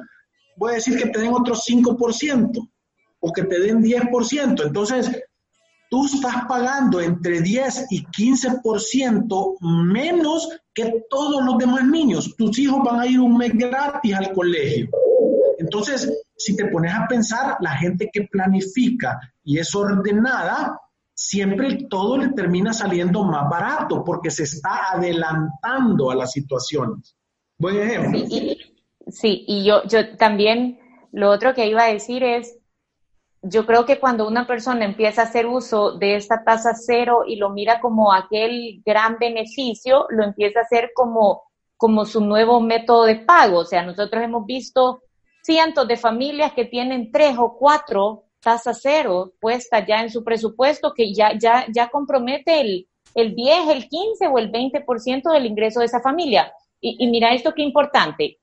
voy 0.58 0.72
a 0.72 0.76
decir 0.76 0.98
que 0.98 1.10
te 1.10 1.20
den 1.20 1.34
otro 1.34 1.56
5% 1.56 2.70
o 3.20 3.32
que 3.32 3.44
te 3.44 3.60
den 3.60 3.84
10%. 3.84 4.66
Entonces, 4.66 5.24
tú 5.90 6.06
estás 6.06 6.46
pagando 6.48 7.02
entre 7.02 7.42
10 7.42 7.88
y 7.92 8.06
15% 8.06 9.58
menos 9.62 10.50
que 10.74 11.06
todos 11.10 11.44
los 11.44 11.58
demás 11.58 11.86
niños. 11.86 12.36
Tus 12.38 12.58
hijos 12.60 12.84
van 12.84 13.00
a 13.00 13.08
ir 13.08 13.20
un 13.20 13.38
mes 13.38 13.52
gratis 13.54 14.14
al 14.14 14.32
colegio. 14.34 14.90
Entonces, 15.58 16.12
si 16.36 16.56
te 16.56 16.66
pones 16.66 16.94
a 16.94 17.08
pensar, 17.08 17.58
la 17.60 17.72
gente 17.72 18.10
que 18.12 18.28
planifica 18.28 19.20
y 19.44 19.58
es 19.58 19.74
ordenada, 19.74 20.80
siempre 21.14 21.88
todo 21.90 22.18
le 22.18 22.30
termina 22.30 22.74
saliendo 22.74 23.24
más 23.24 23.50
barato 23.50 24.04
porque 24.04 24.30
se 24.30 24.44
está 24.44 24.92
adelantando 24.94 26.12
a 26.12 26.16
las 26.16 26.32
situaciones. 26.32 27.16
Buen 27.58 27.82
ejemplo. 27.82 28.20
Sí, 29.10 29.46
y, 29.48 29.66
yo, 29.66 29.84
yo 29.88 30.16
también 30.18 30.80
lo 31.12 31.32
otro 31.32 31.54
que 31.54 31.68
iba 31.68 31.84
a 31.84 31.94
decir 31.94 32.24
es, 32.24 32.57
yo 33.42 33.66
creo 33.66 33.86
que 33.86 34.00
cuando 34.00 34.28
una 34.28 34.48
persona 34.48 34.86
empieza 34.86 35.22
a 35.22 35.26
hacer 35.26 35.46
uso 35.46 35.94
de 35.94 36.16
esta 36.16 36.44
tasa 36.44 36.74
cero 36.74 37.24
y 37.26 37.36
lo 37.36 37.50
mira 37.50 37.80
como 37.80 38.14
aquel 38.14 38.82
gran 38.86 39.18
beneficio, 39.20 40.06
lo 40.10 40.24
empieza 40.24 40.60
a 40.60 40.64
hacer 40.64 40.92
como, 40.94 41.44
como 41.76 42.06
su 42.06 42.22
nuevo 42.22 42.60
método 42.60 43.06
de 43.06 43.18
pago. 43.18 43.60
O 43.60 43.66
sea, 43.66 43.84
nosotros 43.84 44.24
hemos 44.24 44.46
visto 44.46 45.02
cientos 45.44 45.88
de 45.88 45.98
familias 45.98 46.54
que 46.54 46.66
tienen 46.66 47.12
tres 47.12 47.36
o 47.38 47.56
cuatro 47.58 48.24
tasa 48.42 48.74
cero 48.74 49.34
puesta 49.40 49.86
ya 49.86 50.02
en 50.02 50.10
su 50.10 50.24
presupuesto 50.24 50.94
que 50.94 51.14
ya, 51.14 51.38
ya, 51.38 51.66
ya 51.74 51.90
compromete 51.90 52.62
el, 52.62 52.88
el 53.14 53.36
10, 53.36 53.70
el 53.70 53.88
15 53.88 54.28
o 54.28 54.38
el 54.38 54.52
20% 54.52 55.32
del 55.32 55.46
ingreso 55.46 55.80
de 55.80 55.88
esa 55.88 56.02
familia. 56.02 56.52
Y, 56.80 56.98
y, 57.00 57.10
mira 57.10 57.34
esto 57.34 57.54
qué 57.54 57.64
importante. 57.64 58.40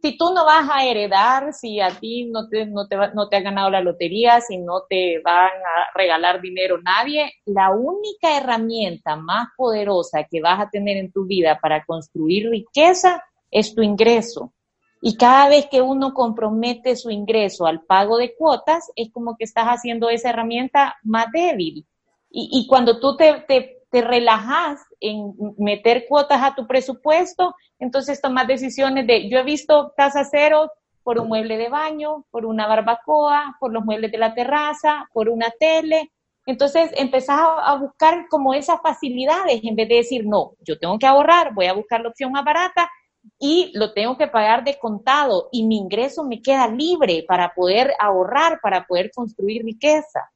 Si 0.00 0.16
tú 0.16 0.32
no 0.32 0.44
vas 0.44 0.68
a 0.70 0.84
heredar, 0.84 1.52
si 1.52 1.80
a 1.80 1.90
ti 1.90 2.26
no 2.26 2.48
te, 2.48 2.66
no, 2.66 2.86
te 2.86 2.96
no 3.14 3.28
te 3.28 3.36
ha 3.36 3.40
ganado 3.40 3.70
la 3.70 3.80
lotería, 3.80 4.40
si 4.40 4.58
no 4.58 4.82
te 4.88 5.20
van 5.24 5.50
a 5.50 5.90
regalar 5.94 6.40
dinero 6.40 6.80
nadie, 6.80 7.32
la 7.46 7.70
única 7.70 8.36
herramienta 8.36 9.16
más 9.16 9.48
poderosa 9.56 10.24
que 10.30 10.40
vas 10.40 10.60
a 10.60 10.70
tener 10.70 10.96
en 10.96 11.10
tu 11.10 11.26
vida 11.26 11.58
para 11.60 11.84
construir 11.84 12.48
riqueza 12.48 13.24
es 13.50 13.74
tu 13.74 13.82
ingreso. 13.82 14.52
Y 15.00 15.16
cada 15.16 15.48
vez 15.48 15.66
que 15.66 15.80
uno 15.80 16.12
compromete 16.12 16.96
su 16.96 17.10
ingreso 17.10 17.66
al 17.66 17.82
pago 17.82 18.18
de 18.18 18.34
cuotas, 18.34 18.90
es 18.96 19.10
como 19.12 19.36
que 19.36 19.44
estás 19.44 19.66
haciendo 19.66 20.08
esa 20.08 20.30
herramienta 20.30 20.96
más 21.02 21.26
débil. 21.32 21.86
Y, 22.30 22.66
cuando 22.68 23.00
tú 23.00 23.16
te, 23.16 23.77
te, 23.90 24.00
relajas 24.00 24.80
en 25.00 25.32
meter 25.58 26.06
cuotas 26.08 26.42
a 26.42 26.54
tu 26.54 26.66
presupuesto, 26.66 27.54
entonces 27.78 28.20
tomas 28.20 28.46
decisiones 28.46 29.06
de, 29.06 29.28
yo 29.28 29.38
he 29.38 29.44
visto 29.44 29.92
tasa 29.96 30.24
cero 30.24 30.70
por 31.02 31.18
un 31.18 31.28
mueble 31.28 31.56
de 31.56 31.70
baño, 31.70 32.26
por 32.30 32.44
una 32.44 32.66
barbacoa, 32.66 33.56
por 33.58 33.72
los 33.72 33.84
muebles 33.84 34.12
de 34.12 34.18
la 34.18 34.34
terraza, 34.34 35.08
por 35.14 35.30
una 35.30 35.50
tele. 35.58 36.12
Entonces 36.44 36.90
empezás 36.96 37.40
a, 37.40 37.76
buscar 37.76 38.26
como 38.28 38.52
esas 38.52 38.80
facilidades 38.82 39.60
en 39.64 39.74
vez 39.74 39.88
de 39.88 39.94
decir, 39.94 40.26
no, 40.26 40.52
yo 40.60 40.78
tengo 40.78 40.98
que 40.98 41.06
ahorrar, 41.06 41.54
voy 41.54 41.66
a 41.66 41.72
buscar 41.72 42.02
la 42.02 42.10
opción 42.10 42.32
más 42.32 42.44
barata 42.44 42.90
y 43.38 43.70
lo 43.74 43.92
tengo 43.92 44.16
que 44.16 44.28
pagar 44.28 44.64
de 44.64 44.78
contado 44.78 45.48
y 45.50 45.64
mi 45.66 45.78
ingreso 45.78 46.24
me 46.24 46.42
queda 46.42 46.68
libre 46.68 47.24
para 47.26 47.54
poder 47.54 47.94
ahorrar, 47.98 48.60
para 48.62 48.86
poder 48.86 49.10
construir 49.14 49.64
riqueza. 49.64 50.30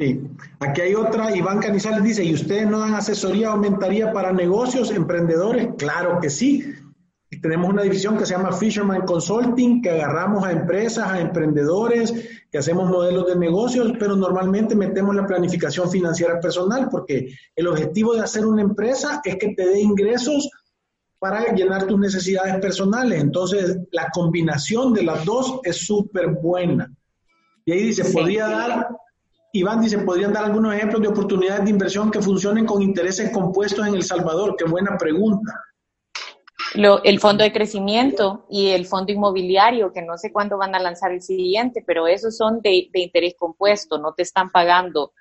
Sí, 0.00 0.18
aquí 0.60 0.80
hay 0.80 0.94
otra, 0.94 1.36
Iván 1.36 1.58
Canizales 1.58 2.02
dice, 2.02 2.24
¿y 2.24 2.32
ustedes 2.32 2.66
no 2.66 2.78
dan 2.78 2.94
asesoría 2.94 3.50
aumentaría 3.50 4.10
para 4.14 4.32
negocios, 4.32 4.90
emprendedores? 4.90 5.68
Claro 5.76 6.18
que 6.22 6.30
sí. 6.30 6.64
Tenemos 7.42 7.68
una 7.68 7.82
división 7.82 8.16
que 8.16 8.24
se 8.24 8.32
llama 8.32 8.50
Fisherman 8.50 9.02
Consulting, 9.02 9.82
que 9.82 9.90
agarramos 9.90 10.42
a 10.42 10.52
empresas, 10.52 11.06
a 11.06 11.20
emprendedores, 11.20 12.14
que 12.50 12.56
hacemos 12.56 12.88
modelos 12.88 13.26
de 13.26 13.36
negocios, 13.36 13.92
pero 13.98 14.16
normalmente 14.16 14.74
metemos 14.74 15.14
la 15.14 15.26
planificación 15.26 15.90
financiera 15.90 16.40
personal, 16.40 16.88
porque 16.90 17.34
el 17.54 17.66
objetivo 17.66 18.14
de 18.14 18.22
hacer 18.22 18.46
una 18.46 18.62
empresa 18.62 19.20
es 19.22 19.36
que 19.36 19.54
te 19.54 19.68
dé 19.68 19.82
ingresos 19.82 20.48
para 21.18 21.52
llenar 21.52 21.86
tus 21.86 22.00
necesidades 22.00 22.58
personales. 22.58 23.20
Entonces, 23.20 23.76
la 23.92 24.08
combinación 24.14 24.94
de 24.94 25.02
las 25.02 25.26
dos 25.26 25.60
es 25.62 25.76
súper 25.76 26.28
buena. 26.28 26.90
Y 27.66 27.72
ahí 27.72 27.82
dice, 27.82 28.10
podría 28.10 28.48
dar, 28.48 28.88
Iván 29.52 29.80
dice, 29.80 29.98
podrían 29.98 30.32
dar 30.32 30.44
algunos 30.44 30.74
ejemplos 30.74 31.02
de 31.02 31.08
oportunidades 31.08 31.64
de 31.64 31.70
inversión 31.70 32.10
que 32.10 32.22
funcionen 32.22 32.66
con 32.66 32.82
intereses 32.82 33.30
compuestos 33.30 33.86
en 33.86 33.94
El 33.94 34.02
Salvador. 34.02 34.54
Qué 34.56 34.64
buena 34.64 34.96
pregunta. 34.96 35.52
Lo, 36.74 37.02
el 37.02 37.18
fondo 37.18 37.42
de 37.42 37.52
crecimiento 37.52 38.46
y 38.48 38.68
el 38.68 38.86
fondo 38.86 39.10
inmobiliario, 39.12 39.92
que 39.92 40.02
no 40.02 40.16
sé 40.16 40.32
cuándo 40.32 40.56
van 40.56 40.76
a 40.76 40.78
lanzar 40.78 41.10
el 41.10 41.20
siguiente, 41.20 41.82
pero 41.84 42.06
esos 42.06 42.36
son 42.36 42.60
de, 42.60 42.88
de 42.92 43.00
interés 43.00 43.34
compuesto, 43.36 43.98
no 43.98 44.14
te 44.14 44.22
están 44.22 44.50
pagando 44.50 45.12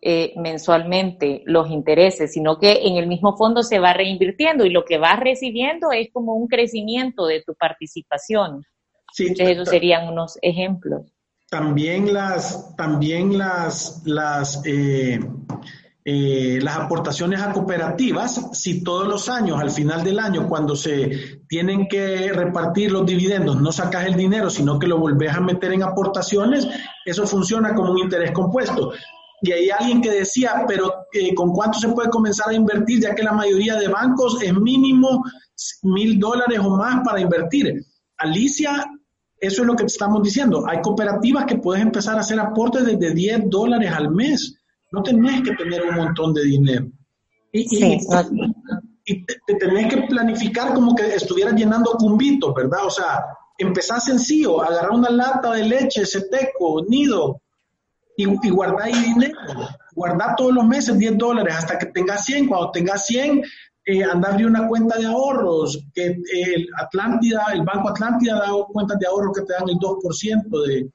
eh, 0.00 0.32
mensualmente 0.36 1.42
los 1.46 1.70
intereses, 1.70 2.32
sino 2.32 2.58
que 2.58 2.86
en 2.86 2.98
el 2.98 3.08
mismo 3.08 3.36
fondo 3.36 3.64
se 3.64 3.80
va 3.80 3.92
reinvirtiendo 3.92 4.64
y 4.64 4.70
lo 4.70 4.84
que 4.84 4.96
vas 4.96 5.18
recibiendo 5.18 5.90
es 5.90 6.12
como 6.12 6.34
un 6.34 6.46
crecimiento 6.46 7.26
de 7.26 7.42
tu 7.42 7.54
participación. 7.54 8.64
Sí, 9.12 9.34
esos 9.36 9.68
serían 9.68 10.06
unos 10.06 10.38
ejemplos. 10.40 11.02
También 11.50 12.12
las, 12.12 12.76
también 12.76 13.38
las, 13.38 14.02
las, 14.04 14.60
eh, 14.64 15.18
eh, 16.04 16.58
las 16.62 16.76
aportaciones 16.76 17.40
a 17.40 17.52
cooperativas, 17.52 18.50
si 18.52 18.82
todos 18.82 19.06
los 19.06 19.28
años, 19.28 19.60
al 19.60 19.70
final 19.70 20.02
del 20.02 20.18
año, 20.18 20.48
cuando 20.48 20.76
se 20.76 21.42
tienen 21.48 21.86
que 21.88 22.32
repartir 22.32 22.92
los 22.92 23.04
dividendos, 23.04 23.60
no 23.60 23.72
sacas 23.72 24.06
el 24.06 24.16
dinero, 24.16 24.48
sino 24.48 24.78
que 24.78 24.86
lo 24.86 24.98
volvés 24.98 25.34
a 25.34 25.40
meter 25.40 25.72
en 25.72 25.82
aportaciones, 25.82 26.66
eso 27.04 27.26
funciona 27.26 27.74
como 27.74 27.92
un 27.92 27.98
interés 27.98 28.32
compuesto. 28.32 28.92
Y 29.42 29.52
hay 29.52 29.70
alguien 29.70 30.00
que 30.00 30.10
decía, 30.10 30.64
pero 30.66 31.06
eh, 31.12 31.34
¿con 31.34 31.52
cuánto 31.52 31.78
se 31.78 31.88
puede 31.88 32.10
comenzar 32.10 32.48
a 32.48 32.54
invertir? 32.54 33.00
Ya 33.00 33.14
que 33.14 33.22
la 33.22 33.32
mayoría 33.32 33.76
de 33.76 33.88
bancos 33.88 34.42
es 34.42 34.52
mínimo 34.52 35.22
mil 35.82 36.18
dólares 36.18 36.58
o 36.58 36.76
más 36.76 37.04
para 37.04 37.20
invertir. 37.20 37.84
Alicia, 38.16 38.86
eso 39.40 39.62
es 39.62 39.66
lo 39.66 39.74
que 39.74 39.84
te 39.84 39.92
estamos 39.92 40.22
diciendo. 40.22 40.64
Hay 40.68 40.80
cooperativas 40.80 41.44
que 41.44 41.56
puedes 41.56 41.82
empezar 41.82 42.16
a 42.16 42.20
hacer 42.20 42.40
aportes 42.40 42.84
desde 42.84 43.14
10 43.14 43.48
dólares 43.48 43.90
al 43.92 44.10
mes. 44.10 44.54
No 44.90 45.02
tenés 45.02 45.42
que 45.42 45.54
tener 45.54 45.82
un 45.82 45.94
montón 45.94 46.34
de 46.34 46.44
dinero. 46.44 46.86
Y, 47.52 47.66
y, 49.04 49.24
te, 49.24 49.54
tenés 49.54 49.94
que 49.94 50.02
planificar 50.02 50.74
como 50.74 50.94
que 50.94 51.14
estuvieras 51.14 51.54
llenando 51.54 51.92
cumbitos, 51.92 52.54
¿verdad? 52.54 52.86
O 52.86 52.90
sea, 52.90 53.24
empezar 53.56 54.00
sencillo, 54.00 54.62
agarrar 54.62 54.90
una 54.90 55.10
lata 55.10 55.52
de 55.52 55.64
leche, 55.64 56.04
seteco, 56.04 56.84
nido, 56.88 57.40
y, 58.16 58.24
y 58.46 58.50
guardar 58.50 58.90
dinero. 58.92 59.38
Guardar 59.94 60.36
todos 60.36 60.52
los 60.52 60.66
meses 60.66 60.98
10 60.98 61.16
dólares 61.16 61.54
hasta 61.56 61.78
que 61.78 61.86
tengas 61.86 62.24
100. 62.24 62.48
Cuando 62.48 62.70
tengas 62.70 63.06
100, 63.06 63.42
eh, 63.88 64.46
una 64.46 64.68
cuenta 64.68 64.98
de 64.98 65.06
ahorros, 65.06 65.82
que 65.94 66.06
el 66.06 66.68
Atlántida, 66.76 67.46
el 67.52 67.62
Banco 67.62 67.88
Atlántida 67.88 68.34
da 68.38 68.48
cuentas 68.70 68.98
de 68.98 69.06
ahorro 69.06 69.32
que 69.32 69.42
te 69.42 69.54
dan 69.54 69.68
el 69.68 69.76
2% 69.76 70.66
de, 70.66 70.90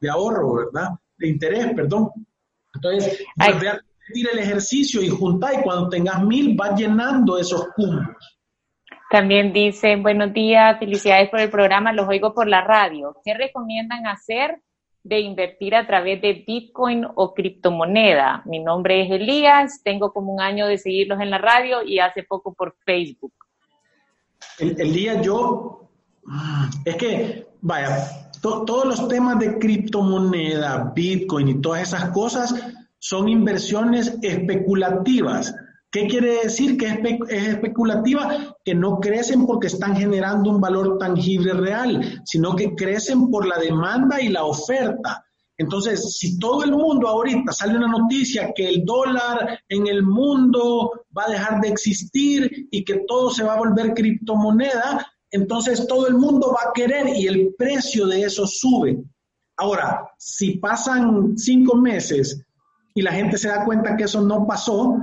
de 0.00 0.10
ahorro, 0.10 0.56
¿verdad? 0.56 0.90
De 1.16 1.28
interés, 1.28 1.72
perdón. 1.74 2.10
Entonces, 2.74 3.24
volver 3.36 3.68
a 3.68 3.80
el 4.32 4.38
ejercicio 4.38 5.02
y 5.02 5.08
juntar 5.08 5.54
y 5.58 5.62
cuando 5.62 5.88
tengas 5.88 6.22
mil 6.22 6.54
vas 6.54 6.78
llenando 6.78 7.38
esos 7.38 7.68
puntos. 7.74 8.36
También 9.10 9.52
dice, 9.52 9.96
buenos 9.96 10.32
días, 10.32 10.78
felicidades 10.78 11.30
por 11.30 11.40
el 11.40 11.50
programa, 11.50 11.92
los 11.92 12.08
oigo 12.08 12.34
por 12.34 12.48
la 12.48 12.60
radio. 12.60 13.16
¿Qué 13.24 13.34
recomiendan 13.34 14.06
hacer 14.06 14.60
de 15.06 15.20
invertir 15.20 15.74
a 15.74 15.86
través 15.86 16.20
de 16.20 16.44
Bitcoin 16.46 17.06
o 17.14 17.32
criptomoneda. 17.32 18.42
Mi 18.44 18.58
nombre 18.58 19.02
es 19.02 19.10
Elías, 19.10 19.80
tengo 19.84 20.12
como 20.12 20.32
un 20.32 20.40
año 20.40 20.66
de 20.66 20.78
seguirlos 20.78 21.20
en 21.20 21.30
la 21.30 21.38
radio 21.38 21.82
y 21.82 22.00
hace 22.00 22.24
poco 22.24 22.52
por 22.52 22.74
Facebook. 22.84 23.32
Elías, 24.58 25.24
yo, 25.24 25.88
es 26.84 26.96
que, 26.96 27.46
vaya, 27.60 27.98
todos 28.42 28.84
los 28.84 29.08
temas 29.08 29.38
de 29.38 29.58
criptomoneda, 29.58 30.92
Bitcoin 30.94 31.48
y 31.48 31.60
todas 31.60 31.82
esas 31.82 32.10
cosas 32.10 32.54
son 32.98 33.28
inversiones 33.28 34.18
especulativas 34.22 35.54
¿Qué 35.96 36.08
quiere 36.08 36.42
decir 36.42 36.76
que 36.76 36.88
es, 36.88 37.48
especulativa? 37.54 38.54
Que 38.62 38.74
no 38.74 39.00
crecen 39.00 39.46
porque 39.46 39.68
están 39.68 39.96
generando 39.96 40.50
un 40.50 40.60
valor 40.60 40.98
tangible 40.98 41.54
real, 41.54 42.20
sino 42.26 42.54
que 42.54 42.74
crecen 42.74 43.30
por 43.30 43.46
la 43.46 43.58
demanda 43.58 44.20
y 44.20 44.28
la 44.28 44.44
oferta. 44.44 45.24
Entonces, 45.56 46.18
si 46.18 46.38
todo 46.38 46.64
el 46.64 46.72
mundo 46.72 47.08
ahorita 47.08 47.50
sale 47.50 47.78
una 47.78 47.88
noticia 47.88 48.52
que 48.54 48.68
el 48.68 48.84
dólar 48.84 49.58
en 49.70 49.86
el 49.86 50.02
mundo 50.02 51.06
va 51.16 51.24
a 51.28 51.30
dejar 51.30 51.62
de 51.62 51.68
existir 51.68 52.68
y 52.70 52.84
que 52.84 53.04
todo 53.08 53.30
se 53.30 53.44
va 53.44 53.54
a 53.54 53.58
volver 53.60 53.94
criptomoneda, 53.94 55.10
entonces 55.30 55.86
todo 55.86 56.08
el 56.08 56.16
mundo 56.16 56.54
va 56.54 56.68
a 56.68 56.72
querer 56.74 57.08
y 57.08 57.26
el 57.26 57.54
precio 57.56 58.06
de 58.06 58.20
eso 58.20 58.46
sube. 58.46 59.02
Ahora, 59.56 60.06
si 60.18 60.58
pasan 60.58 61.38
cinco 61.38 61.74
meses 61.74 62.44
y 62.94 63.00
la 63.00 63.12
gente 63.12 63.38
se 63.38 63.48
da 63.48 63.64
cuenta 63.64 63.96
que 63.96 64.04
eso 64.04 64.20
no 64.20 64.46
pasó, 64.46 64.98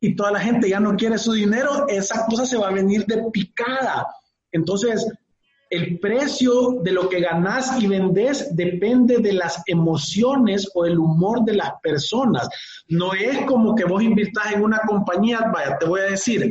y 0.00 0.14
toda 0.16 0.32
la 0.32 0.40
gente 0.40 0.68
ya 0.68 0.80
no 0.80 0.96
quiere 0.96 1.18
su 1.18 1.32
dinero, 1.32 1.86
esa 1.88 2.26
cosa 2.26 2.44
se 2.44 2.58
va 2.58 2.68
a 2.68 2.72
venir 2.72 3.06
de 3.06 3.22
picada. 3.32 4.06
Entonces, 4.52 5.06
el 5.70 5.98
precio 5.98 6.80
de 6.82 6.92
lo 6.92 7.08
que 7.08 7.20
ganás 7.20 7.80
y 7.82 7.86
vendés 7.86 8.54
depende 8.54 9.18
de 9.18 9.32
las 9.32 9.62
emociones 9.66 10.70
o 10.74 10.84
el 10.84 10.98
humor 10.98 11.44
de 11.44 11.54
las 11.54 11.72
personas. 11.82 12.48
No 12.88 13.12
es 13.12 13.44
como 13.46 13.74
que 13.74 13.84
vos 13.84 14.02
invirtás 14.02 14.52
en 14.52 14.62
una 14.62 14.80
compañía, 14.86 15.40
vaya, 15.52 15.76
te 15.78 15.86
voy 15.86 16.00
a 16.00 16.04
decir, 16.04 16.50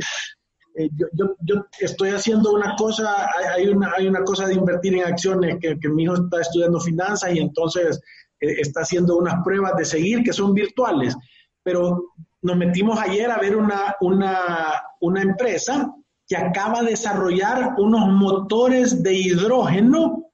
eh, 0.76 0.90
yo, 1.14 1.66
estoy 1.80 2.10
haciendo 2.10 2.52
una 2.52 2.76
cosa, 2.76 3.30
hay 3.56 3.68
una, 3.68 3.94
hay 3.96 4.08
una 4.08 4.24
cosa 4.24 4.48
de 4.48 4.56
invertir 4.56 4.96
en 4.96 5.06
acciones 5.06 5.58
que, 5.62 5.90
mi 5.90 6.04
hijo 6.04 6.16
está 6.16 6.42
estudiando 6.42 6.80
finanzas 6.80 7.34
y 7.34 7.40
entonces 7.40 8.02
eh, 8.40 8.56
está 8.60 8.82
haciendo 8.82 9.18
unas 9.18 9.44
pruebas 9.44 9.76
de 9.78 9.86
seguir 9.86 10.24
que 10.24 10.34
son 10.34 10.54
virtuales, 10.54 11.16
pero 11.62 12.14
nos 12.44 12.58
metimos 12.58 13.00
ayer 13.00 13.32
a 13.32 13.40
ver 13.40 13.56
una, 13.56 13.96
una, 14.02 15.22
empresa 15.22 15.92
que 16.28 16.36
acaba 16.36 16.82
de 16.82 16.92
desarrollar 16.92 17.76
unos 17.78 18.08
motores 18.10 19.02
de 19.02 19.14
hidrógeno 19.14 20.30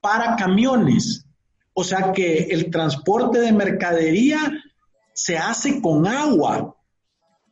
para 0.00 0.36
camiones. 0.36 1.26
O 1.72 1.84
sea 1.84 2.12
que 2.12 2.48
el 2.50 2.70
transporte 2.70 3.40
de 3.40 3.52
mercadería 3.52 4.38
se 5.12 5.38
hace 5.38 5.80
con 5.80 6.06
agua 6.06 6.74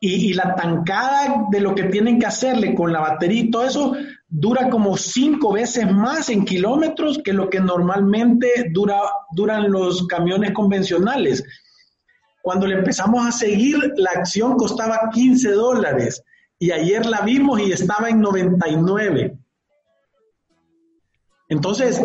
y, 0.01 0.31
y, 0.31 0.33
la 0.33 0.57
tancada 0.57 1.47
de 1.51 1.61
lo 1.61 1.77
que 1.77 1.85
tienen 1.85 2.19
que 2.19 2.27
hacerle 2.27 2.75
con 2.75 2.93
la 2.93 3.01
batería 3.01 3.43
y 3.43 3.51
todo 3.53 3.65
eso 3.65 3.95
dura 4.29 4.69
como 4.69 4.97
cinco 4.97 5.53
veces 5.53 5.89
más 5.93 6.29
en 6.29 6.45
kilómetros 6.45 7.21
que 7.23 7.33
lo 7.33 7.49
que 7.49 7.61
normalmente 7.61 8.71
dura, 8.73 8.99
duran 9.31 9.71
los 9.71 10.09
camiones 10.09 10.53
convencionales. 10.53 11.45
Cuando 12.43 12.67
le 12.67 12.75
empezamos 12.75 13.25
a 13.25 13.31
seguir, 13.31 13.79
la 13.97 14.11
acción 14.11 14.57
costaba 14.57 15.09
15 15.13 15.53
dólares 15.53 16.23
y 16.59 16.73
ayer 16.73 17.07
la 17.07 17.21
vimos 17.21 17.61
y 17.61 17.73
estaba 17.73 18.09
en 18.09 18.21
99. 18.21 19.39
Entonces, 21.49 22.01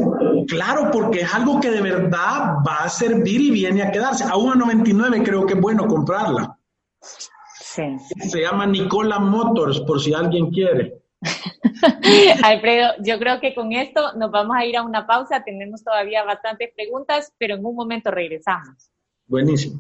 claro, 0.48 0.92
porque 0.92 1.22
es 1.22 1.34
algo 1.34 1.60
que 1.60 1.72
de 1.72 1.82
verdad 1.82 2.58
va 2.68 2.84
a 2.84 2.90
servir 2.90 3.42
y 3.42 3.52
viene 3.52 3.82
a 3.82 3.92
quedarse. 3.92 4.26
A 4.26 4.34
1.99 4.34 5.24
creo 5.24 5.46
que 5.46 5.54
es 5.54 5.62
bueno 5.62 5.88
comprarla. 5.88 6.58
Sí. 7.02 7.98
Se 8.30 8.42
llama 8.42 8.66
Nicola 8.66 9.20
Motors, 9.20 9.80
por 9.82 10.02
si 10.02 10.14
alguien 10.14 10.52
quiere. 10.52 11.02
Alfredo, 12.44 12.90
yo 13.00 13.18
creo 13.20 13.40
que 13.40 13.56
con 13.56 13.72
esto 13.72 14.14
nos 14.18 14.32
vamos 14.32 14.56
a 14.58 14.66
ir 14.66 14.78
a 14.78 14.84
una 14.84 15.08
pausa. 15.08 15.44
Tenemos 15.44 15.84
todavía 15.84 16.24
bastantes 16.24 16.72
preguntas, 16.76 17.34
pero 17.38 17.56
en 17.56 17.66
un 17.66 17.76
momento 17.76 18.12
regresamos. 18.12 18.92
Buenísimo. 19.28 19.80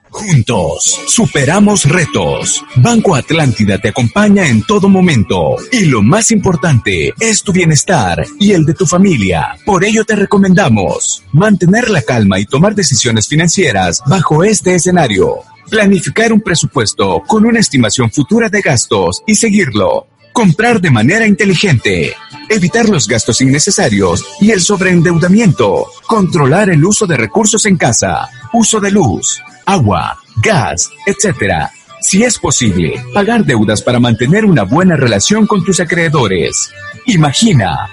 Juntos, 0.09 0.99
superamos 1.05 1.85
retos. 1.85 2.65
Banco 2.77 3.13
Atlántida 3.13 3.77
te 3.77 3.89
acompaña 3.89 4.47
en 4.47 4.63
todo 4.63 4.89
momento. 4.89 5.57
Y 5.71 5.85
lo 5.85 6.01
más 6.01 6.31
importante 6.31 7.13
es 7.19 7.43
tu 7.43 7.53
bienestar 7.53 8.25
y 8.39 8.53
el 8.53 8.65
de 8.65 8.73
tu 8.73 8.87
familia. 8.87 9.55
Por 9.63 9.85
ello 9.85 10.03
te 10.03 10.15
recomendamos 10.15 11.21
mantener 11.33 11.91
la 11.91 12.01
calma 12.01 12.39
y 12.39 12.47
tomar 12.47 12.73
decisiones 12.73 13.27
financieras 13.27 14.01
bajo 14.07 14.43
este 14.43 14.73
escenario. 14.73 15.43
Planificar 15.69 16.33
un 16.33 16.41
presupuesto 16.41 17.21
con 17.27 17.45
una 17.45 17.59
estimación 17.59 18.11
futura 18.11 18.49
de 18.49 18.61
gastos 18.61 19.21
y 19.27 19.35
seguirlo. 19.35 20.07
Comprar 20.33 20.81
de 20.81 20.89
manera 20.89 21.27
inteligente. 21.27 22.15
Evitar 22.49 22.89
los 22.89 23.07
gastos 23.07 23.39
innecesarios 23.41 24.25
y 24.41 24.49
el 24.49 24.61
sobreendeudamiento. 24.61 25.85
Controlar 26.07 26.71
el 26.71 26.83
uso 26.83 27.05
de 27.05 27.17
recursos 27.17 27.67
en 27.67 27.77
casa. 27.77 28.27
Uso 28.51 28.79
de 28.79 28.89
luz, 28.89 29.39
agua, 29.65 30.17
gas, 30.41 30.89
etc. 31.05 31.67
Si 32.01 32.23
es 32.23 32.39
posible, 32.39 33.03
pagar 33.13 33.45
deudas 33.45 33.83
para 33.83 33.99
mantener 33.99 34.45
una 34.45 34.63
buena 34.63 34.95
relación 34.95 35.45
con 35.45 35.63
tus 35.63 35.79
acreedores. 35.79 36.71
Imagina, 37.05 37.89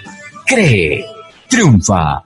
cree, 0.46 1.04
triunfa. 1.48 2.25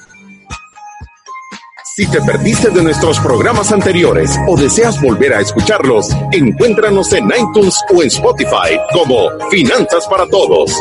Si 2.01 2.07
te 2.09 2.19
perdiste 2.19 2.71
de 2.71 2.81
nuestros 2.81 3.19
programas 3.19 3.71
anteriores 3.71 4.35
o 4.47 4.59
deseas 4.59 4.99
volver 4.99 5.35
a 5.35 5.41
escucharlos, 5.41 6.09
encuéntranos 6.31 7.13
en 7.13 7.25
iTunes 7.25 7.79
o 7.95 8.01
en 8.01 8.07
Spotify 8.07 8.79
como 8.91 9.29
Finanzas 9.51 10.07
para 10.07 10.25
Todos. 10.25 10.75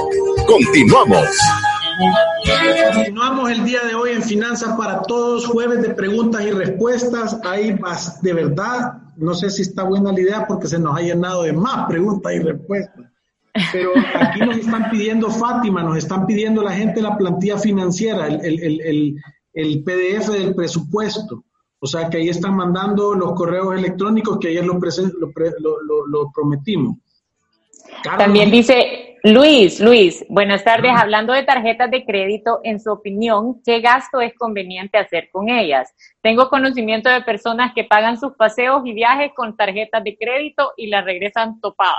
Continuamos. 0.46 1.28
Continuamos 2.94 3.50
el 3.50 3.64
día 3.66 3.82
de 3.82 3.94
hoy 3.96 4.12
en 4.12 4.22
Finanzas 4.22 4.72
para 4.78 5.02
Todos, 5.02 5.46
jueves 5.46 5.82
de 5.82 5.90
preguntas 5.90 6.40
y 6.40 6.52
respuestas. 6.52 7.38
Hay 7.44 7.74
más, 7.74 8.22
de 8.22 8.32
verdad, 8.32 8.94
no 9.16 9.34
sé 9.34 9.50
si 9.50 9.60
está 9.60 9.82
buena 9.82 10.12
la 10.12 10.20
idea 10.20 10.46
porque 10.48 10.68
se 10.68 10.78
nos 10.78 10.96
ha 10.96 11.02
llenado 11.02 11.42
de 11.42 11.52
más 11.52 11.86
preguntas 11.86 12.32
y 12.32 12.38
respuestas. 12.38 13.04
Pero 13.72 13.90
aquí 14.14 14.40
nos 14.40 14.56
están 14.56 14.88
pidiendo, 14.90 15.28
Fátima, 15.28 15.82
nos 15.82 15.98
están 15.98 16.24
pidiendo 16.26 16.62
la 16.62 16.72
gente 16.72 17.02
la 17.02 17.18
plantilla 17.18 17.58
financiera, 17.58 18.26
el, 18.26 18.42
el, 18.42 18.80
el, 18.80 19.16
el 19.52 19.82
PDF 19.82 20.28
del 20.28 20.54
presupuesto. 20.54 21.44
O 21.78 21.86
sea 21.86 22.10
que 22.10 22.18
ahí 22.18 22.28
están 22.28 22.56
mandando 22.56 23.14
los 23.14 23.32
correos 23.32 23.74
electrónicos 23.74 24.38
que 24.38 24.48
ayer 24.48 24.64
lo, 24.64 24.78
lo, 24.78 26.06
lo, 26.06 26.30
prometimos. 26.30 26.96
También 28.02 28.50
dice 28.50 29.18
Luis, 29.24 29.80
Luis, 29.80 30.24
buenas 30.28 30.62
tardes. 30.62 30.92
Hablando 30.94 31.32
de 31.32 31.42
tarjetas 31.42 31.90
de 31.90 32.04
crédito, 32.04 32.60
en 32.64 32.80
su 32.80 32.90
opinión, 32.90 33.62
¿qué 33.64 33.80
gasto 33.80 34.20
es 34.20 34.34
conveniente 34.34 34.98
hacer 34.98 35.30
con 35.32 35.48
ellas? 35.48 35.90
Tengo 36.20 36.50
conocimiento 36.50 37.08
de 37.08 37.22
personas 37.22 37.72
que 37.74 37.84
pagan 37.84 38.20
sus 38.20 38.34
paseos 38.34 38.82
y 38.84 38.92
viajes 38.92 39.32
con 39.34 39.56
tarjetas 39.56 40.04
de 40.04 40.16
crédito 40.18 40.72
y 40.76 40.88
las 40.88 41.04
regresan 41.04 41.60
topadas. 41.60 41.96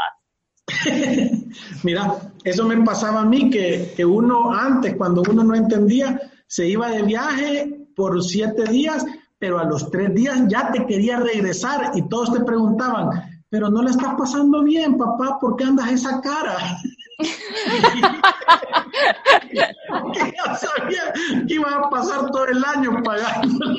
Mira, 1.84 2.18
eso 2.44 2.66
me 2.66 2.78
pasaba 2.84 3.22
a 3.22 3.26
mí, 3.26 3.50
que, 3.50 3.94
que 3.96 4.06
uno 4.06 4.54
antes, 4.54 4.96
cuando 4.96 5.24
uno 5.30 5.44
no 5.44 5.56
entendía, 5.56 6.20
se 6.52 6.68
iba 6.68 6.90
de 6.90 7.04
viaje 7.04 7.88
por 7.96 8.22
siete 8.22 8.66
días, 8.70 9.06
pero 9.40 9.58
a 9.58 9.64
los 9.64 9.90
tres 9.90 10.14
días 10.14 10.38
ya 10.50 10.70
te 10.70 10.86
quería 10.86 11.18
regresar 11.18 11.94
y 11.96 12.02
todos 12.10 12.34
te 12.34 12.42
preguntaban, 12.42 13.08
pero 13.48 13.70
no 13.70 13.82
le 13.82 13.92
estás 13.92 14.16
pasando 14.18 14.62
bien, 14.62 14.98
papá, 14.98 15.40
¿por 15.40 15.56
qué 15.56 15.64
andas 15.64 15.90
esa 15.90 16.20
cara? 16.20 16.58
Porque 19.88 20.34
ya 20.36 20.56
sabía 20.56 21.14
que 21.48 21.54
iba 21.54 21.74
a 21.74 21.90
pasar 21.90 22.30
todo 22.32 22.46
el 22.48 22.62
año 22.66 23.02
pagando. 23.02 23.78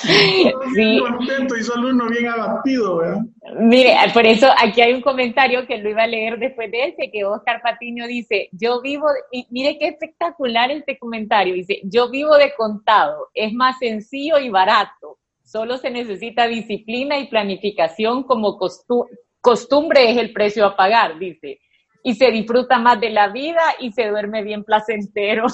Sí. 0.00 0.52
contento 1.00 1.56
y 1.56 1.64
solo 1.64 1.88
uno 1.88 2.08
bien 2.08 2.28
abatido, 2.28 2.98
¿verdad? 2.98 3.18
Mire, 3.58 3.96
por 4.14 4.26
eso 4.26 4.48
aquí 4.56 4.80
hay 4.80 4.92
un 4.92 5.00
comentario 5.00 5.66
que 5.66 5.78
lo 5.78 5.90
iba 5.90 6.04
a 6.04 6.06
leer 6.06 6.38
después 6.38 6.70
de 6.70 6.88
ese, 6.88 7.10
que 7.10 7.24
Oscar 7.24 7.60
Patiño 7.62 8.06
dice, 8.06 8.48
yo 8.52 8.80
vivo, 8.80 9.06
y 9.32 9.46
mire 9.50 9.76
qué 9.78 9.88
espectacular 9.88 10.70
este 10.70 10.98
comentario, 10.98 11.54
dice, 11.54 11.80
yo 11.82 12.10
vivo 12.10 12.36
de 12.36 12.54
contado, 12.56 13.28
es 13.34 13.52
más 13.52 13.78
sencillo 13.78 14.38
y 14.38 14.50
barato, 14.50 15.18
solo 15.42 15.78
se 15.78 15.90
necesita 15.90 16.46
disciplina 16.46 17.18
y 17.18 17.26
planificación 17.26 18.22
como 18.22 18.56
costumbre 19.40 20.10
es 20.10 20.16
el 20.16 20.32
precio 20.32 20.64
a 20.64 20.76
pagar, 20.76 21.18
dice, 21.18 21.58
y 22.04 22.14
se 22.14 22.30
disfruta 22.30 22.78
más 22.78 23.00
de 23.00 23.10
la 23.10 23.28
vida 23.28 23.62
y 23.80 23.90
se 23.92 24.06
duerme 24.06 24.42
bien 24.44 24.62
placentero. 24.62 25.46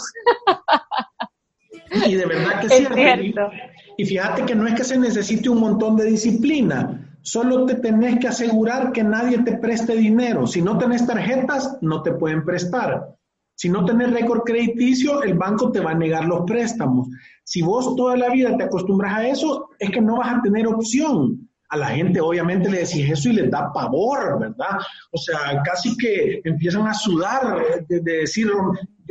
Y 2.06 2.14
de 2.14 2.26
verdad 2.26 2.60
que 2.60 2.66
es 2.66 2.88
cierto. 2.88 3.50
Y 3.96 4.04
fíjate 4.04 4.44
que 4.44 4.54
no 4.54 4.66
es 4.66 4.74
que 4.74 4.84
se 4.84 4.98
necesite 4.98 5.48
un 5.48 5.60
montón 5.60 5.96
de 5.96 6.04
disciplina, 6.04 7.16
solo 7.22 7.64
te 7.64 7.76
tenés 7.76 8.18
que 8.18 8.28
asegurar 8.28 8.92
que 8.92 9.04
nadie 9.04 9.38
te 9.38 9.56
preste 9.58 9.96
dinero. 9.96 10.46
Si 10.46 10.60
no 10.60 10.78
tenés 10.78 11.06
tarjetas, 11.06 11.78
no 11.80 12.02
te 12.02 12.12
pueden 12.12 12.44
prestar. 12.44 13.14
Si 13.56 13.68
no 13.68 13.84
tenés 13.84 14.12
récord 14.12 14.42
crediticio, 14.42 15.22
el 15.22 15.34
banco 15.34 15.70
te 15.70 15.80
va 15.80 15.92
a 15.92 15.94
negar 15.94 16.24
los 16.24 16.42
préstamos. 16.42 17.08
Si 17.44 17.62
vos 17.62 17.94
toda 17.94 18.16
la 18.16 18.30
vida 18.30 18.56
te 18.56 18.64
acostumbras 18.64 19.14
a 19.14 19.28
eso, 19.28 19.70
es 19.78 19.90
que 19.90 20.00
no 20.00 20.18
vas 20.18 20.34
a 20.34 20.42
tener 20.42 20.66
opción. 20.66 21.48
A 21.68 21.76
la 21.76 21.86
gente 21.88 22.20
obviamente 22.20 22.68
le 22.70 22.78
decís 22.78 23.10
eso 23.10 23.28
y 23.30 23.34
les 23.34 23.50
da 23.50 23.72
pavor, 23.72 24.40
¿verdad? 24.40 24.78
O 25.12 25.18
sea, 25.18 25.62
casi 25.64 25.96
que 25.96 26.40
empiezan 26.44 26.86
a 26.86 26.94
sudar 26.94 27.62
de, 27.88 28.00
de 28.00 28.12
decir, 28.18 28.48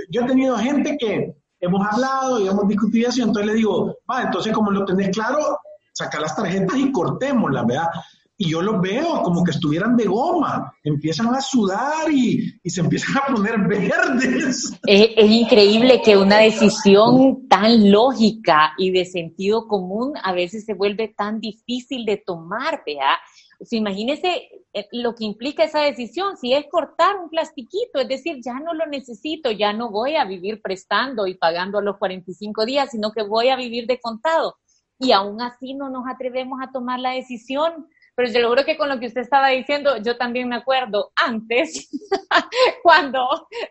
yo 0.10 0.22
he 0.22 0.28
tenido 0.28 0.58
gente 0.58 0.98
que 0.98 1.34
hemos 1.64 1.82
hablado 1.88 2.40
y 2.40 2.48
hemos 2.48 2.68
discutido 2.68 3.10
eso, 3.10 3.20
y 3.20 3.24
entonces 3.24 3.46
le 3.46 3.54
digo, 3.56 3.96
va, 4.10 4.24
entonces 4.24 4.54
como 4.54 4.72
lo 4.72 4.86
tenés 4.86 5.10
claro, 5.10 5.58
saca 5.94 6.20
las 6.20 6.36
tarjetas 6.36 6.78
y 6.78 6.92
cortémoslas, 6.92 7.66
¿verdad? 7.66 7.90
Y 8.36 8.50
yo 8.50 8.62
los 8.62 8.82
veo 8.82 9.22
como 9.22 9.44
que 9.44 9.52
estuvieran 9.52 9.96
de 9.96 10.06
goma, 10.06 10.74
empiezan 10.84 11.34
a 11.34 11.40
sudar 11.40 12.12
y, 12.12 12.60
se 12.66 12.82
empiezan 12.82 13.18
a 13.18 13.34
poner 13.34 13.60
verdes. 13.68 14.78
Es, 14.86 15.32
increíble 15.32 16.02
que 16.04 16.18
una 16.18 16.40
decisión 16.40 17.48
tan 17.48 17.92
lógica 17.92 18.74
y 18.78 18.92
de 18.92 19.06
sentido 19.06 19.68
común 19.68 20.14
a 20.22 20.34
veces 20.34 20.66
se 20.66 20.74
vuelve 20.74 21.14
tan 21.16 21.40
difícil 21.40 22.06
de 22.06 22.18
tomar, 22.18 22.82
¿verdad? 22.86 23.16
Imagínese 23.72 24.50
eh, 24.74 24.88
lo 24.92 25.16
que 25.16 25.26
implica 25.26 25.64
esa 25.64 25.82
decisión, 25.82 26.38
si 26.38 26.54
es 26.54 26.66
cortar 26.70 27.18
un 27.18 27.30
plastiquito, 27.30 28.00
es 28.00 28.08
decir, 28.08 28.40
ya 28.44 28.60
no 28.60 28.74
lo 28.74 28.86
necesito, 28.88 29.52
ya 29.52 29.74
no 29.74 29.92
voy 29.92 30.16
a 30.16 30.26
vivir 30.26 30.62
prestando 30.62 31.28
y 31.28 31.36
pagando 31.36 31.78
a 31.78 31.84
los 31.84 31.98
45 31.98 32.66
días, 32.66 32.90
sino 32.92 33.12
que 33.12 33.24
voy 33.24 33.50
a 33.50 33.56
vivir 33.56 33.88
de 33.88 34.00
contado. 34.00 34.58
Y 35.00 35.12
aún 35.12 35.42
así 35.42 35.74
no 35.74 35.90
nos 35.90 36.04
atrevemos 36.08 36.60
a 36.62 36.72
tomar 36.72 37.00
la 37.00 37.12
decisión. 37.12 37.88
Pero 38.16 38.32
yo 38.32 38.42
logro 38.42 38.64
que 38.64 38.78
con 38.78 38.90
lo 38.90 39.00
que 39.00 39.08
usted 39.08 39.22
estaba 39.22 39.50
diciendo, 39.50 39.98
yo 39.98 40.18
también 40.18 40.48
me 40.48 40.56
acuerdo 40.56 41.12
antes, 41.16 41.90
cuando 42.84 43.28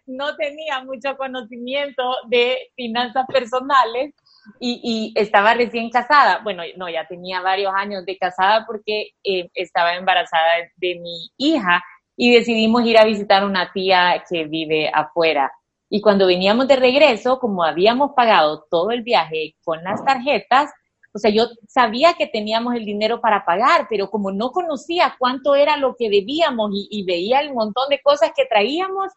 no 0.07 0.35
tenía 0.37 0.83
mucho 0.83 1.17
conocimiento 1.17 2.03
de 2.29 2.59
finanzas 2.75 3.25
personales, 3.29 4.15
y, 4.61 5.13
estaba 5.17 5.55
recién 5.55 5.91
casada. 5.91 6.41
Bueno, 6.43 6.63
no, 6.77 6.89
ya 6.89 7.07
tenía 7.07 7.41
varios 7.41 7.73
años 7.75 8.05
de 8.05 8.17
casada 8.17 8.65
porque 8.67 9.11
eh, 9.25 9.49
estaba 9.55 9.95
embarazada 9.95 10.69
de 10.77 10.99
mi 11.01 11.31
hija 11.37 11.83
y 12.17 12.33
decidimos 12.35 12.85
ir 12.85 12.99
a 12.99 13.05
visitar 13.05 13.45
una 13.45 13.73
tía 13.73 14.25
que 14.29 14.45
vive 14.45 14.91
afuera. 14.93 15.53
Y 15.89 16.01
cuando 16.01 16.27
veníamos 16.27 16.69
de 16.69 16.77
regreso, 16.77 17.39
como 17.39 17.65
habíamos 17.65 18.13
pagado 18.17 18.65
todo 18.71 18.91
el 18.91 19.03
viaje 19.03 19.57
con 19.65 19.83
las 19.85 20.05
tarjetas, 20.05 20.71
o 21.15 21.19
sea, 21.19 21.31
yo 21.31 21.49
sabía 21.69 22.15
que 22.15 22.27
teníamos 22.27 22.75
el 22.75 22.87
dinero 22.87 23.21
para 23.21 23.45
pagar, 23.45 23.87
pero 23.91 24.09
como 24.09 24.33
no 24.33 24.51
conocía 24.51 25.15
cuánto 25.19 25.55
era 25.55 25.77
lo 25.77 25.95
que 25.95 26.09
debíamos 26.09 26.71
y, 26.73 26.89
y 26.91 27.05
veía 27.05 27.41
el 27.41 27.53
montón 27.53 27.91
de 27.91 28.01
cosas 28.01 28.33
que 28.35 28.47
traíamos, 28.47 29.13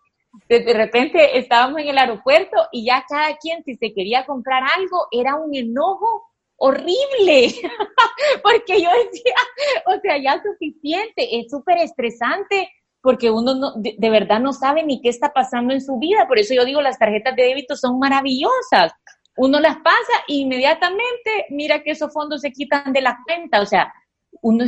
de 0.47 0.73
repente 0.73 1.37
estábamos 1.37 1.79
en 1.79 1.87
el 1.87 1.97
aeropuerto 1.97 2.57
y 2.71 2.85
ya 2.85 3.05
cada 3.07 3.35
quien 3.37 3.63
si 3.63 3.75
se 3.75 3.93
quería 3.93 4.25
comprar 4.25 4.63
algo 4.77 5.07
era 5.11 5.35
un 5.35 5.55
enojo 5.55 6.23
horrible, 6.57 7.53
porque 8.43 8.81
yo 8.81 8.89
decía, 8.89 9.35
o 9.85 9.99
sea, 10.01 10.17
ya 10.17 10.41
suficiente, 10.41 11.39
es 11.39 11.49
súper 11.49 11.79
estresante 11.79 12.69
porque 13.01 13.29
uno 13.29 13.73
de, 13.75 13.95
de, 13.99 14.09
verdad 14.09 14.39
no 14.39 14.51
sabe 14.51 14.83
ni 14.83 14.99
qué 14.99 15.09
está 15.09 15.31
pasando 15.31 15.73
en 15.73 15.81
su 15.81 15.99
vida, 15.99 16.27
por 16.27 16.39
eso 16.39 16.55
yo 16.55 16.65
digo, 16.65 16.81
las 16.81 16.97
tarjetas 16.97 17.35
de 17.35 17.43
débito 17.43 17.75
son 17.75 17.99
maravillosas, 17.99 18.93
uno 19.37 19.59
las 19.59 19.77
pasa 19.77 20.23
e 20.27 20.35
inmediatamente 20.35 21.45
mira 21.49 21.83
que 21.83 21.91
esos 21.91 22.11
fondos 22.11 22.41
se 22.41 22.51
quitan 22.51 22.93
de 22.93 23.01
la 23.01 23.19
cuenta, 23.25 23.61
o 23.61 23.65
sea, 23.65 23.93
uno 24.41 24.65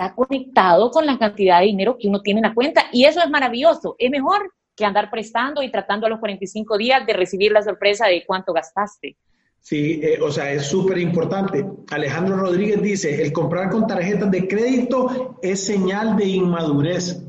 está 0.00 0.14
conectado 0.14 0.90
con 0.90 1.04
la 1.04 1.18
cantidad 1.18 1.60
de 1.60 1.66
dinero 1.66 1.96
que 1.98 2.08
uno 2.08 2.22
tiene 2.22 2.40
en 2.40 2.46
la 2.46 2.54
cuenta 2.54 2.86
y 2.92 3.04
eso 3.04 3.20
es 3.20 3.28
maravilloso. 3.28 3.96
Es 3.98 4.10
mejor 4.10 4.52
que 4.74 4.84
andar 4.84 5.10
prestando 5.10 5.62
y 5.62 5.70
tratando 5.70 6.06
a 6.06 6.10
los 6.10 6.20
45 6.20 6.78
días 6.78 7.06
de 7.06 7.12
recibir 7.12 7.52
la 7.52 7.62
sorpresa 7.62 8.06
de 8.06 8.24
cuánto 8.26 8.52
gastaste. 8.52 9.16
Sí, 9.60 10.00
eh, 10.02 10.18
o 10.22 10.30
sea, 10.30 10.50
es 10.50 10.64
súper 10.64 10.96
importante. 10.96 11.66
Alejandro 11.90 12.38
Rodríguez 12.38 12.80
dice, 12.80 13.22
el 13.22 13.30
comprar 13.30 13.68
con 13.68 13.86
tarjetas 13.86 14.30
de 14.30 14.48
crédito 14.48 15.38
es 15.42 15.66
señal 15.66 16.16
de 16.16 16.28
inmadurez, 16.28 17.22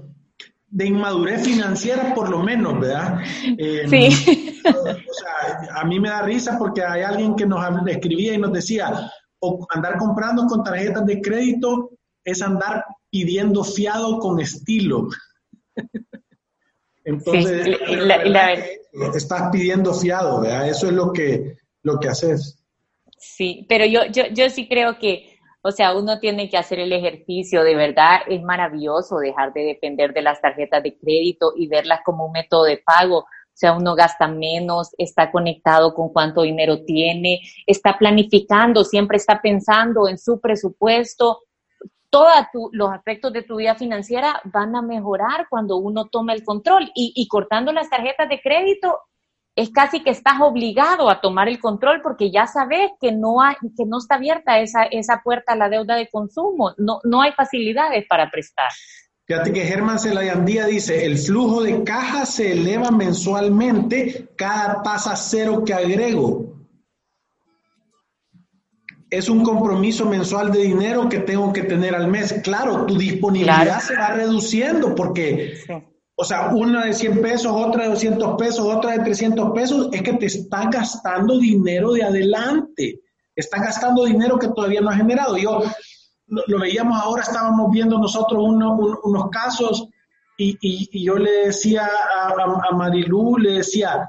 de 0.68 0.86
inmadurez 0.86 1.44
financiera 1.44 2.14
por 2.16 2.30
lo 2.30 2.42
menos, 2.42 2.80
¿verdad? 2.80 3.19
Eh, 3.58 3.84
sí. 3.88 4.48
O 4.63 5.13
sea, 5.13 5.82
a 5.82 5.86
mí 5.86 6.00
me 6.00 6.10
da 6.10 6.22
risa 6.22 6.56
porque 6.60 6.84
hay 6.84 7.02
alguien 7.02 7.36
que 7.36 7.48
nos 7.48 7.65
escribía 7.88 8.36
y 8.36 8.38
nos 8.38 8.54
decía, 8.54 9.12
o 9.40 9.65
andar 9.72 9.98
comprando 9.98 10.46
con 10.46 10.63
tarjetas 10.63 11.04
de 11.08 11.19
crédito 11.19 11.90
es 12.24 12.42
andar 12.42 12.86
pidiendo 13.10 13.63
fiado 13.63 14.19
con 14.19 14.40
estilo. 14.40 15.10
Entonces, 17.04 17.80
estás 19.15 19.50
pidiendo 19.52 19.94
fiado, 19.94 20.42
¿verdad? 20.42 20.69
Eso 20.69 20.88
es 20.88 20.94
lo 20.94 21.12
que, 21.12 21.58
lo 21.84 22.00
que 22.00 22.10
haces. 22.10 22.63
Sí, 23.17 23.65
pero 23.67 23.86
yo, 23.86 24.06
yo, 24.06 24.26
yo 24.34 24.50
sí 24.50 24.67
creo 24.67 24.98
que 25.00 25.40
O 25.63 25.72
sea, 25.72 25.96
uno 25.96 26.19
tiene 26.19 26.50
que 26.50 26.58
hacer 26.58 26.80
el 26.80 26.92
ejercicio, 26.92 27.63
de 27.63 27.76
verdad 27.76 28.22
es 28.28 28.42
maravilloso 28.42 29.19
dejar 29.19 29.54
de 29.54 29.62
depender 29.62 30.12
de 30.12 30.24
las 30.24 30.42
tarjetas 30.42 30.82
de 30.82 30.98
crédito 30.98 31.54
y 31.56 31.67
verlas 31.67 32.02
como 32.04 32.26
un 32.26 32.32
método 32.32 32.63
de 32.63 32.78
pago. 32.78 33.19
O 33.19 33.54
sea, 33.54 33.74
uno 33.74 33.94
gasta 33.94 34.28
menos, 34.28 34.90
está 34.98 35.32
conectado 35.32 35.94
con 35.94 36.10
cuánto 36.10 36.42
dinero 36.42 36.84
tiene, 36.84 37.42
está 37.67 37.96
planificando, 37.98 38.84
siempre 38.84 39.17
está 39.17 39.40
pensando 39.40 40.08
en 40.08 40.17
su 40.17 40.40
presupuesto. 40.40 41.44
Todos 42.12 42.34
los 42.74 42.92
aspectos 42.92 43.32
de 43.32 43.42
tu 43.42 43.56
vida 43.56 43.76
financiera 43.76 44.42
van 44.44 44.76
a 44.76 44.82
mejorar 44.82 45.48
cuando 45.50 45.78
uno 45.78 46.10
toma 46.10 46.34
el 46.34 46.44
control 46.44 46.92
y, 46.94 47.28
cortando 47.30 47.72
las 47.72 47.90
tarjetas 47.90 48.28
de 48.28 48.42
crédito 48.42 49.00
es 49.56 49.72
casi 49.72 50.02
que 50.02 50.10
estás 50.10 50.42
obligado 50.42 51.10
a 51.10 51.22
tomar 51.22 51.48
el 51.48 51.60
control 51.60 52.02
porque 52.02 52.30
ya 52.30 52.48
sabes 52.48 52.92
que 53.00 53.14
no, 53.14 53.42
hay, 53.42 53.56
que 53.78 53.86
no 53.86 53.98
está 53.98 54.16
abierta 54.16 54.60
esa, 54.60 54.84
esa 54.84 55.22
puerta 55.24 55.54
a 55.54 55.56
la 55.56 55.70
deuda 55.70 55.96
de 55.96 56.10
consumo, 56.10 56.74
no, 56.78 57.00
no 57.04 57.22
hay 57.22 57.32
facilidades 57.32 58.06
para 58.08 58.30
prestar. 58.30 58.72
Fíjate 59.26 59.54
que 59.54 59.62
Germán 59.62 59.98
Celayandía 59.98 60.66
dice, 60.66 61.06
el 61.06 61.18
flujo 61.18 61.64
de 61.64 61.84
caja 61.86 62.26
se 62.26 62.52
eleva 62.52 62.92
mensualmente 62.92 64.28
cada 64.36 64.84
tasa 64.84 65.16
cero 65.16 65.64
que 65.66 65.74
agrego. 65.74 66.61
Es 69.12 69.30
un 69.30 69.44
compromiso 69.44 70.06
mensual 70.06 70.52
de 70.52 70.64
dinero 70.64 71.08
que 71.08 71.20
tengo 71.20 71.54
que 71.54 71.64
tener 71.64 71.94
al 71.94 72.08
mes. 72.08 72.34
Claro, 72.44 72.88
tu 72.88 72.98
disponibilidad 72.98 73.80
se 73.80 73.96
va 73.96 74.12
reduciendo 74.12 74.96
porque 74.96 75.54
o 76.22 76.24
sea, 76.24 76.54
una 76.54 76.86
de 76.86 76.94
100 76.94 77.20
pesos, 77.20 77.52
otra 77.52 77.84
de 77.84 77.90
200 77.90 78.38
pesos, 78.38 78.60
otra 78.60 78.92
de 78.92 79.00
300 79.00 79.54
pesos, 79.54 79.90
es 79.92 80.04
que 80.04 80.14
te 80.14 80.28
estás 80.28 80.70
gastando 80.70 81.40
dinero 81.40 81.94
de 81.94 82.04
adelante. 82.04 83.02
Estás 83.36 83.62
gastando 83.62 84.06
dinero 84.06 84.38
que 84.38 84.50
todavía 84.50 84.82
no 84.82 84.92
has 84.92 84.98
generado. 84.98 85.36
Yo 85.36 85.62
lo, 86.28 86.60
veíamos 86.60 87.02
ahora, 87.02 87.24
estábamos 87.24 87.72
viendo 87.72 87.98
nosotros 87.98 88.40
unos 88.44 89.30
casos 89.32 89.88
y, 90.38 91.04
yo 91.04 91.16
le 91.16 91.48
decía 91.48 91.90
a, 91.90 92.36
a 92.70 92.76
Marilú, 92.76 93.40
le 93.40 93.54
decía, 93.54 94.08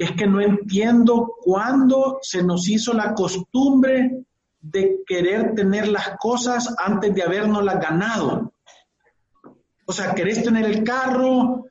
es 0.00 0.10
que 0.10 0.26
no 0.26 0.40
entiendo 0.40 1.34
cuándo 1.40 2.18
se 2.20 2.42
nos 2.42 2.68
hizo 2.68 2.92
la 2.92 3.14
costumbre 3.14 4.24
de 4.64 5.02
querer 5.06 5.54
tener 5.54 5.88
las 5.88 6.16
cosas 6.18 6.74
antes 6.78 7.14
de 7.14 7.22
habernos 7.22 7.62
las 7.62 7.80
ganado. 7.80 8.52
O 9.86 9.92
sea, 9.92 10.14
querés 10.14 10.42
tener 10.42 10.64
el 10.64 10.82
carro 10.82 11.66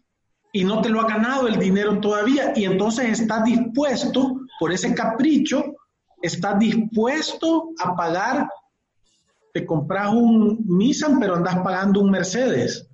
y 0.51 0.63
no 0.63 0.79
te 0.81 0.89
lo 0.89 1.01
ha 1.01 1.07
ganado 1.07 1.47
el 1.47 1.57
dinero 1.57 1.99
todavía 1.99 2.53
y 2.55 2.65
entonces 2.65 3.19
estás 3.19 3.43
dispuesto, 3.45 4.41
por 4.59 4.71
ese 4.71 4.93
capricho, 4.93 5.75
estás 6.21 6.59
dispuesto 6.59 7.71
a 7.79 7.95
pagar, 7.95 8.47
te 9.51 9.65
compras 9.65 10.13
un 10.13 10.63
Nissan 10.67 11.19
pero 11.19 11.35
andas 11.35 11.57
pagando 11.63 11.99
un 11.99 12.11
Mercedes, 12.11 12.87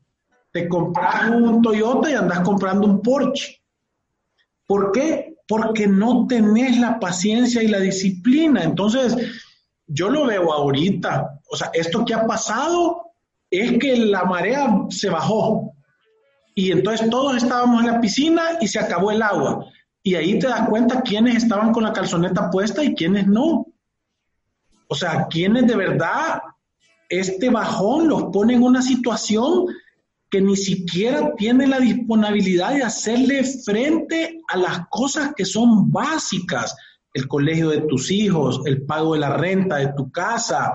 te 0.52 0.70
compras 0.70 1.30
un 1.30 1.62
Toyota 1.62 2.10
y 2.10 2.14
andas 2.14 2.40
comprando 2.40 2.88
un 2.88 3.02
Porsche. 3.02 3.62
¿Por 4.66 4.94
qué? 4.94 5.36
Porque 5.46 5.88
no 5.88 6.26
tenés 6.26 6.80
la 6.80 7.00
paciencia 7.00 7.62
y 7.62 7.68
la 7.68 7.80
disciplina. 7.80 8.64
Entonces, 8.64 9.18
yo 9.90 10.10
lo 10.10 10.26
veo 10.26 10.54
ahorita, 10.54 11.40
o 11.50 11.56
sea, 11.56 11.72
esto 11.74 12.06
que 12.06 12.14
ha 12.14 12.26
pasado 12.26 13.12
es 13.52 13.78
que 13.80 13.98
la 13.98 14.24
marea 14.24 14.86
se 14.90 15.10
bajó 15.10 15.74
y 16.56 16.72
entonces 16.72 17.10
todos 17.10 17.36
estábamos 17.36 17.82
en 17.82 17.92
la 17.92 18.02
piscina 18.02 18.44
y 18.62 18.68
se 18.68 18.80
acabó 18.80 19.12
el 19.12 19.22
agua. 19.22 19.66
Y 20.04 20.16
ahí 20.16 20.38
te 20.40 20.48
das 20.48 20.68
cuenta 20.70 21.02
quiénes 21.02 21.36
estaban 21.36 21.72
con 21.72 21.84
la 21.84 21.94
calzoneta 21.94 22.50
puesta 22.50 22.84
y 22.84 22.94
quiénes 22.94 23.28
no. 23.28 23.66
O 24.88 24.96
sea, 24.96 25.28
quiénes 25.30 25.68
de 25.68 25.76
verdad 25.76 26.42
este 27.10 27.50
bajón 27.50 28.08
los 28.08 28.26
pone 28.26 28.54
en 28.54 28.64
una 28.64 28.82
situación 28.82 29.66
que 30.30 30.42
ni 30.42 30.56
siquiera 30.56 31.34
tienen 31.36 31.72
la 31.72 31.80
disponibilidad 31.80 32.74
de 32.74 32.84
hacerle 32.84 33.44
frente 33.44 34.42
a 34.48 34.58
las 34.58 34.88
cosas 34.90 35.34
que 35.36 35.44
son 35.44 35.92
básicas, 35.92 36.76
el 37.14 37.28
colegio 37.28 37.70
de 37.70 37.82
tus 37.82 38.12
hijos, 38.12 38.62
el 38.66 38.84
pago 38.84 39.14
de 39.14 39.20
la 39.20 39.36
renta 39.36 39.78
de 39.78 39.94
tu 39.94 40.12
casa. 40.12 40.72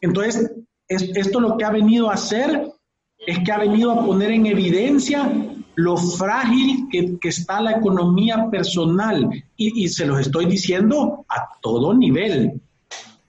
Entonces, 0.00 0.52
esto 0.88 1.40
lo 1.40 1.56
que 1.56 1.64
ha 1.64 1.70
venido 1.70 2.10
a 2.10 2.14
hacer 2.14 2.70
es 3.18 3.38
que 3.38 3.52
ha 3.52 3.58
venido 3.58 3.92
a 3.92 4.04
poner 4.04 4.32
en 4.32 4.46
evidencia 4.46 5.30
lo 5.74 5.96
frágil 5.96 6.88
que, 6.90 7.18
está 7.22 7.60
la 7.60 7.72
economía 7.72 8.48
personal 8.50 9.30
y, 9.56 9.88
se 9.88 10.06
los 10.06 10.20
estoy 10.20 10.46
diciendo 10.46 11.24
a 11.28 11.48
todo 11.60 11.94
nivel. 11.94 12.60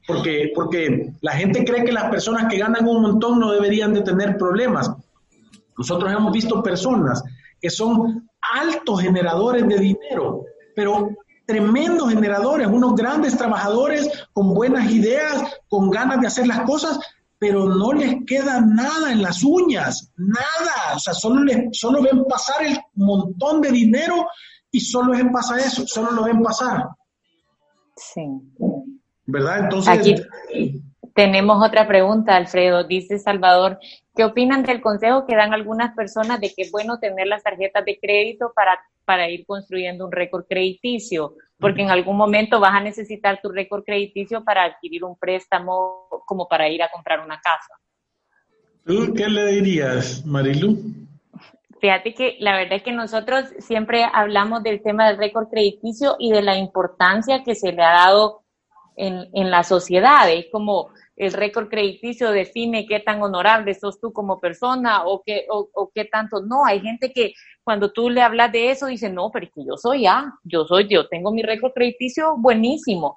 Porque, 0.05 0.51
porque 0.53 1.13
la 1.21 1.31
gente 1.31 1.63
cree 1.63 1.85
que 1.85 1.93
las 1.93 2.09
personas 2.09 2.47
que 2.51 2.57
ganan 2.57 2.85
un 2.85 3.01
montón 3.01 3.39
no 3.39 3.53
deberían 3.53 3.93
de 3.93 4.01
tener 4.01 4.37
problemas. 4.37 4.91
Nosotros 5.77 6.11
hemos 6.11 6.33
visto 6.33 6.61
personas 6.61 7.23
que 7.61 7.69
son 7.69 8.29
altos 8.41 9.01
generadores 9.01 9.65
de 9.65 9.79
dinero, 9.79 10.43
pero 10.75 11.15
tremendos 11.45 12.09
generadores, 12.09 12.67
unos 12.67 12.95
grandes 12.95 13.37
trabajadores 13.37 14.09
con 14.33 14.53
buenas 14.53 14.89
ideas, 14.91 15.43
con 15.67 15.89
ganas 15.89 16.21
de 16.21 16.27
hacer 16.27 16.47
las 16.47 16.61
cosas, 16.61 16.99
pero 17.37 17.67
no 17.67 17.91
les 17.91 18.25
queda 18.25 18.61
nada 18.61 19.11
en 19.11 19.21
las 19.21 19.43
uñas, 19.43 20.11
nada, 20.15 20.95
o 20.95 20.99
sea, 20.99 21.13
solo, 21.13 21.43
les, 21.43 21.77
solo 21.77 22.01
ven 22.01 22.23
pasar 22.25 22.63
el 22.65 22.79
montón 22.95 23.61
de 23.61 23.71
dinero 23.71 24.27
y 24.71 24.79
solo 24.79 25.11
ven 25.11 25.31
pasar 25.31 25.59
eso, 25.59 25.85
solo 25.85 26.11
lo 26.11 26.23
ven 26.23 26.41
pasar. 26.41 26.87
Sí. 27.95 28.23
¿Verdad? 29.25 29.59
Entonces... 29.59 29.93
Aquí 29.93 30.15
tenemos 31.13 31.65
otra 31.65 31.87
pregunta, 31.87 32.35
Alfredo. 32.35 32.85
Dice 32.85 33.19
Salvador, 33.19 33.79
¿qué 34.16 34.24
opinan 34.26 34.64
del 34.64 34.82
consejo 34.82 35.26
que 35.26 35.36
dan 35.36 35.53
algunas 35.53 35.95
personas 35.95 36.39
de 36.39 36.53
que 36.53 36.64
es 36.64 36.72
bueno 36.72 36.99
tener 36.99 37.28
las 37.28 37.43
tarjetas 37.43 37.86
de 37.86 37.99
crédito 37.99 38.51
para, 38.55 38.80
para 39.05 39.30
ir 39.30 39.45
construyendo 39.45 40.05
un 40.05 40.11
récord 40.11 40.45
crediticio? 40.47 41.36
porque 41.64 41.82
en 41.82 41.91
algún 41.91 42.18
momento 42.18 42.59
vas 42.59 42.76
a 42.76 42.82
necesitar 42.82 43.39
tu 43.41 43.49
récord 43.49 43.86
crediticio 43.86 44.43
para 44.43 44.66
adquirir 44.66 45.05
un 45.05 45.18
préstamo 45.18 46.09
como 46.26 46.45
para 46.45 46.68
ir 46.68 46.84
a 46.84 46.91
comprar 46.91 47.22
una 47.22 47.39
casa. 47.39 47.74
¿Tú 48.86 49.14
qué 49.16 49.30
le 49.30 49.45
dirías, 49.45 50.26
Marilu? 50.26 50.78
Fíjate 51.80 52.14
que 52.14 52.36
la 52.41 52.57
verdad 52.57 52.74
es 52.74 52.84
que 52.84 52.91
nosotros 52.91 53.45
siempre 53.59 54.05
hablamos 54.11 54.61
del 54.61 54.82
tema 54.82 55.07
del 55.07 55.18
récord 55.18 55.47
crediticio 55.47 56.18
y 56.20 56.34
de 56.34 56.41
la 56.41 56.57
importancia 56.57 57.43
que 57.45 57.55
se 57.55 57.72
le 57.72 57.82
ha 57.82 57.93
dado 57.93 58.43
en, 58.97 59.30
en 59.32 59.49
la 59.49 59.64
sociedad. 59.64 60.30
Es 60.30 60.47
como 60.51 60.89
el 61.16 61.34
récord 61.34 61.70
crediticio 61.70 62.32
define 62.32 62.86
qué 62.86 62.99
tan 62.99 63.22
honorable 63.22 63.74
sos 63.74 63.99
tú 63.99 64.11
como 64.11 64.39
persona 64.39 65.05
o 65.05 65.22
qué, 65.24 65.45
o 65.49 65.91
qué 65.93 66.05
tanto 66.05 66.41
no. 66.41 66.66
Hay 66.66 66.80
gente 66.80 67.11
que 67.11 67.34
cuando 67.64 67.91
tú 67.91 68.09
le 68.09 68.22
hablas 68.22 68.51
de 68.51 68.72
eso, 68.72 68.88
dice, 68.88 69.09
no, 69.09 69.32
pero 69.32 69.45
es 69.45 69.51
que 69.53 69.66
yo 69.66 69.78
soy 69.78 70.05
A, 70.05 70.34
yo 70.43 70.66
soy, 70.66 70.88
yo 70.89 71.07
tengo 71.07 71.32
mi 71.32 71.41
récord 71.41 71.72
crediticio 71.74 72.36
buenísimo. 72.38 73.16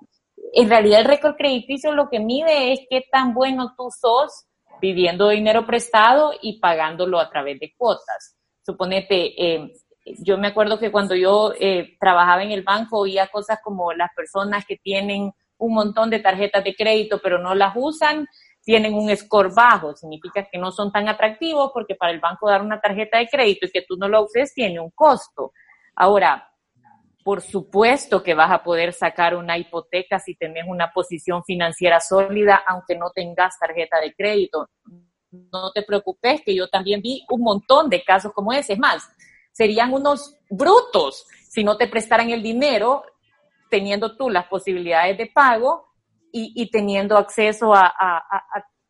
En 0.52 0.68
realidad 0.68 1.00
el 1.00 1.06
récord 1.06 1.36
crediticio 1.36 1.92
lo 1.92 2.08
que 2.08 2.20
mide 2.20 2.72
es 2.72 2.80
qué 2.88 3.02
tan 3.10 3.34
bueno 3.34 3.74
tú 3.76 3.88
sos 3.90 4.46
pidiendo 4.80 5.28
dinero 5.30 5.66
prestado 5.66 6.32
y 6.40 6.60
pagándolo 6.60 7.18
a 7.18 7.28
través 7.28 7.58
de 7.58 7.74
cuotas. 7.76 8.36
Suponete, 8.64 9.34
eh, 9.42 9.72
yo 10.04 10.38
me 10.38 10.48
acuerdo 10.48 10.78
que 10.78 10.92
cuando 10.92 11.16
yo 11.16 11.52
eh, 11.58 11.96
trabajaba 11.98 12.44
en 12.44 12.52
el 12.52 12.62
banco 12.62 13.00
oía 13.00 13.26
cosas 13.28 13.58
como 13.62 13.92
las 13.92 14.10
personas 14.14 14.64
que 14.64 14.76
tienen 14.76 15.32
un 15.58 15.74
montón 15.74 16.10
de 16.10 16.20
tarjetas 16.20 16.64
de 16.64 16.74
crédito 16.74 17.20
pero 17.22 17.38
no 17.38 17.54
las 17.54 17.72
usan, 17.76 18.26
tienen 18.62 18.94
un 18.94 19.16
score 19.16 19.54
bajo, 19.54 19.94
significa 19.94 20.48
que 20.50 20.58
no 20.58 20.72
son 20.72 20.90
tan 20.90 21.08
atractivos 21.08 21.70
porque 21.72 21.94
para 21.94 22.12
el 22.12 22.20
banco 22.20 22.50
dar 22.50 22.62
una 22.62 22.80
tarjeta 22.80 23.18
de 23.18 23.28
crédito 23.28 23.66
y 23.66 23.70
que 23.70 23.82
tú 23.82 23.96
no 23.96 24.08
lo 24.08 24.24
uses 24.24 24.52
tiene 24.52 24.80
un 24.80 24.90
costo. 24.90 25.52
Ahora, 25.94 26.50
por 27.26 27.42
supuesto 27.42 28.22
que 28.22 28.34
vas 28.34 28.52
a 28.52 28.62
poder 28.62 28.92
sacar 28.92 29.34
una 29.34 29.58
hipoteca 29.58 30.20
si 30.20 30.36
tenés 30.36 30.64
una 30.68 30.92
posición 30.92 31.42
financiera 31.44 31.98
sólida, 32.00 32.62
aunque 32.68 32.96
no 32.96 33.10
tengas 33.10 33.58
tarjeta 33.58 34.00
de 34.00 34.14
crédito. 34.14 34.68
No 35.32 35.72
te 35.72 35.82
preocupes, 35.82 36.42
que 36.42 36.54
yo 36.54 36.68
también 36.68 37.02
vi 37.02 37.24
un 37.28 37.42
montón 37.42 37.88
de 37.88 38.04
casos 38.04 38.32
como 38.32 38.52
ese. 38.52 38.74
Es 38.74 38.78
más, 38.78 39.08
serían 39.50 39.92
unos 39.92 40.36
brutos 40.48 41.26
si 41.48 41.64
no 41.64 41.76
te 41.76 41.88
prestaran 41.88 42.30
el 42.30 42.44
dinero 42.44 43.02
teniendo 43.70 44.16
tú 44.16 44.30
las 44.30 44.46
posibilidades 44.46 45.18
de 45.18 45.26
pago 45.26 45.86
y, 46.32 46.70
teniendo 46.70 47.16
acceso 47.16 47.74
a, 47.74 47.90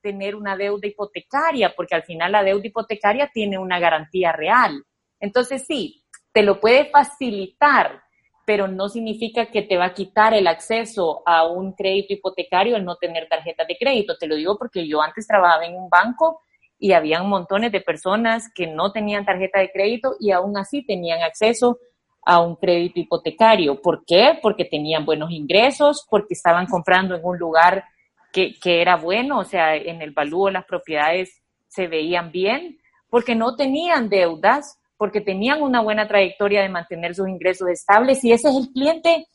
tener 0.03 0.37
una 0.37 0.57
deuda 0.57 0.87
hipotecaria, 0.87 1.75
porque 1.75 1.97
al 1.97 2.05
final 2.05 2.31
la 2.31 2.45
deuda 2.45 2.65
hipotecaria 2.65 3.29
tiene 3.33 3.59
una 3.59 3.81
garantía 3.81 4.31
real. 4.31 4.85
Entonces 5.19 5.65
sí, 5.67 6.05
te 6.33 6.45
lo 6.45 6.61
puede 6.61 6.91
facilitar, 6.91 8.03
pero 8.45 8.69
no 8.69 8.89
significa 8.89 9.47
que 9.47 9.63
te 9.63 9.77
va 9.77 9.87
a 9.87 9.95
quitar 9.95 10.33
el 10.33 10.47
acceso 10.47 11.23
a 11.27 11.45
un 11.49 11.73
crédito 11.73 12.15
hipotecario 12.15 12.77
el 12.77 12.85
no 12.85 12.95
tener 12.97 13.29
tarjeta 13.29 13.65
de 13.65 13.77
crédito. 13.77 14.17
Te 14.17 14.29
lo 14.29 14.37
digo 14.37 14.57
porque 14.57 14.87
yo 14.87 15.03
antes 15.03 15.27
trabajaba 15.27 15.67
en 15.67 15.75
un 15.75 15.91
banco 15.91 16.43
y 16.79 16.93
habían 16.93 17.29
montones 17.29 17.73
de 17.73 17.81
personas 17.81 18.49
que 18.55 18.69
no 18.69 18.93
tenían 18.93 19.25
tarjeta 19.25 19.59
de 19.59 19.73
crédito 19.73 20.15
y 20.21 20.31
aún 20.31 20.57
así 20.57 20.85
tenían 20.85 21.23
acceso 21.23 21.79
a 22.27 22.41
un 22.41 22.57
crédito 22.57 22.99
hipotecario. 22.99 23.81
¿Por 23.81 24.05
qué? 24.05 24.39
Porque 24.43 24.65
tenían 24.65 25.07
buenos 25.07 25.31
ingresos, 25.31 26.05
porque 26.11 26.35
estaban 26.35 26.67
comprando 26.67 27.15
en 27.15 27.25
un 27.25 27.39
lugar 27.39 27.85
que, 28.33 28.55
que 28.61 28.83
era 28.83 28.97
bueno, 28.97 29.39
o 29.39 29.45
sea, 29.45 29.77
en 29.77 30.03
el 30.03 30.11
valúo 30.11 30.51
las 30.51 30.67
propiedades 30.67 31.41
se 31.69 31.87
veían 31.87 32.33
bien, 32.33 32.79
porque 33.09 33.37
no 33.37 33.55
tenían 33.55 34.09
deudas, 34.09 34.79
porque 34.97 35.21
tenían 35.21 35.63
una 35.63 35.81
buena 35.81 36.09
trayectoria 36.09 36.63
de 36.63 36.69
mantener 36.69 37.15
sus 37.15 37.29
ingresos 37.29 37.69
estables 37.69 38.25
y 38.25 38.33
ese 38.33 38.49
es 38.49 38.57
el 38.57 38.73
cliente, 38.73 39.27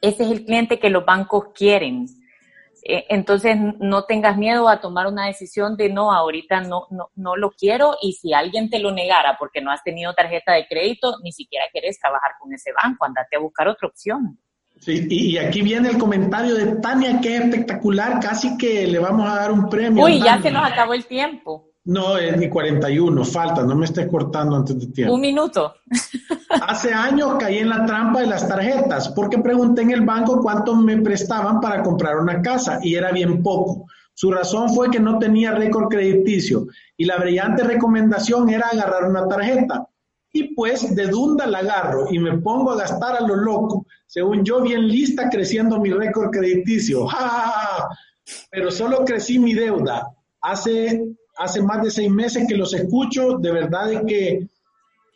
ese 0.00 0.24
es 0.24 0.30
el 0.30 0.44
cliente 0.46 0.78
que 0.78 0.90
los 0.90 1.04
bancos 1.04 1.48
quieren. 1.54 2.06
Eh, 2.86 3.06
entonces 3.08 3.56
no 3.80 4.04
tengas 4.04 4.36
miedo 4.36 4.68
a 4.68 4.78
tomar 4.82 5.06
una 5.06 5.26
decisión 5.26 5.74
de 5.74 5.88
no, 5.88 6.12
ahorita 6.12 6.60
no, 6.60 6.86
no, 6.90 7.08
no 7.14 7.34
lo 7.34 7.50
quiero 7.50 7.96
y 8.02 8.12
si 8.12 8.34
alguien 8.34 8.68
te 8.68 8.78
lo 8.78 8.92
negara 8.92 9.36
porque 9.38 9.62
no 9.62 9.70
has 9.70 9.82
tenido 9.82 10.12
tarjeta 10.12 10.52
de 10.52 10.66
crédito, 10.66 11.16
ni 11.22 11.32
siquiera 11.32 11.64
quieres 11.72 11.98
trabajar 11.98 12.32
con 12.38 12.52
ese 12.52 12.72
banco, 12.82 13.06
andate 13.06 13.36
a 13.36 13.40
buscar 13.40 13.68
otra 13.68 13.88
opción. 13.88 14.38
Sí, 14.80 15.06
y 15.08 15.38
aquí 15.38 15.62
viene 15.62 15.88
el 15.88 15.98
comentario 15.98 16.54
de 16.54 16.76
Tania, 16.76 17.18
que 17.22 17.36
es 17.36 17.44
espectacular, 17.44 18.20
casi 18.20 18.58
que 18.58 18.86
le 18.86 18.98
vamos 18.98 19.30
a 19.30 19.36
dar 19.36 19.52
un 19.52 19.68
premio. 19.70 20.04
Uy, 20.04 20.20
ya 20.20 20.42
se 20.42 20.50
nos 20.50 20.70
acabó 20.70 20.92
el 20.92 21.06
tiempo. 21.06 21.70
No, 21.86 22.16
es 22.16 22.34
ni 22.38 22.48
41, 22.48 23.24
falta, 23.26 23.62
no 23.62 23.76
me 23.76 23.84
estés 23.84 24.08
cortando 24.08 24.56
antes 24.56 24.80
de 24.80 24.86
tiempo. 24.86 25.14
Un 25.14 25.20
minuto. 25.20 25.74
Hace 26.48 26.94
años 26.94 27.36
caí 27.38 27.58
en 27.58 27.68
la 27.68 27.84
trampa 27.84 28.20
de 28.20 28.26
las 28.26 28.48
tarjetas 28.48 29.10
porque 29.10 29.38
pregunté 29.38 29.82
en 29.82 29.90
el 29.90 30.00
banco 30.00 30.40
cuánto 30.40 30.74
me 30.74 30.96
prestaban 31.02 31.60
para 31.60 31.82
comprar 31.82 32.16
una 32.16 32.40
casa 32.40 32.78
y 32.82 32.94
era 32.94 33.12
bien 33.12 33.42
poco. 33.42 33.86
Su 34.14 34.30
razón 34.30 34.72
fue 34.72 34.90
que 34.90 35.00
no 35.00 35.18
tenía 35.18 35.52
récord 35.52 35.88
crediticio 35.88 36.68
y 36.96 37.04
la 37.04 37.18
brillante 37.18 37.64
recomendación 37.64 38.48
era 38.48 38.68
agarrar 38.68 39.04
una 39.04 39.28
tarjeta. 39.28 39.86
Y 40.32 40.54
pues 40.54 40.96
de 40.96 41.06
dunda 41.06 41.46
la 41.46 41.58
agarro 41.58 42.06
y 42.10 42.18
me 42.18 42.38
pongo 42.38 42.72
a 42.72 42.76
gastar 42.76 43.16
a 43.16 43.20
lo 43.20 43.36
loco, 43.36 43.86
según 44.06 44.42
yo 44.42 44.60
bien 44.62 44.88
lista 44.88 45.28
creciendo 45.28 45.78
mi 45.78 45.90
récord 45.90 46.30
crediticio. 46.30 47.06
Pero 48.50 48.70
solo 48.70 49.04
crecí 49.04 49.38
mi 49.38 49.52
deuda. 49.52 50.08
Hace 50.40 51.04
hace 51.36 51.62
más 51.62 51.82
de 51.82 51.90
seis 51.90 52.10
meses 52.10 52.46
que 52.48 52.56
los 52.56 52.72
escucho, 52.74 53.38
de 53.38 53.52
verdad 53.52 53.92
es 53.92 54.02
que 54.06 54.48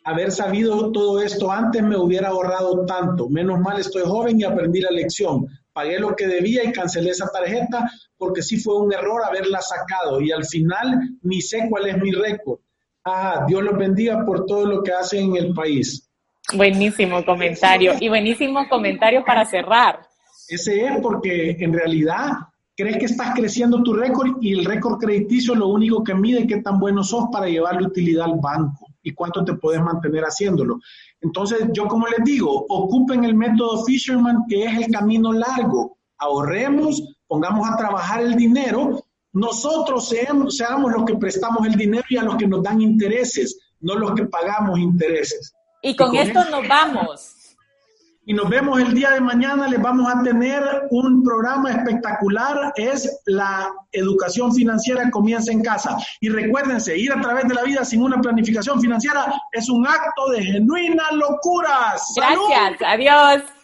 haber 0.03 0.31
sabido 0.31 0.91
todo 0.91 1.21
esto 1.21 1.51
antes 1.51 1.83
me 1.83 1.97
hubiera 1.97 2.29
ahorrado 2.29 2.85
tanto. 2.85 3.29
Menos 3.29 3.59
mal 3.59 3.79
estoy 3.79 4.03
joven 4.03 4.39
y 4.39 4.43
aprendí 4.43 4.81
la 4.81 4.91
lección. 4.91 5.47
Pagué 5.73 5.99
lo 5.99 6.15
que 6.15 6.27
debía 6.27 6.63
y 6.63 6.71
cancelé 6.71 7.11
esa 7.11 7.29
tarjeta 7.29 7.89
porque 8.17 8.41
sí 8.41 8.57
fue 8.57 8.77
un 8.77 8.91
error 8.91 9.21
haberla 9.23 9.61
sacado 9.61 10.19
y 10.19 10.31
al 10.31 10.45
final 10.45 10.99
ni 11.21 11.41
sé 11.41 11.67
cuál 11.69 11.87
es 11.87 11.97
mi 11.97 12.11
récord. 12.11 12.59
Ah, 13.05 13.45
Dios 13.47 13.63
los 13.63 13.77
bendiga 13.77 14.25
por 14.25 14.45
todo 14.45 14.65
lo 14.65 14.83
que 14.83 14.91
hacen 14.91 15.35
en 15.35 15.45
el 15.45 15.53
país. 15.53 16.09
Buenísimo 16.53 17.23
comentario 17.23 17.93
y 17.99 18.09
buenísimo 18.09 18.67
comentario 18.67 19.23
para 19.23 19.45
cerrar. 19.45 19.99
Ese 20.47 20.85
es 20.85 20.99
porque 21.01 21.51
en 21.59 21.71
realidad 21.71 22.31
crees 22.79 22.97
que 22.97 23.05
estás 23.07 23.33
creciendo 23.35 23.83
tu 23.83 23.91
récord 23.91 24.37
y 24.39 24.53
el 24.53 24.63
récord 24.63 24.99
crediticio 24.99 25.53
lo 25.53 25.67
único 25.67 26.01
que 26.01 26.15
mide 26.15 26.47
qué 26.47 26.61
tan 26.61 26.79
bueno 26.79 27.03
sos 27.03 27.25
para 27.29 27.49
llevarle 27.49 27.85
utilidad 27.85 28.27
al 28.27 28.39
banco 28.39 28.87
y 29.03 29.13
cuánto 29.13 29.43
te 29.43 29.53
puedes 29.55 29.81
mantener 29.81 30.23
haciéndolo. 30.23 30.79
Entonces, 31.19 31.67
yo 31.73 31.89
como 31.89 32.07
les 32.07 32.23
digo, 32.23 32.65
ocupen 32.69 33.25
el 33.25 33.35
método 33.35 33.83
Fisherman, 33.83 34.45
que 34.47 34.63
es 34.63 34.77
el 34.77 34.93
camino 34.93 35.33
largo. 35.33 35.97
Ahorremos, 36.19 37.03
pongamos 37.27 37.69
a 37.69 37.75
trabajar 37.75 38.21
el 38.21 38.35
dinero. 38.35 39.03
Nosotros 39.33 40.07
seamos, 40.07 40.55
seamos 40.55 40.93
los 40.93 41.03
que 41.03 41.15
prestamos 41.15 41.67
el 41.67 41.75
dinero 41.75 42.05
y 42.09 42.15
a 42.15 42.23
los 42.23 42.37
que 42.37 42.47
nos 42.47 42.63
dan 42.63 42.79
intereses, 42.79 43.59
no 43.81 43.95
los 43.95 44.13
que 44.13 44.25
pagamos 44.25 44.79
intereses. 44.79 45.53
Y 45.81 45.97
con, 45.97 46.15
esto 46.15 46.45
nos 46.49 46.65
vamos 46.65 47.38
y 48.29 48.33
nos 48.33 48.47
vemos 48.47 48.79
el 48.79 48.93
día 48.93 49.09
de 49.09 49.21
mañana. 49.21 49.67
Les 49.67 49.81
vamos 49.81 50.07
a 50.07 50.21
tener 50.21 50.61
un 50.91 51.23
programa 51.23 51.71
espectacular. 51.71 52.71
Es 52.75 53.21
la 53.25 53.71
educación 53.91 54.53
financiera 54.53 55.09
comienza 55.09 55.51
en 55.51 55.63
casa. 55.63 55.97
Y 56.21 56.29
recuérdense, 56.29 56.95
ir 56.95 57.11
a 57.11 57.19
través 57.19 57.47
de 57.47 57.55
la 57.55 57.63
vida 57.63 57.83
sin 57.83 58.03
una 58.03 58.21
planificación 58.21 58.79
financiera 58.79 59.33
es 59.51 59.67
un 59.67 59.87
acto 59.87 60.29
de 60.29 60.43
genuina 60.43 61.05
locuras. 61.13 62.13
Gracias. 62.15 62.81
Adiós. 62.85 63.58